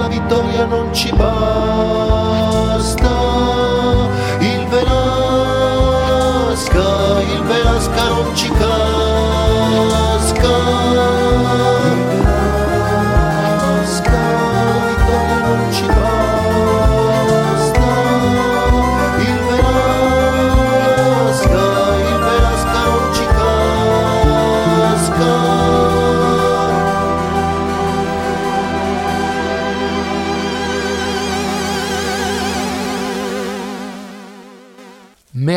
la 0.00 0.08
vittoria 0.08 0.64
non 0.64 0.92
ci 0.92 1.12
basta. 1.12 2.40
Il 4.40 4.66
Velasca, 4.66 6.00
il 7.20 7.42
Velasca 7.44 8.08
non 8.08 8.34
ci 8.34 8.48
casca. 8.50 8.71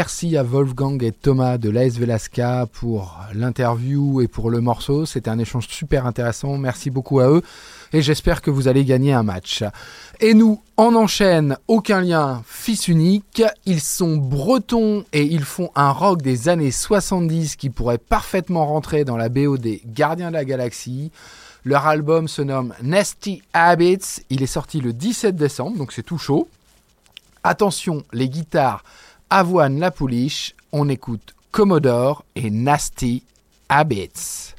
Merci 0.06 0.38
à 0.38 0.44
Wolfgang 0.44 1.02
et 1.02 1.12
Thomas 1.12 1.58
de 1.58 1.68
l'AS 1.72 1.98
Velasca 1.98 2.68
pour 2.72 3.22
l'interview 3.34 4.22
et 4.22 4.28
pour 4.28 4.52
le 4.52 4.62
morceau. 4.62 5.08
C'était 5.08 5.32
un 5.32 5.40
échange 5.40 5.68
super 5.68 6.06
intéressant. 6.06 6.60
Merci 6.60 6.92
beaucoup 6.92 7.22
à 7.22 7.28
eux 7.28 7.42
et 7.92 8.04
j'espère 8.04 8.44
que 8.44 8.52
vous 8.52 8.68
allez 8.68 8.86
gagner 8.86 9.14
un 9.14 9.24
match. 9.24 9.64
Et 10.20 10.36
nous, 10.36 10.62
on 10.78 10.94
enchaîne, 10.94 11.58
aucun 11.68 12.02
lien, 12.02 12.44
fils 12.46 12.88
unique. 12.88 13.42
Ils 13.66 13.82
sont 13.82 14.18
bretons 14.18 15.06
et 15.12 15.24
ils 15.24 15.44
font 15.44 15.72
un 15.74 15.90
rock 15.90 16.22
des 16.22 16.50
années 16.50 16.70
70 16.70 17.56
qui 17.56 17.72
pourrait 17.72 17.98
parfaitement 17.98 18.68
rentrer 18.68 19.06
dans 19.06 19.18
la 19.18 19.30
BO 19.30 19.58
des 19.58 19.82
Gardiens 19.88 20.30
de 20.30 20.36
la 20.36 20.46
Galaxie. 20.46 21.12
Leur 21.64 21.88
album 21.88 22.28
se 22.28 22.44
nomme 22.44 22.76
Nasty 22.84 23.42
Habits. 23.54 24.22
Il 24.30 24.44
est 24.44 24.46
sorti 24.46 24.82
le 24.82 24.94
17 24.94 25.36
décembre, 25.36 25.80
donc 25.80 25.92
c'est 25.92 26.04
tout 26.04 26.20
chaud. 26.20 26.48
Attention, 27.44 28.04
les 28.14 28.30
guitares 28.30 28.84
Avoine 29.32 29.80
la 29.80 29.90
pouliche, 29.90 30.54
on 30.72 30.88
écoute 30.88 31.34
Commodore 31.52 32.24
et 32.36 32.52
Nasty 32.52 33.24
Habits. 33.70 34.54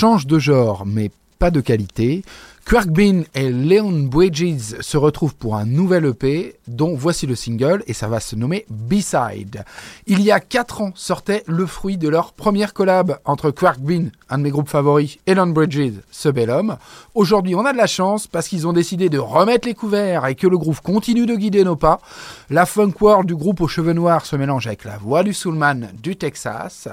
Change 0.00 0.26
de 0.26 0.38
genre, 0.38 0.84
mais 0.86 1.10
pas 1.38 1.50
de 1.50 1.60
qualité. 1.60 2.22
Quirk 2.64 2.88
Bean 2.88 3.24
et 3.34 3.50
Leon 3.50 4.04
Bridges 4.04 4.80
se 4.80 4.96
retrouvent 4.96 5.34
pour 5.34 5.56
un 5.56 5.66
nouvel 5.66 6.06
EP 6.06 6.56
dont 6.68 6.94
voici 6.94 7.26
le 7.26 7.34
single 7.34 7.82
et 7.86 7.92
ça 7.92 8.08
va 8.08 8.18
se 8.18 8.34
nommer 8.34 8.64
B-Side. 8.70 9.62
Il 10.06 10.22
y 10.22 10.30
a 10.30 10.40
4 10.40 10.80
ans 10.80 10.92
sortait 10.94 11.42
le 11.46 11.66
fruit 11.66 11.98
de 11.98 12.08
leur 12.08 12.32
première 12.32 12.72
collab 12.72 13.18
entre 13.26 13.50
Quirk 13.50 13.78
Bean, 13.78 14.04
un 14.30 14.38
de 14.38 14.44
mes 14.44 14.50
groupes 14.50 14.70
favoris, 14.70 15.18
et 15.26 15.34
Leon 15.34 15.48
Bridges, 15.48 16.00
ce 16.10 16.30
bel 16.30 16.48
homme. 16.48 16.78
Aujourd'hui 17.14 17.54
on 17.54 17.66
a 17.66 17.72
de 17.72 17.78
la 17.78 17.86
chance 17.86 18.26
parce 18.26 18.48
qu'ils 18.48 18.66
ont 18.66 18.72
décidé 18.72 19.10
de 19.10 19.18
remettre 19.18 19.68
les 19.68 19.74
couverts 19.74 20.24
et 20.24 20.34
que 20.34 20.46
le 20.46 20.56
groove 20.56 20.80
continue 20.80 21.26
de 21.26 21.36
guider 21.36 21.62
nos 21.62 21.76
pas. 21.76 22.00
La 22.48 22.64
funk 22.64 22.94
world 23.02 23.26
du 23.26 23.36
groupe 23.36 23.60
aux 23.60 23.68
cheveux 23.68 23.92
noirs 23.92 24.24
se 24.24 24.36
mélange 24.36 24.66
avec 24.66 24.84
la 24.84 24.96
voix 24.96 25.24
du 25.24 25.34
soulman 25.34 25.88
du 26.02 26.16
Texas. 26.16 26.88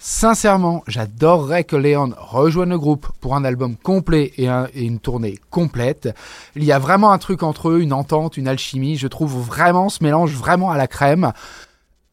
Sincèrement, 0.00 0.84
j'adorerais 0.86 1.64
que 1.64 1.74
Leon 1.74 2.14
rejoigne 2.16 2.68
le 2.70 2.78
groupe 2.78 3.08
pour 3.20 3.34
un 3.34 3.44
album 3.44 3.76
complet 3.76 4.32
et, 4.36 4.46
un- 4.48 4.68
et 4.72 4.84
une 4.84 5.00
tournée 5.00 5.38
complète. 5.50 6.08
Il 6.54 6.62
y 6.62 6.70
a 6.70 6.78
vraiment 6.78 7.10
un 7.10 7.18
truc 7.18 7.42
entre 7.42 7.70
eux, 7.70 7.80
une 7.80 7.92
entente, 7.92 8.36
une 8.36 8.46
alchimie. 8.46 8.96
Je 8.96 9.08
trouve 9.08 9.36
vraiment 9.42 9.88
ce 9.88 10.04
mélange 10.04 10.32
vraiment 10.34 10.70
à 10.70 10.76
la 10.76 10.86
crème. 10.86 11.32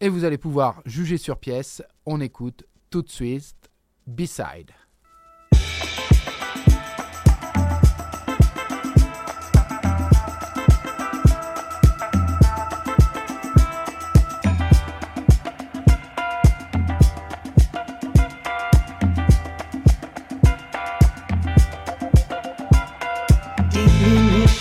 Et 0.01 0.09
vous 0.09 0.23
allez 0.23 0.39
pouvoir 0.39 0.81
juger 0.86 1.17
sur 1.17 1.38
pièce. 1.38 1.83
On 2.07 2.19
écoute 2.21 2.63
tout 2.89 3.03
de 3.03 3.09
suite 3.09 3.55
B-Side. 4.07 4.71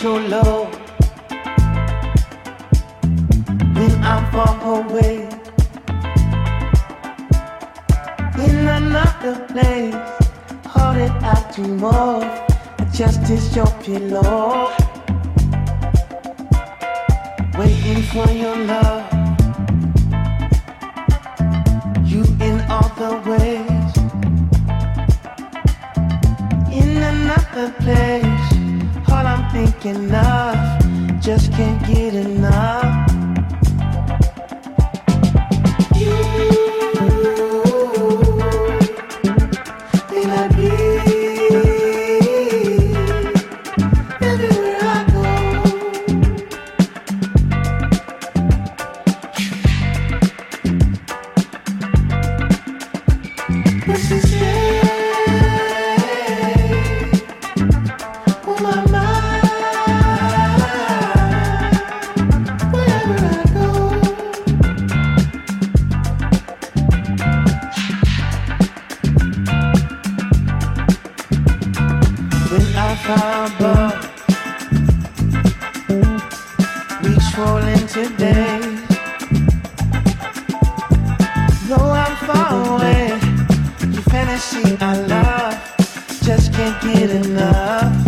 Initial 0.04 0.28
love. 0.28 0.74
When 3.76 4.04
I'm 4.04 4.30
far 4.32 4.80
away 4.80 5.28
in 8.38 8.68
another 8.68 9.46
place, 9.48 9.94
hold 10.66 10.96
it 10.96 11.12
out 11.22 11.52
to 11.54 11.62
more. 11.62 12.20
Just 12.92 13.30
as 13.30 13.56
your 13.56 13.66
pillow, 13.82 14.70
waiting 17.58 18.02
for 18.12 18.30
your 18.30 18.56
love. 18.56 19.04
You 22.04 22.22
in 22.40 22.60
all 22.70 22.88
the 23.00 23.12
ways 23.26 23.94
in 26.72 27.02
another 27.02 27.72
place. 27.80 28.53
Thinking 29.54 30.12
of, 30.12 31.20
just 31.20 31.52
can't 31.52 31.86
get 31.86 32.12
enough. 32.12 33.13
I 73.06 73.16
found 73.16 73.60
love, 73.60 74.00
today. 77.86 78.60
Though 81.68 81.90
I'm 81.90 82.16
far 82.24 82.76
away, 82.76 83.08
your 83.92 84.02
fantasy 84.04 84.76
I 84.80 84.96
love, 85.06 85.54
just 86.22 86.54
can't 86.54 86.82
get 86.82 87.10
enough. 87.10 88.03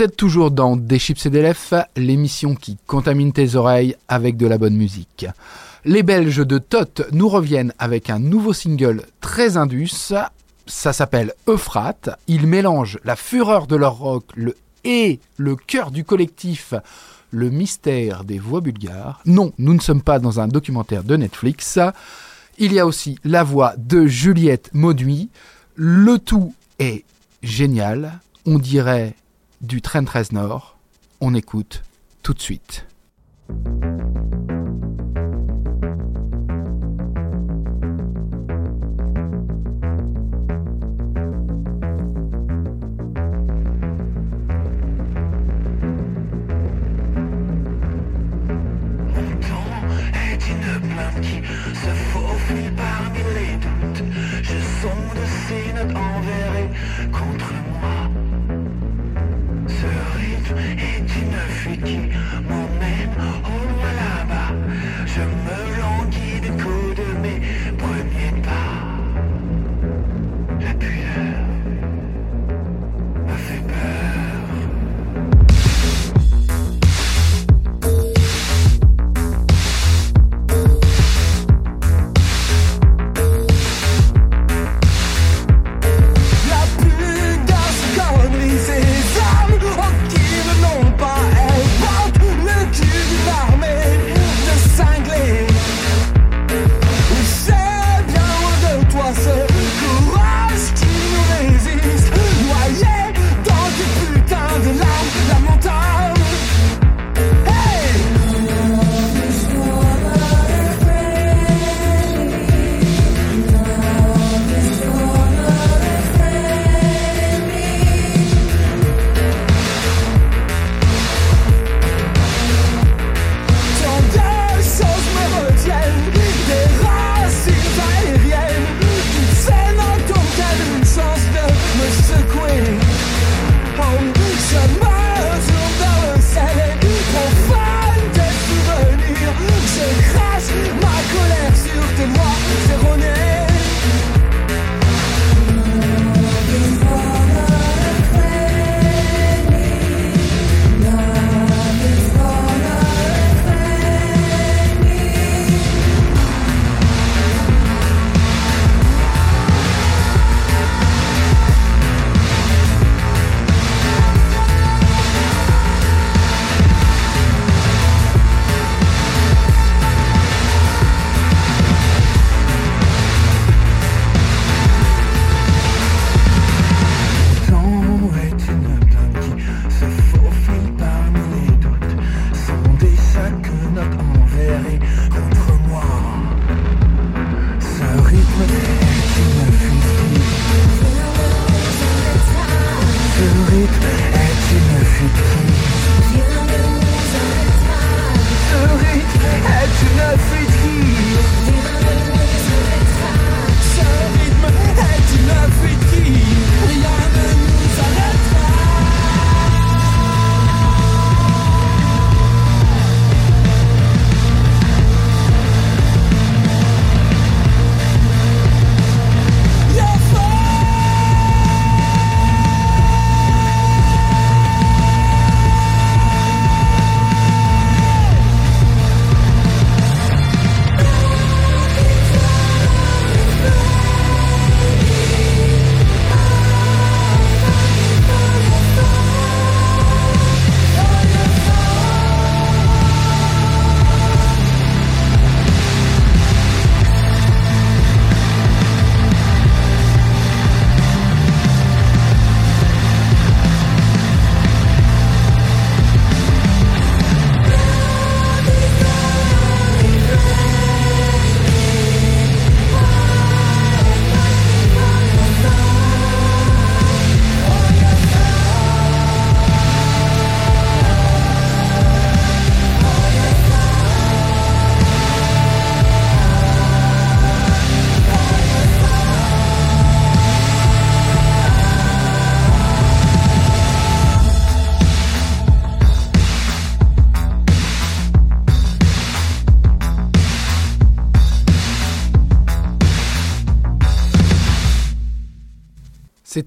Vous 0.00 0.06
êtes 0.06 0.16
toujours 0.16 0.50
dans 0.50 0.78
Des 0.78 0.98
chips 0.98 1.26
et 1.26 1.28
des 1.28 1.42
lèvres, 1.42 1.84
l'émission 1.94 2.54
qui 2.54 2.78
contamine 2.86 3.34
tes 3.34 3.54
oreilles 3.54 3.96
avec 4.08 4.38
de 4.38 4.46
la 4.46 4.56
bonne 4.56 4.74
musique. 4.74 5.26
Les 5.84 6.02
Belges 6.02 6.46
de 6.46 6.56
Tot 6.56 7.02
nous 7.12 7.28
reviennent 7.28 7.74
avec 7.78 8.08
un 8.08 8.18
nouveau 8.18 8.54
single 8.54 9.02
très 9.20 9.58
indus. 9.58 10.14
Ça 10.66 10.92
s'appelle 10.94 11.34
Euphrate. 11.46 12.08
Ils 12.28 12.46
mélangent 12.46 12.98
la 13.04 13.14
fureur 13.14 13.66
de 13.66 13.76
leur 13.76 13.98
rock 13.98 14.24
le, 14.36 14.56
et 14.84 15.20
le 15.36 15.54
cœur 15.54 15.90
du 15.90 16.02
collectif, 16.02 16.72
le 17.30 17.50
mystère 17.50 18.24
des 18.24 18.38
voix 18.38 18.62
bulgares. 18.62 19.20
Non, 19.26 19.52
nous 19.58 19.74
ne 19.74 19.80
sommes 19.80 20.00
pas 20.00 20.18
dans 20.18 20.40
un 20.40 20.48
documentaire 20.48 21.04
de 21.04 21.16
Netflix. 21.16 21.78
Il 22.56 22.72
y 22.72 22.78
a 22.78 22.86
aussi 22.86 23.18
la 23.22 23.42
voix 23.42 23.74
de 23.76 24.06
Juliette 24.06 24.70
Mauduit. 24.72 25.28
Le 25.74 26.18
tout 26.18 26.54
est 26.78 27.04
génial. 27.42 28.18
On 28.46 28.58
dirait 28.58 29.14
du 29.60 29.82
train 29.82 30.04
13 30.04 30.32
Nord. 30.32 30.78
On 31.20 31.34
écoute 31.34 31.82
tout 32.22 32.32
de 32.34 32.40
suite. 32.40 32.86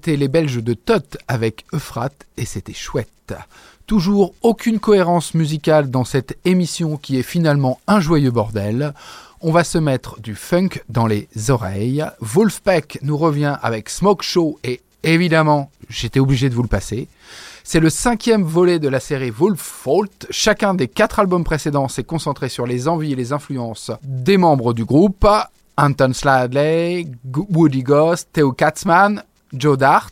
Les 0.06 0.28
Belges 0.28 0.62
de 0.62 0.74
Tot 0.74 1.16
avec 1.28 1.64
Euphrate 1.72 2.26
et 2.36 2.44
c'était 2.44 2.74
chouette. 2.74 3.34
Toujours 3.86 4.34
aucune 4.42 4.78
cohérence 4.78 5.34
musicale 5.34 5.90
dans 5.90 6.04
cette 6.04 6.38
émission 6.44 6.96
qui 6.96 7.18
est 7.18 7.22
finalement 7.22 7.80
un 7.86 8.00
joyeux 8.00 8.30
bordel. 8.30 8.92
On 9.40 9.50
va 9.50 9.64
se 9.64 9.78
mettre 9.78 10.20
du 10.20 10.34
funk 10.34 10.80
dans 10.88 11.06
les 11.06 11.28
oreilles. 11.48 12.04
Wolfpack 12.20 12.98
nous 13.02 13.16
revient 13.16 13.56
avec 13.62 13.88
Smoke 13.88 14.22
Show 14.22 14.58
et 14.62 14.80
évidemment, 15.02 15.70
j'étais 15.88 16.20
obligé 16.20 16.50
de 16.50 16.54
vous 16.54 16.62
le 16.62 16.68
passer. 16.68 17.08
C'est 17.62 17.80
le 17.80 17.90
cinquième 17.90 18.42
volet 18.42 18.78
de 18.78 18.88
la 18.88 19.00
série 19.00 19.30
Wolf 19.30 19.60
Fault. 19.60 20.26
Chacun 20.28 20.74
des 20.74 20.88
quatre 20.88 21.18
albums 21.18 21.44
précédents 21.44 21.88
s'est 21.88 22.04
concentré 22.04 22.50
sur 22.50 22.66
les 22.66 22.88
envies 22.88 23.12
et 23.12 23.16
les 23.16 23.32
influences 23.32 23.90
des 24.02 24.36
membres 24.36 24.74
du 24.74 24.84
groupe. 24.84 25.26
Anton 25.76 26.12
Sladley, 26.12 27.06
Woody 27.50 27.82
Ghost, 27.82 28.28
Theo 28.32 28.52
Katzman, 28.52 29.22
Joe 29.54 29.78
Dart. 29.78 30.10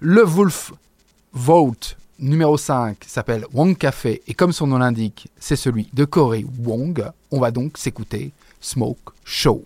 Le 0.00 0.22
Wolf 0.22 0.72
Vote 1.32 1.96
numéro 2.18 2.56
5 2.56 2.96
s'appelle 3.06 3.44
Wong 3.52 3.76
Café 3.76 4.22
et 4.26 4.34
comme 4.34 4.52
son 4.52 4.66
nom 4.66 4.78
l'indique, 4.78 5.28
c'est 5.38 5.56
celui 5.56 5.88
de 5.92 6.04
Corey 6.04 6.44
Wong. 6.64 7.04
On 7.30 7.40
va 7.40 7.50
donc 7.50 7.78
s'écouter 7.78 8.32
Smoke 8.60 9.12
Show. 9.24 9.64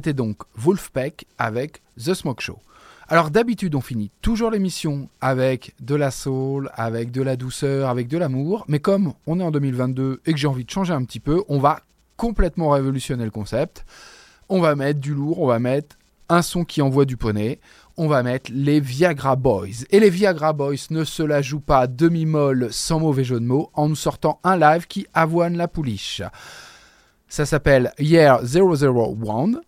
C'était 0.00 0.14
donc 0.14 0.38
Wolfpack 0.56 1.26
avec 1.36 1.82
The 2.02 2.14
Smoke 2.14 2.40
Show. 2.40 2.58
Alors 3.08 3.30
d'habitude 3.30 3.74
on 3.74 3.82
finit 3.82 4.10
toujours 4.22 4.50
l'émission 4.50 5.10
avec 5.20 5.74
de 5.78 5.94
la 5.94 6.10
soul, 6.10 6.70
avec 6.72 7.10
de 7.10 7.20
la 7.20 7.36
douceur, 7.36 7.90
avec 7.90 8.08
de 8.08 8.16
l'amour, 8.16 8.64
mais 8.66 8.78
comme 8.78 9.12
on 9.26 9.38
est 9.40 9.42
en 9.42 9.50
2022 9.50 10.22
et 10.24 10.32
que 10.32 10.38
j'ai 10.38 10.46
envie 10.46 10.64
de 10.64 10.70
changer 10.70 10.94
un 10.94 11.04
petit 11.04 11.20
peu, 11.20 11.44
on 11.50 11.58
va 11.58 11.80
complètement 12.16 12.70
révolutionner 12.70 13.26
le 13.26 13.30
concept. 13.30 13.84
On 14.48 14.58
va 14.62 14.74
mettre 14.74 15.00
du 15.00 15.12
lourd, 15.12 15.38
on 15.38 15.46
va 15.46 15.58
mettre 15.58 15.96
un 16.30 16.40
son 16.40 16.64
qui 16.64 16.80
envoie 16.80 17.04
du 17.04 17.18
poney. 17.18 17.60
On 17.98 18.08
va 18.08 18.22
mettre 18.22 18.50
les 18.54 18.80
Viagra 18.80 19.36
Boys. 19.36 19.84
Et 19.90 20.00
les 20.00 20.08
Viagra 20.08 20.54
Boys 20.54 20.88
ne 20.88 21.04
se 21.04 21.22
la 21.22 21.42
jouent 21.42 21.60
pas 21.60 21.86
demi-molle 21.86 22.68
sans 22.70 23.00
mauvais 23.00 23.24
jeu 23.24 23.38
de 23.38 23.44
mots 23.44 23.70
en 23.74 23.90
nous 23.90 23.96
sortant 23.96 24.40
un 24.44 24.56
live 24.56 24.86
qui 24.86 25.06
avoine 25.12 25.58
la 25.58 25.68
pouliche. 25.68 26.22
Ça 27.28 27.44
s'appelle 27.44 27.92
Year 27.98 28.40
001. 28.42 29.60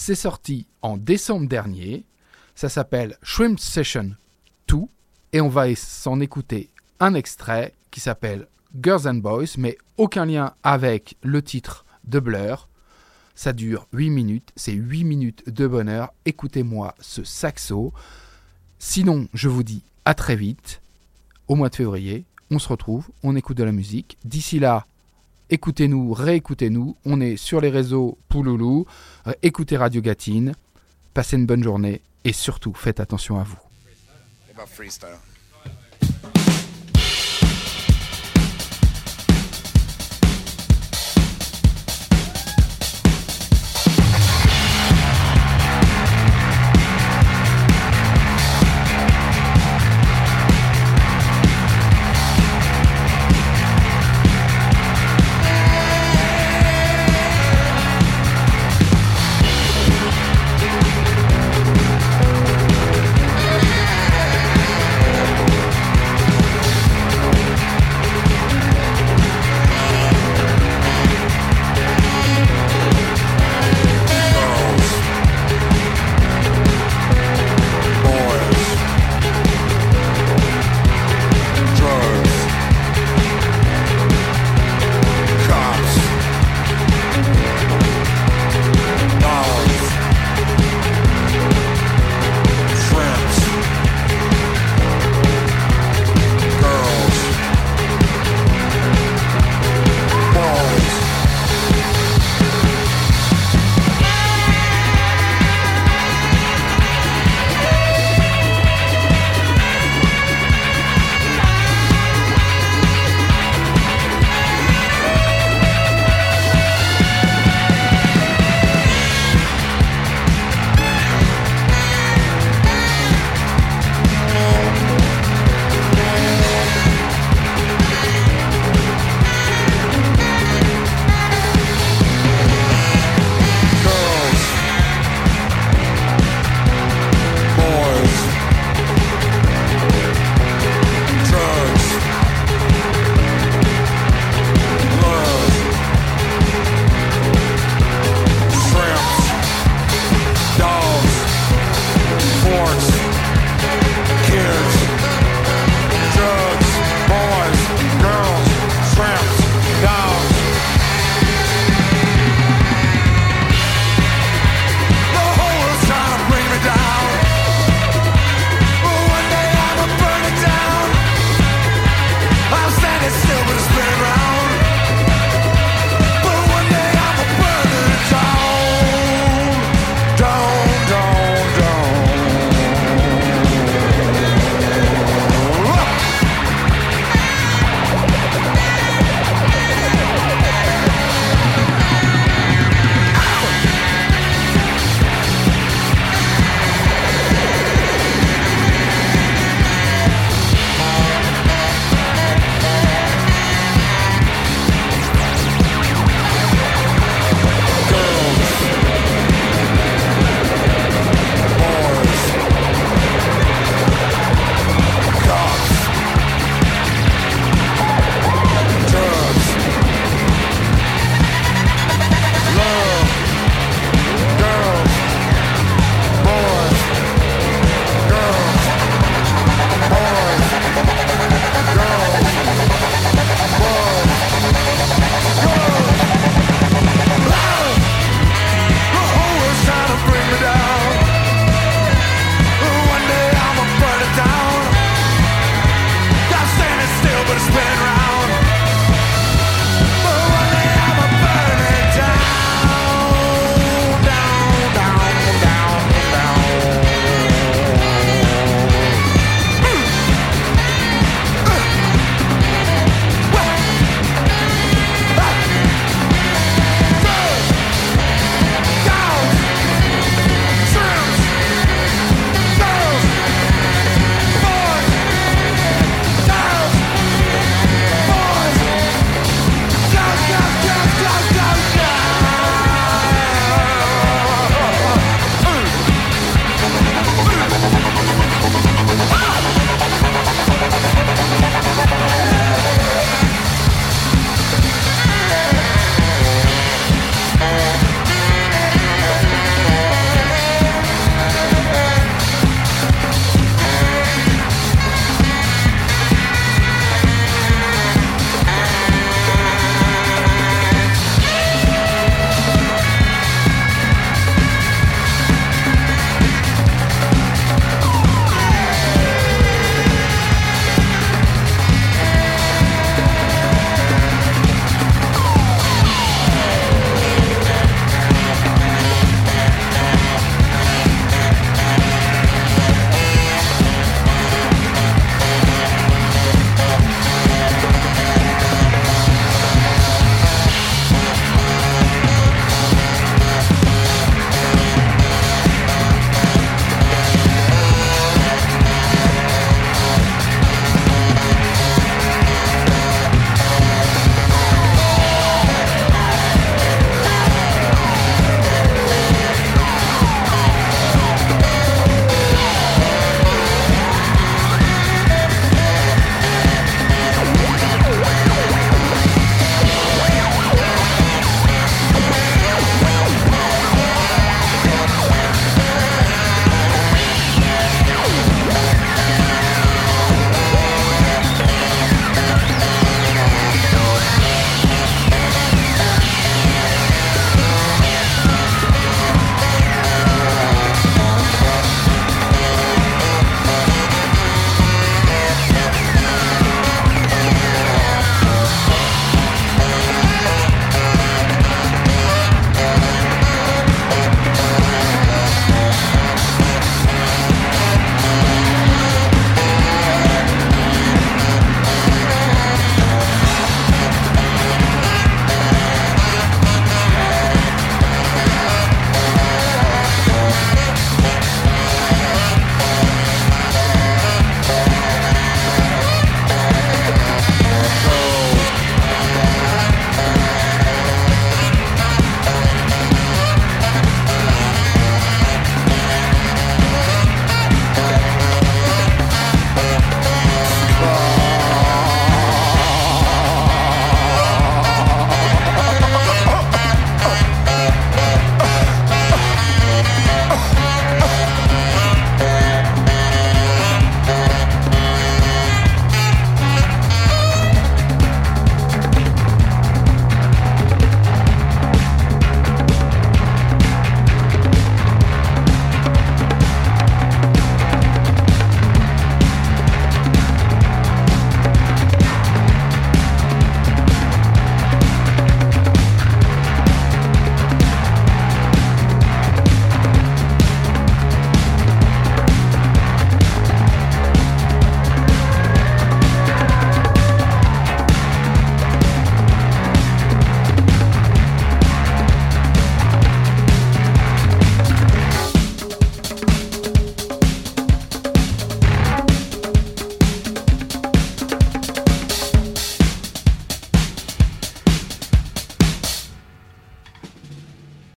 C'est 0.00 0.14
sorti 0.14 0.68
en 0.80 0.96
décembre 0.96 1.48
dernier. 1.48 2.06
Ça 2.54 2.68
s'appelle 2.68 3.18
Shrimp 3.20 3.58
Session 3.58 4.12
2. 4.68 4.76
Et 5.32 5.40
on 5.40 5.48
va 5.48 5.74
s'en 5.74 6.20
écouter 6.20 6.70
un 7.00 7.14
extrait 7.14 7.74
qui 7.90 7.98
s'appelle 7.98 8.46
Girls 8.80 9.08
and 9.08 9.16
Boys, 9.16 9.58
mais 9.58 9.76
aucun 9.96 10.24
lien 10.24 10.54
avec 10.62 11.16
le 11.22 11.42
titre 11.42 11.84
de 12.04 12.20
Blur. 12.20 12.68
Ça 13.34 13.52
dure 13.52 13.88
8 13.92 14.10
minutes, 14.10 14.50
c'est 14.54 14.72
8 14.72 15.02
minutes 15.02 15.50
de 15.50 15.66
bonheur. 15.66 16.14
Écoutez-moi 16.24 16.94
ce 17.00 17.24
saxo. 17.24 17.92
Sinon, 18.78 19.26
je 19.34 19.48
vous 19.48 19.64
dis 19.64 19.82
à 20.04 20.14
très 20.14 20.36
vite, 20.36 20.80
au 21.48 21.56
mois 21.56 21.70
de 21.70 21.76
février. 21.76 22.24
On 22.52 22.60
se 22.60 22.68
retrouve, 22.68 23.08
on 23.24 23.34
écoute 23.34 23.58
de 23.58 23.64
la 23.64 23.72
musique. 23.72 24.16
D'ici 24.24 24.60
là, 24.60 24.86
écoutez-nous, 25.50 26.12
réécoutez-nous. 26.12 26.96
On 27.04 27.20
est 27.20 27.36
sur 27.36 27.60
les 27.60 27.70
réseaux 27.70 28.18
Pouloulou. 28.28 28.86
Euh, 29.26 29.32
écoutez 29.42 29.76
Radio 29.76 30.00
Gatine. 30.00 30.54
Passez 31.14 31.36
une 31.36 31.46
bonne 31.46 31.62
journée 31.62 32.02
et 32.24 32.32
surtout, 32.32 32.74
faites 32.74 33.00
attention 33.00 33.38
à 33.38 33.44
vous. 33.44 33.58
about 34.58 34.68
freestyle. 34.68 35.27